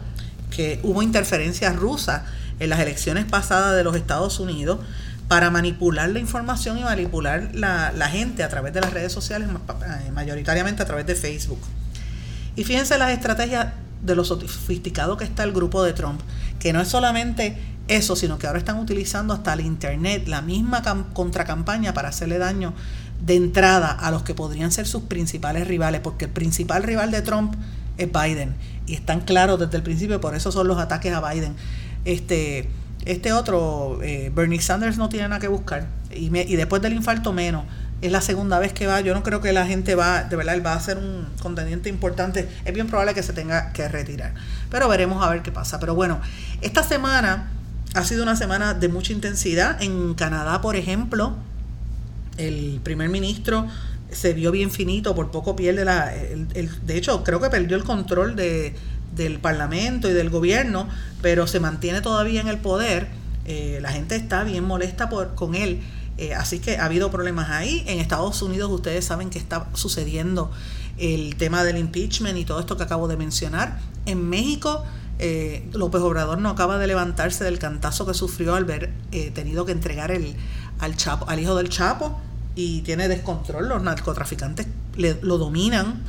que 0.50 0.80
hubo 0.82 1.04
interferencias 1.04 1.76
rusas 1.76 2.24
en 2.60 2.70
las 2.70 2.80
elecciones 2.80 3.26
pasadas 3.26 3.76
de 3.76 3.84
los 3.84 3.96
Estados 3.96 4.40
Unidos 4.40 4.80
para 5.28 5.50
manipular 5.50 6.10
la 6.10 6.20
información 6.20 6.78
y 6.78 6.84
manipular 6.84 7.52
la, 7.54 7.92
gente 8.10 8.44
a 8.44 8.50
través 8.50 8.74
de 8.74 8.82
las 8.82 8.94
redes 8.94 9.12
sociales, 9.12 9.48
eh, 9.50 10.12
mayoritariamente 10.12 10.84
a 10.84 10.86
través 10.86 11.06
de 11.06 11.16
Facebook. 11.16 11.60
Y 12.56 12.64
fíjense 12.64 12.98
las 12.98 13.12
estrategias 13.12 13.74
de 14.02 14.16
lo 14.16 14.26
sofisticado 14.26 15.18
que 15.18 15.24
está 15.24 15.44
el 15.44 15.54
grupo 15.54 15.84
de 15.84 15.94
Trump, 15.94 16.22
que 16.60 16.74
no 16.74 16.82
es 16.82 16.88
solamente 16.88 17.58
eso, 17.88 18.16
sino 18.16 18.38
que 18.38 18.48
ahora 18.48 18.60
están 18.60 18.80
utilizando 18.80 19.34
hasta 19.34 19.54
el 19.54 19.62
Internet, 19.62 20.28
la 20.28 20.42
misma 20.42 20.84
contracampaña 21.14 21.94
para 21.94 22.10
hacerle 22.10 22.38
daño 22.38 22.74
de 23.26 23.36
entrada 23.36 23.92
a 23.92 24.12
los 24.12 24.24
que 24.24 24.36
podrían 24.36 24.72
ser 24.72 24.86
sus 24.88 25.04
principales 25.04 25.68
rivales, 25.68 26.02
porque 26.02 26.26
el 26.26 26.32
principal 26.32 26.84
rival 26.84 27.12
de 27.12 27.22
Trump 27.22 27.56
es 27.98 28.10
Biden, 28.12 28.56
y 28.86 28.96
están 28.96 29.22
claros 29.22 29.60
desde 29.60 29.78
el 29.78 29.84
principio, 29.84 30.20
por 30.20 30.36
eso 30.36 30.52
son 30.52 30.68
los 30.68 30.78
ataques 30.78 31.14
a 31.14 31.32
Biden. 31.32 31.56
Este, 32.06 32.70
este 33.06 33.34
otro, 33.34 34.00
eh, 34.02 34.32
Bernie 34.34 34.62
Sanders, 34.62 34.98
no 34.98 35.10
tiene 35.10 35.28
nada 35.28 35.40
que 35.40 35.48
buscar. 35.48 35.88
Y, 36.12 36.36
y 36.38 36.56
después 36.56 36.82
del 36.82 36.94
infarto, 36.94 37.34
menos. 37.34 37.66
Es 38.02 38.12
la 38.12 38.22
segunda 38.22 38.60
vez 38.60 38.74
que 38.74 38.86
va. 38.86 39.00
Yo 39.02 39.14
no 39.14 39.24
creo 39.24 39.40
que 39.40 39.54
la 39.54 39.66
gente 39.66 39.96
va, 39.96 40.24
de 40.24 40.36
verdad, 40.36 40.56
él 40.56 40.66
va 40.66 40.74
a 40.74 40.80
ser 40.80 40.98
un 40.98 41.28
contendiente 41.42 41.90
importante. 41.90 42.50
Es 42.66 42.74
bien 42.74 42.88
probable 42.88 43.14
que 43.14 43.24
se 43.24 43.32
tenga 43.32 43.72
que 43.72 43.88
retirar. 43.88 44.34
Pero 44.70 44.90
veremos 44.90 45.24
a 45.26 45.30
ver 45.30 45.42
qué 45.42 45.52
pasa. 45.52 45.80
Pero 45.80 45.96
bueno, 45.96 46.20
esta 46.62 46.84
semana 46.84 47.50
ha 47.94 48.04
sido 48.04 48.24
una 48.24 48.36
semana 48.36 48.74
de 48.74 48.90
mucha 48.90 49.14
intensidad. 49.14 49.82
En 49.82 50.16
Canadá, 50.16 50.62
por 50.62 50.76
ejemplo, 50.76 51.36
el 52.38 52.82
primer 52.84 53.10
ministro 53.10 53.68
se 54.12 54.34
vio 54.34 54.52
bien 54.52 54.72
finito, 54.72 55.16
por 55.16 55.32
poco 55.32 55.56
pierde 55.56 55.86
la... 55.86 56.08
de 56.08 56.98
hecho, 56.98 57.24
creo 57.24 57.42
que 57.42 57.50
perdió 57.50 57.78
el 57.78 57.84
control 57.84 58.36
de, 58.36 58.76
del 59.16 59.40
Parlamento 59.40 60.10
y 60.10 60.14
del 60.14 60.30
gobierno, 60.30 60.88
pero 61.22 61.48
se 61.48 61.60
mantiene 61.60 62.02
todavía 62.02 62.42
en 62.42 62.48
el 62.48 62.58
poder. 62.58 63.08
Eh, 63.46 63.80
la 63.82 63.92
gente 63.92 64.16
está 64.16 64.44
bien 64.44 64.64
molesta 64.64 65.10
por, 65.10 65.36
con 65.36 65.56
él. 65.56 65.82
Eh, 66.18 66.34
así 66.34 66.60
que 66.60 66.78
ha 66.78 66.86
habido 66.86 67.12
problemas 67.12 67.50
ahí. 67.50 67.84
En 67.88 68.00
Estados 68.00 68.42
Unidos 68.42 68.72
ustedes 68.72 69.06
saben 69.06 69.30
que 69.30 69.40
está 69.40 69.68
sucediendo 69.74 70.52
el 70.98 71.36
tema 71.36 71.64
del 71.64 71.78
impeachment 71.78 72.38
y 72.38 72.46
todo 72.46 72.60
esto 72.60 72.78
que 72.78 72.84
acabo 72.84 73.08
de 73.08 73.18
mencionar. 73.18 73.80
En 74.06 74.30
México, 74.30 74.84
eh, 75.20 75.68
López 75.74 76.02
Obrador 76.02 76.40
no 76.40 76.50
acaba 76.50 76.78
de 76.78 76.88
levantarse 76.88 77.44
del 77.44 77.60
cantazo 77.60 78.06
que 78.06 78.14
sufrió 78.14 78.56
al 78.56 78.66
ver 78.66 78.92
tenido 79.34 79.66
que 79.66 79.72
entregar 79.72 80.12
el, 80.12 80.36
al, 80.80 80.96
Chapo, 80.96 81.28
al 81.30 81.40
hijo 81.40 81.56
del 81.56 81.70
Chapo 81.70 82.20
y 82.56 82.82
tiene 82.82 83.08
descontrol. 83.08 83.68
Los 83.68 83.82
narcotraficantes 83.82 84.68
le, 84.96 85.18
lo 85.22 85.38
dominan 85.38 86.04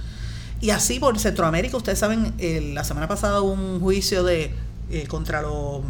y 0.65 0.71
así 0.71 0.99
por 0.99 1.19
Centroamérica, 1.19 1.77
ustedes 1.77 1.99
saben, 1.99 2.33
la 2.73 2.85
semana 2.85 3.07
pasada 3.07 3.43
hubo 3.43 3.53
un 3.53 3.81
juicio 3.81 4.25
de 4.25 4.55
eh, 4.91 5.07
contra 5.09 5.43
los 5.43 5.83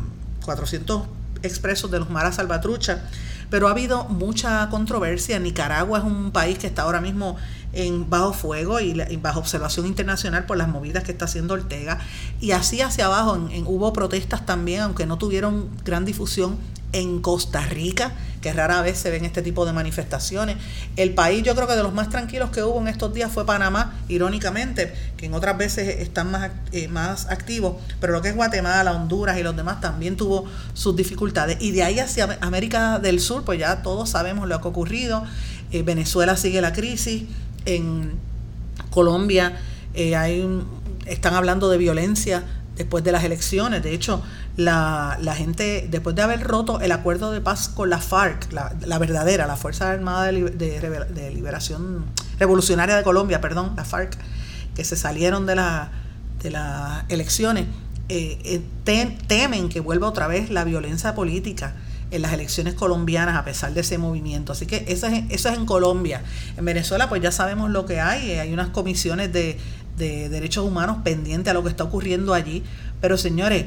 400 0.45 1.05
expresos 1.45 1.93
de 1.93 2.01
los 2.01 2.11
Maras 2.11 2.35
Salvatrucha, 2.35 3.05
pero 3.51 3.68
ha 3.68 3.70
habido 3.70 4.03
mucha 4.07 4.68
controversia. 4.70 5.39
Nicaragua 5.39 6.01
es 6.01 6.05
un 6.05 6.33
país 6.33 6.59
que 6.59 6.66
está 6.66 6.83
ahora 6.83 7.01
mismo 7.01 7.37
en 7.72 8.11
bajo 8.11 8.33
fuego 8.33 8.81
y, 8.81 8.95
bajo 9.18 9.39
observación 9.39 9.87
internacional 9.87 10.45
por 10.45 10.57
las 10.57 10.66
movidas 10.66 11.05
que 11.05 11.12
está 11.12 11.27
haciendo 11.27 11.55
Ortega. 11.55 12.01
Y 12.41 12.51
así 12.51 12.81
hacia 12.81 13.07
abajo 13.07 13.39
hubo 13.66 13.93
protestas 13.93 14.45
también, 14.45 14.81
aunque 14.81 15.07
no 15.07 15.18
tuvieron 15.18 15.68
gran 15.85 16.05
difusión 16.05 16.59
en 16.95 17.20
Costa 17.20 17.61
Rica, 17.66 18.12
que 18.40 18.53
rara 18.53 18.80
vez 18.80 18.97
se 18.97 19.11
ven 19.11 19.24
este 19.24 19.42
tipo 19.42 19.66
de 19.66 19.72
manifestaciones. 19.72 20.57
El 20.97 21.12
país, 21.12 21.42
yo 21.42 21.55
creo 21.55 21.66
que 21.66 21.74
de 21.74 21.82
los 21.82 21.92
más 21.92 22.09
tranquilos 22.09 22.51
que 22.51 22.62
hubo 22.62 22.80
en 22.80 22.88
estos 22.88 23.12
días 23.12 23.30
fue 23.30 23.45
Panamá, 23.45 23.99
irónicamente, 24.09 24.95
que 25.16 25.26
en 25.26 25.34
otras 25.34 25.59
veces 25.59 26.01
están 26.01 26.30
más, 26.30 26.51
eh, 26.72 26.88
más 26.88 27.26
activos, 27.26 27.76
pero 28.01 28.12
lo 28.12 28.22
que 28.22 28.28
es 28.28 28.36
Guatemala, 28.36 28.92
Honduras 28.92 29.38
y 29.38 29.42
los 29.42 29.57
demás 29.57 29.80
también 29.80 30.16
tuvo 30.16 30.47
sus 30.72 30.95
dificultades. 30.97 31.59
Y 31.61 31.72
de 31.72 31.82
ahí 31.82 31.99
hacia 31.99 32.38
América 32.40 32.99
del 32.99 33.20
Sur, 33.20 33.45
pues 33.45 33.59
ya 33.59 33.82
todos 33.82 34.09
sabemos 34.11 34.49
lo 34.49 34.61
que 34.61 34.68
ha 34.68 34.70
ocurrido. 34.70 35.24
Eh, 35.72 35.82
Venezuela 35.82 36.36
sigue 36.36 36.61
la 36.61 36.72
crisis, 36.72 37.24
en 37.66 38.12
Colombia 38.90 39.59
eh, 39.95 40.16
hay 40.16 40.47
están 41.07 41.34
hablando 41.34 41.68
de 41.68 41.78
violencia 41.78 42.45
después 42.76 43.05
de 43.05 43.12
las 43.12 43.24
elecciones. 43.24 43.82
De 43.82 43.92
hecho, 43.92 44.22
la, 44.57 45.18
la, 45.20 45.34
gente, 45.34 45.88
después 45.90 46.14
de 46.14 46.22
haber 46.22 46.42
roto 46.42 46.80
el 46.80 46.92
acuerdo 46.92 47.32
de 47.32 47.40
paz 47.40 47.68
con 47.68 47.90
la 47.90 47.98
FARC, 47.98 48.52
la, 48.52 48.98
verdadera, 48.98 49.46
la 49.46 49.57
Fuerza 49.57 49.90
Armada 49.90 50.30
de, 50.30 50.42
de, 50.42 51.30
Liberación 51.32 52.05
Revolucionaria 52.38 52.96
de 52.96 53.02
Colombia, 53.02 53.40
perdón, 53.40 53.72
la 53.76 53.84
FARC, 53.84 54.16
que 54.74 54.84
se 54.84 54.96
salieron 54.96 55.46
de, 55.46 55.57
la, 55.57 55.90
de 56.42 56.50
las 56.50 57.05
elecciones, 57.09 57.66
eh, 58.09 58.38
eh, 58.44 58.62
temen 59.26 59.68
que 59.68 59.80
vuelva 59.80 60.09
otra 60.09 60.28
vez 60.28 60.50
la 60.50 60.64
violencia 60.64 61.14
política 61.14 61.74
en 62.11 62.22
las 62.22 62.32
elecciones 62.32 62.74
colombianas 62.74 63.36
a 63.36 63.44
pesar 63.44 63.74
de 63.74 63.80
ese 63.80 63.98
movimiento. 63.98 64.52
Así 64.52 64.66
que 64.66 64.84
eso 64.86 65.09
es, 65.09 65.24
eso 65.30 65.48
es 65.48 65.57
en 65.57 65.66
Colombia. 65.66 66.22
En 66.57 66.64
Venezuela 66.64 67.09
pues 67.09 67.22
ya 67.22 67.32
sabemos 67.32 67.70
lo 67.70 67.86
que 67.86 68.00
hay, 68.00 68.32
hay 68.32 68.52
unas 68.52 68.68
comisiones 68.68 69.32
de, 69.32 69.59
de 69.96 70.28
derechos 70.28 70.64
humanos 70.64 70.98
pendientes 71.02 71.50
a 71.50 71.55
lo 71.55 71.64
que 71.64 71.70
está 71.70 71.82
ocurriendo 71.82 72.34
allí. 72.34 72.62
Pero 73.00 73.16
señores, 73.16 73.64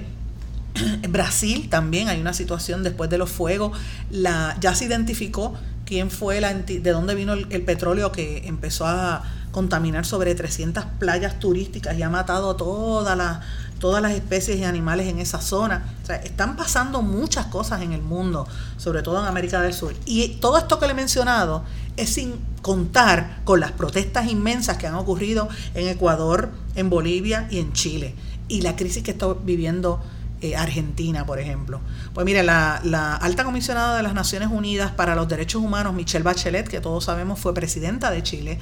en 1.04 1.12
Brasil 1.12 1.70
también 1.70 2.10
hay 2.10 2.20
una 2.20 2.34
situación 2.34 2.84
después 2.84 3.10
de 3.10 3.18
los 3.18 3.30
fuegos. 3.30 3.78
La, 4.12 4.56
ya 4.60 4.76
se 4.76 4.86
identificó 4.86 5.56
quién 5.86 6.12
fue 6.12 6.42
la 6.42 6.54
de 6.54 6.92
dónde 6.92 7.16
vino 7.16 7.34
el, 7.34 7.64
petróleo 7.64 8.12
que 8.12 8.48
empezó 8.48 8.86
a 8.86 9.24
contaminar 9.52 10.06
sobre 10.06 10.36
300 10.36 10.84
playas 11.00 11.40
turísticas 11.40 11.98
y 11.98 12.04
ha 12.04 12.10
matado 12.10 12.52
a 12.52 12.58
todas 12.58 13.18
las 13.18 13.40
todas 13.80 14.02
las 14.02 14.14
especies 14.14 14.58
y 14.58 14.64
animales 14.64 15.08
en 15.08 15.20
esa 15.20 15.40
zona. 15.40 15.94
O 16.04 16.06
sea, 16.06 16.16
están 16.18 16.56
pasando 16.56 17.02
muchas 17.02 17.46
cosas 17.48 17.82
en 17.82 17.94
el 17.94 18.02
mundo, 18.02 18.48
sobre 18.78 19.04
todo 19.04 19.22
en 19.22 19.28
América 19.28 19.62
del 19.62 19.74
Sur. 19.74 19.94
Y 20.06 20.30
todo 20.40 20.58
esto 20.58 20.80
que 20.80 20.88
le 20.88 20.94
he 20.94 20.96
mencionado 20.96 21.64
es 21.96 22.10
sin 22.10 22.36
contar 22.62 23.42
con 23.44 23.60
las 23.60 23.72
protestas 23.72 24.28
inmensas 24.28 24.78
que 24.78 24.88
han 24.88 24.96
ocurrido 24.96 25.48
en 25.74 25.88
Ecuador, 25.88 26.50
en 26.76 26.90
Bolivia 26.90 27.48
y 27.52 27.60
en 27.60 27.74
Chile. 27.74 28.16
Y 28.48 28.62
la 28.62 28.76
crisis 28.76 29.04
que 29.04 29.12
está 29.12 29.28
viviendo 29.44 30.02
eh, 30.40 30.56
Argentina, 30.56 31.26
por 31.26 31.40
ejemplo. 31.40 31.82
Pues 32.14 32.24
mire, 32.24 32.44
la, 32.44 32.76
alta 33.16 33.44
comisionada 33.44 33.98
de 33.98 34.04
las 34.04 34.14
Naciones 34.14 34.50
Unidas 34.52 34.92
para 34.92 35.16
los 35.16 35.28
Derechos 35.28 35.64
Humanos, 35.64 35.96
Michelle 35.96 36.24
Bachelet, 36.24 36.68
que 36.68 36.80
todos 36.80 37.06
sabemos 37.06 37.40
fue 37.40 37.56
presidenta 37.56 38.12
de 38.12 38.22
Chile, 38.22 38.60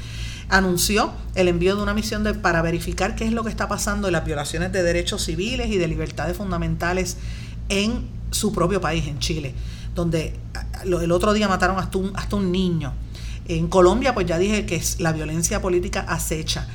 anunció 0.48 1.12
el 1.36 1.50
envío 1.50 1.76
de 1.76 1.84
una 1.84 1.94
misión 1.94 2.24
de, 2.24 2.34
para 2.34 2.62
verificar 2.62 3.16
qué 3.16 3.26
es 3.26 3.34
lo 3.34 3.44
que 3.44 3.50
está 3.50 3.68
pasando 3.68 4.08
en 4.08 4.14
las 4.14 4.24
violaciones 4.24 4.72
de 4.72 4.84
derechos 4.84 5.24
civiles 5.26 5.68
y 5.68 5.78
de 5.78 5.88
libertades 5.90 6.38
fundamentales 6.38 7.18
en 7.68 8.08
su 8.32 8.54
propio 8.54 8.80
país, 8.80 9.06
en 9.08 9.20
Chile, 9.20 9.54
donde 9.94 10.34
el 10.84 11.12
otro 11.12 11.34
día 11.34 11.50
mataron 11.50 11.78
hasta 11.78 11.98
un, 11.98 12.12
hasta 12.16 12.38
un 12.38 12.54
niño. 12.54 12.94
En 13.48 13.68
Colombia, 13.68 14.14
pues 14.14 14.26
ya 14.28 14.38
dije 14.38 14.66
que 14.66 14.76
es 14.78 15.02
la 15.02 15.12
violencia 15.12 15.62
política 15.62 16.02
acecha. 16.08 16.68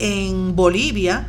En 0.00 0.56
Bolivia, 0.56 1.28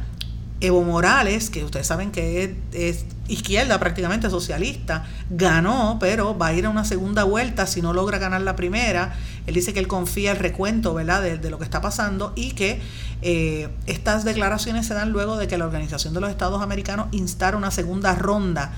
Evo 0.62 0.84
Morales, 0.84 1.50
que 1.50 1.64
ustedes 1.64 1.88
saben 1.88 2.12
que 2.12 2.56
es, 2.72 3.06
izquierda 3.28 3.80
prácticamente 3.80 4.30
socialista, 4.30 5.06
ganó, 5.30 5.98
pero 6.00 6.38
va 6.38 6.48
a 6.48 6.54
ir 6.54 6.66
a 6.66 6.70
una 6.70 6.86
segunda 6.86 7.24
vuelta 7.24 7.66
si 7.66 7.82
no 7.82 7.94
logra 7.94 8.20
ganar 8.20 8.42
la 8.42 8.56
primera. 8.56 9.16
Él 9.48 9.56
dice 9.56 9.74
que 9.74 9.80
él 9.80 9.88
confía 9.88 10.32
el 10.32 10.38
recuento 10.38 10.94
¿verdad? 10.94 11.22
De, 11.22 11.50
lo 11.50 11.58
que 11.58 11.64
está 11.64 11.82
pasando 11.82 12.34
y 12.36 12.52
que 12.52 12.80
eh, 13.22 13.70
estas 13.88 14.24
declaraciones 14.24 14.86
se 14.86 14.94
dan 14.94 15.12
luego 15.12 15.38
de 15.38 15.48
que 15.48 15.58
la 15.58 15.66
Organización 15.66 16.14
de 16.14 16.22
los 16.22 16.30
Estados 16.30 16.62
Americanos 16.62 17.08
instara 17.12 17.58
una 17.58 17.72
segunda 17.72 18.14
ronda 18.14 18.72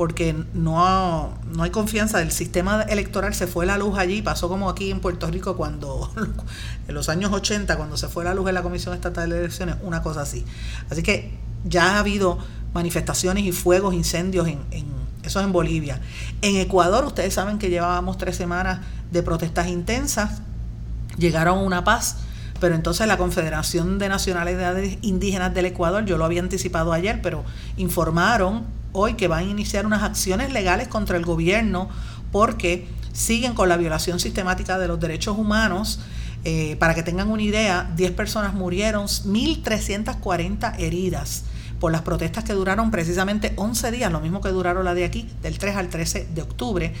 porque 0.00 0.34
no, 0.54 1.34
no 1.54 1.62
hay 1.62 1.68
confianza 1.68 2.20
del 2.20 2.32
sistema 2.32 2.84
electoral, 2.84 3.34
se 3.34 3.46
fue 3.46 3.66
la 3.66 3.76
luz 3.76 3.98
allí, 3.98 4.22
pasó 4.22 4.48
como 4.48 4.70
aquí 4.70 4.90
en 4.90 4.98
Puerto 5.00 5.26
Rico 5.26 5.58
cuando, 5.58 6.10
en 6.88 6.94
los 6.94 7.10
años 7.10 7.30
80, 7.34 7.76
cuando 7.76 7.98
se 7.98 8.08
fue 8.08 8.24
la 8.24 8.32
luz 8.32 8.48
en 8.48 8.54
la 8.54 8.62
Comisión 8.62 8.94
Estatal 8.94 9.28
de 9.28 9.40
Elecciones, 9.40 9.76
una 9.82 10.02
cosa 10.02 10.22
así. 10.22 10.42
Así 10.88 11.02
que 11.02 11.36
ya 11.66 11.96
ha 11.96 11.98
habido 11.98 12.38
manifestaciones 12.72 13.44
y 13.44 13.52
fuegos, 13.52 13.92
incendios 13.92 14.48
en, 14.48 14.60
en 14.70 14.86
eso 15.22 15.38
es 15.38 15.44
en 15.44 15.52
Bolivia. 15.52 16.00
En 16.40 16.56
Ecuador, 16.56 17.04
ustedes 17.04 17.34
saben 17.34 17.58
que 17.58 17.68
llevábamos 17.68 18.16
tres 18.16 18.36
semanas 18.36 18.80
de 19.10 19.22
protestas 19.22 19.68
intensas, 19.68 20.40
llegaron 21.18 21.58
a 21.58 21.60
una 21.60 21.84
paz, 21.84 22.16
pero 22.58 22.74
entonces 22.74 23.06
la 23.06 23.18
Confederación 23.18 23.98
de 23.98 24.08
Nacionalidades 24.08 24.96
Indígenas 25.02 25.52
del 25.52 25.66
Ecuador, 25.66 26.06
yo 26.06 26.16
lo 26.16 26.24
había 26.24 26.40
anticipado 26.40 26.94
ayer, 26.94 27.20
pero 27.20 27.44
informaron 27.76 28.79
hoy 28.92 29.14
que 29.14 29.28
van 29.28 29.40
a 29.40 29.50
iniciar 29.50 29.86
unas 29.86 30.02
acciones 30.02 30.52
legales 30.52 30.88
contra 30.88 31.16
el 31.16 31.24
gobierno 31.24 31.88
porque 32.32 32.86
siguen 33.12 33.54
con 33.54 33.68
la 33.68 33.76
violación 33.76 34.20
sistemática 34.20 34.78
de 34.78 34.88
los 34.88 35.00
derechos 35.00 35.36
humanos. 35.38 36.00
Eh, 36.44 36.76
para 36.78 36.94
que 36.94 37.02
tengan 37.02 37.30
una 37.30 37.42
idea, 37.42 37.90
10 37.96 38.12
personas 38.12 38.54
murieron, 38.54 39.06
1.340 39.06 40.78
heridas 40.78 41.44
por 41.80 41.92
las 41.92 42.02
protestas 42.02 42.44
que 42.44 42.52
duraron 42.52 42.90
precisamente 42.90 43.52
11 43.56 43.90
días, 43.90 44.12
lo 44.12 44.20
mismo 44.20 44.40
que 44.40 44.50
duraron 44.50 44.84
la 44.84 44.94
de 44.94 45.04
aquí, 45.04 45.28
del 45.42 45.58
3 45.58 45.76
al 45.76 45.88
13 45.88 46.28
de 46.32 46.42
octubre. 46.42 46.92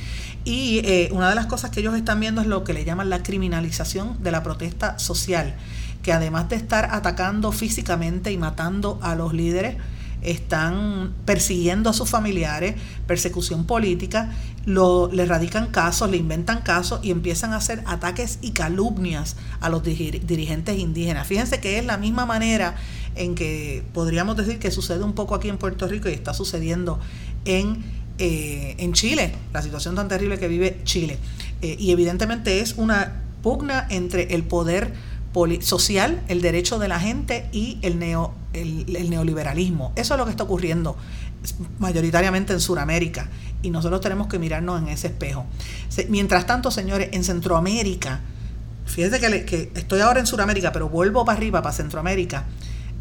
Y 0.44 0.80
eh, 0.84 1.10
una 1.12 1.28
de 1.28 1.34
las 1.34 1.46
cosas 1.46 1.70
que 1.70 1.80
ellos 1.80 1.94
están 1.94 2.18
viendo 2.18 2.40
es 2.40 2.46
lo 2.46 2.64
que 2.64 2.72
le 2.72 2.84
llaman 2.84 3.10
la 3.10 3.22
criminalización 3.22 4.22
de 4.22 4.30
la 4.30 4.42
protesta 4.42 4.98
social, 4.98 5.54
que 6.02 6.12
además 6.12 6.48
de 6.48 6.56
estar 6.56 6.88
atacando 6.92 7.52
físicamente 7.52 8.32
y 8.32 8.38
matando 8.38 8.98
a 9.02 9.14
los 9.14 9.34
líderes, 9.34 9.76
están 10.22 11.14
persiguiendo 11.24 11.90
a 11.90 11.92
sus 11.92 12.08
familiares, 12.10 12.74
persecución 13.06 13.64
política, 13.64 14.32
lo, 14.66 15.10
le 15.10 15.24
radican 15.24 15.68
casos, 15.68 16.10
le 16.10 16.18
inventan 16.18 16.60
casos 16.62 17.00
y 17.02 17.10
empiezan 17.10 17.52
a 17.52 17.56
hacer 17.56 17.82
ataques 17.86 18.38
y 18.42 18.50
calumnias 18.50 19.36
a 19.60 19.68
los 19.68 19.82
dirigentes 19.82 20.78
indígenas. 20.78 21.26
Fíjense 21.26 21.60
que 21.60 21.78
es 21.78 21.84
la 21.84 21.96
misma 21.96 22.26
manera 22.26 22.76
en 23.16 23.34
que 23.34 23.82
podríamos 23.92 24.36
decir 24.36 24.58
que 24.58 24.70
sucede 24.70 25.02
un 25.02 25.14
poco 25.14 25.34
aquí 25.34 25.48
en 25.48 25.58
Puerto 25.58 25.88
Rico 25.88 26.08
y 26.08 26.12
está 26.12 26.34
sucediendo 26.34 26.98
en, 27.44 27.82
eh, 28.18 28.74
en 28.78 28.92
Chile, 28.92 29.32
la 29.52 29.62
situación 29.62 29.94
tan 29.94 30.08
terrible 30.08 30.38
que 30.38 30.48
vive 30.48 30.80
Chile. 30.84 31.18
Eh, 31.62 31.76
y 31.78 31.90
evidentemente 31.90 32.60
es 32.60 32.74
una 32.76 33.22
pugna 33.42 33.86
entre 33.90 34.34
el 34.34 34.42
poder 34.42 34.92
social, 35.60 36.22
el 36.28 36.42
derecho 36.42 36.78
de 36.78 36.88
la 36.88 36.98
gente 36.98 37.48
y 37.52 37.78
el, 37.82 37.98
neo, 37.98 38.34
el, 38.52 39.10
neoliberalismo. 39.10 39.92
Eso 39.96 40.14
es 40.14 40.18
lo 40.18 40.24
que 40.24 40.30
está 40.30 40.44
ocurriendo 40.44 40.96
mayoritariamente 41.78 42.52
en 42.52 42.60
Sudamérica 42.60 43.28
y 43.62 43.70
nosotros 43.70 44.00
tenemos 44.00 44.26
que 44.26 44.38
mirarnos 44.38 44.80
en 44.82 44.88
ese 44.88 45.08
espejo. 45.08 45.46
Mientras 46.08 46.46
tanto, 46.46 46.70
señores, 46.70 47.10
en 47.12 47.24
Centroamérica, 47.24 48.20
fíjense 48.86 49.20
que, 49.20 49.72
estoy 49.74 50.00
ahora 50.00 50.20
en 50.20 50.26
Sudamérica, 50.26 50.72
pero 50.72 50.88
vuelvo 50.88 51.24
para 51.24 51.38
arriba, 51.38 51.62
para 51.62 51.74
Centroamérica, 51.74 52.44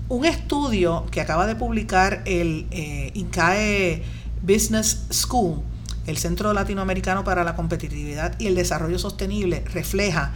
un 0.07 0.25
estudio 0.25 1.05
que 1.11 1.21
acaba 1.21 1.45
de 1.45 1.55
publicar 1.55 2.23
el 2.25 2.67
eh, 2.71 3.11
INCAE 3.13 4.03
Business 4.41 5.05
School, 5.11 5.61
el 6.07 6.17
Centro 6.17 6.53
Latinoamericano 6.53 7.23
para 7.23 7.43
la 7.43 7.55
Competitividad 7.55 8.39
y 8.39 8.47
el 8.47 8.55
Desarrollo 8.55 8.97
Sostenible, 8.97 9.63
refleja 9.71 10.33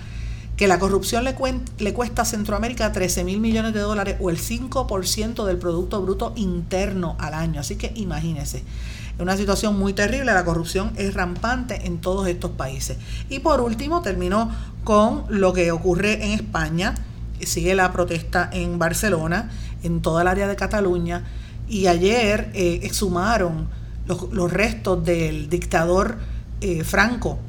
que 0.57 0.67
la 0.67 0.77
corrupción 0.77 1.23
le, 1.23 1.93
cuesta 1.93 2.21
a 2.21 2.25
Centroamérica 2.25 2.91
13 2.91 3.23
mil 3.23 3.39
millones 3.39 3.73
de 3.73 3.79
dólares 3.79 4.17
o 4.19 4.29
el 4.29 4.37
5% 4.37 5.45
del 5.45 5.57
Producto 5.57 6.01
Bruto 6.01 6.33
Interno 6.35 7.15
al 7.19 7.33
año. 7.33 7.59
Así 7.59 7.75
que 7.75 7.91
imagínense, 7.95 8.57
es 8.57 9.19
una 9.19 9.35
situación 9.35 9.77
muy 9.77 9.93
terrible, 9.93 10.33
la 10.33 10.45
corrupción 10.45 10.93
es 10.95 11.13
rampante 11.13 11.87
en 11.87 11.99
todos 11.99 12.27
estos 12.27 12.51
países. 12.51 12.97
Y 13.29 13.39
por 13.39 13.61
último, 13.61 14.01
terminó 14.01 14.51
con 14.83 15.25
lo 15.29 15.53
que 15.53 15.71
ocurre 15.71 16.23
en 16.23 16.31
España, 16.31 16.95
sigue 17.41 17.73
la 17.73 17.91
protesta 17.91 18.49
en 18.53 18.77
Barcelona, 18.77 19.49
en 19.81 20.01
toda 20.01 20.21
el 20.21 20.27
área 20.27 20.47
de 20.47 20.55
Cataluña, 20.55 21.23
y 21.67 21.87
ayer 21.87 22.51
eh, 22.53 22.81
exhumaron 22.83 23.67
los, 24.05 24.51
restos 24.51 25.03
del 25.03 25.49
dictador 25.49 26.17
eh, 26.61 26.83
Franco. 26.83 27.39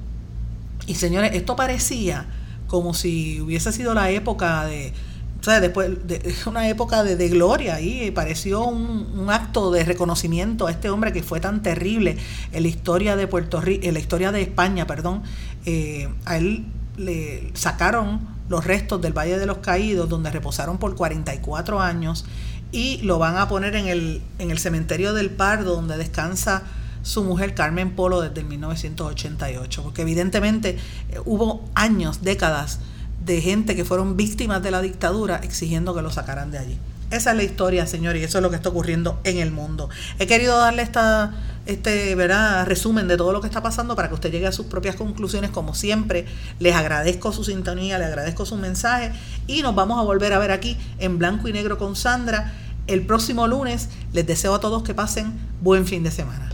Y 0.86 0.94
señores, 0.94 1.32
esto 1.34 1.56
parecía 1.56 2.26
como 2.74 2.92
si 2.92 3.40
hubiese 3.40 3.70
sido 3.70 3.94
la 3.94 4.10
época 4.10 4.64
de, 4.64 4.92
o 5.40 5.44
sea, 5.44 5.60
después 5.60 6.08
de 6.08 6.34
una 6.46 6.68
época 6.68 7.04
de, 7.04 7.28
gloria 7.28 7.80
y 7.80 8.10
pareció 8.10 8.64
un, 8.64 9.30
acto 9.30 9.70
de 9.70 9.84
reconocimiento 9.84 10.66
a 10.66 10.72
este 10.72 10.90
hombre 10.90 11.12
que 11.12 11.22
fue 11.22 11.38
tan 11.38 11.62
terrible 11.62 12.16
en 12.50 12.62
la 12.64 12.68
historia 12.68 13.14
de 13.14 13.28
Puerto 13.28 13.60
Rico, 13.60 13.86
en 13.86 13.94
la 13.94 14.00
historia 14.00 14.32
de 14.32 14.42
España, 14.42 14.88
perdón, 14.88 15.22
eh, 15.66 16.08
a 16.24 16.36
él 16.36 16.66
le 16.96 17.52
sacaron 17.54 18.26
los 18.48 18.64
restos 18.64 19.00
del 19.00 19.12
Valle 19.12 19.38
de 19.38 19.46
los 19.46 19.58
Caídos, 19.58 20.08
donde 20.08 20.32
reposaron 20.32 20.78
por 20.78 20.96
44 20.96 21.80
años, 21.80 22.24
y 22.72 22.96
lo 23.02 23.20
van 23.20 23.36
a 23.36 23.46
poner 23.46 23.76
en 23.76 23.86
el, 23.86 24.20
en 24.40 24.50
el 24.50 24.58
cementerio 24.58 25.12
del 25.12 25.30
Pardo, 25.30 25.76
donde 25.76 25.96
descansa 25.96 26.64
su 27.04 27.22
mujer 27.22 27.54
Carmen 27.54 27.92
Polo 27.92 28.20
desde 28.20 28.42
1988, 28.42 29.82
porque 29.84 30.02
evidentemente 30.02 30.78
eh, 31.10 31.20
hubo 31.24 31.64
años, 31.76 32.22
décadas 32.22 32.80
de 33.24 33.40
gente 33.40 33.76
que 33.76 33.84
fueron 33.84 34.16
víctimas 34.16 34.62
de 34.62 34.72
la 34.72 34.82
dictadura 34.82 35.36
exigiendo 35.36 35.94
que 35.94 36.02
lo 36.02 36.10
sacaran 36.10 36.50
de 36.50 36.58
allí. 36.58 36.78
Esa 37.10 37.30
es 37.30 37.36
la 37.36 37.42
historia, 37.42 37.86
señor, 37.86 38.16
y 38.16 38.24
eso 38.24 38.38
es 38.38 38.42
lo 38.42 38.50
que 38.50 38.56
está 38.56 38.70
ocurriendo 38.70 39.20
en 39.24 39.38
el 39.38 39.50
mundo. 39.50 39.88
He 40.18 40.26
querido 40.26 40.58
darle 40.58 40.82
esta, 40.82 41.32
este 41.66 42.14
¿verdad? 42.14 42.66
resumen 42.66 43.06
de 43.06 43.16
todo 43.16 43.32
lo 43.32 43.40
que 43.40 43.46
está 43.46 43.62
pasando 43.62 43.94
para 43.94 44.08
que 44.08 44.14
usted 44.14 44.32
llegue 44.32 44.46
a 44.46 44.52
sus 44.52 44.66
propias 44.66 44.96
conclusiones. 44.96 45.50
Como 45.50 45.74
siempre, 45.74 46.24
les 46.58 46.74
agradezco 46.74 47.32
su 47.32 47.44
sintonía, 47.44 47.98
les 47.98 48.08
agradezco 48.08 48.46
su 48.46 48.56
mensaje 48.56 49.12
y 49.46 49.62
nos 49.62 49.74
vamos 49.74 50.00
a 50.00 50.02
volver 50.02 50.32
a 50.32 50.38
ver 50.38 50.50
aquí 50.50 50.78
en 50.98 51.18
blanco 51.18 51.46
y 51.46 51.52
negro 51.52 51.78
con 51.78 51.94
Sandra 51.94 52.52
el 52.86 53.06
próximo 53.06 53.46
lunes. 53.46 53.90
Les 54.12 54.26
deseo 54.26 54.54
a 54.54 54.60
todos 54.60 54.82
que 54.82 54.94
pasen 54.94 55.34
buen 55.62 55.86
fin 55.86 56.02
de 56.02 56.10
semana. 56.10 56.53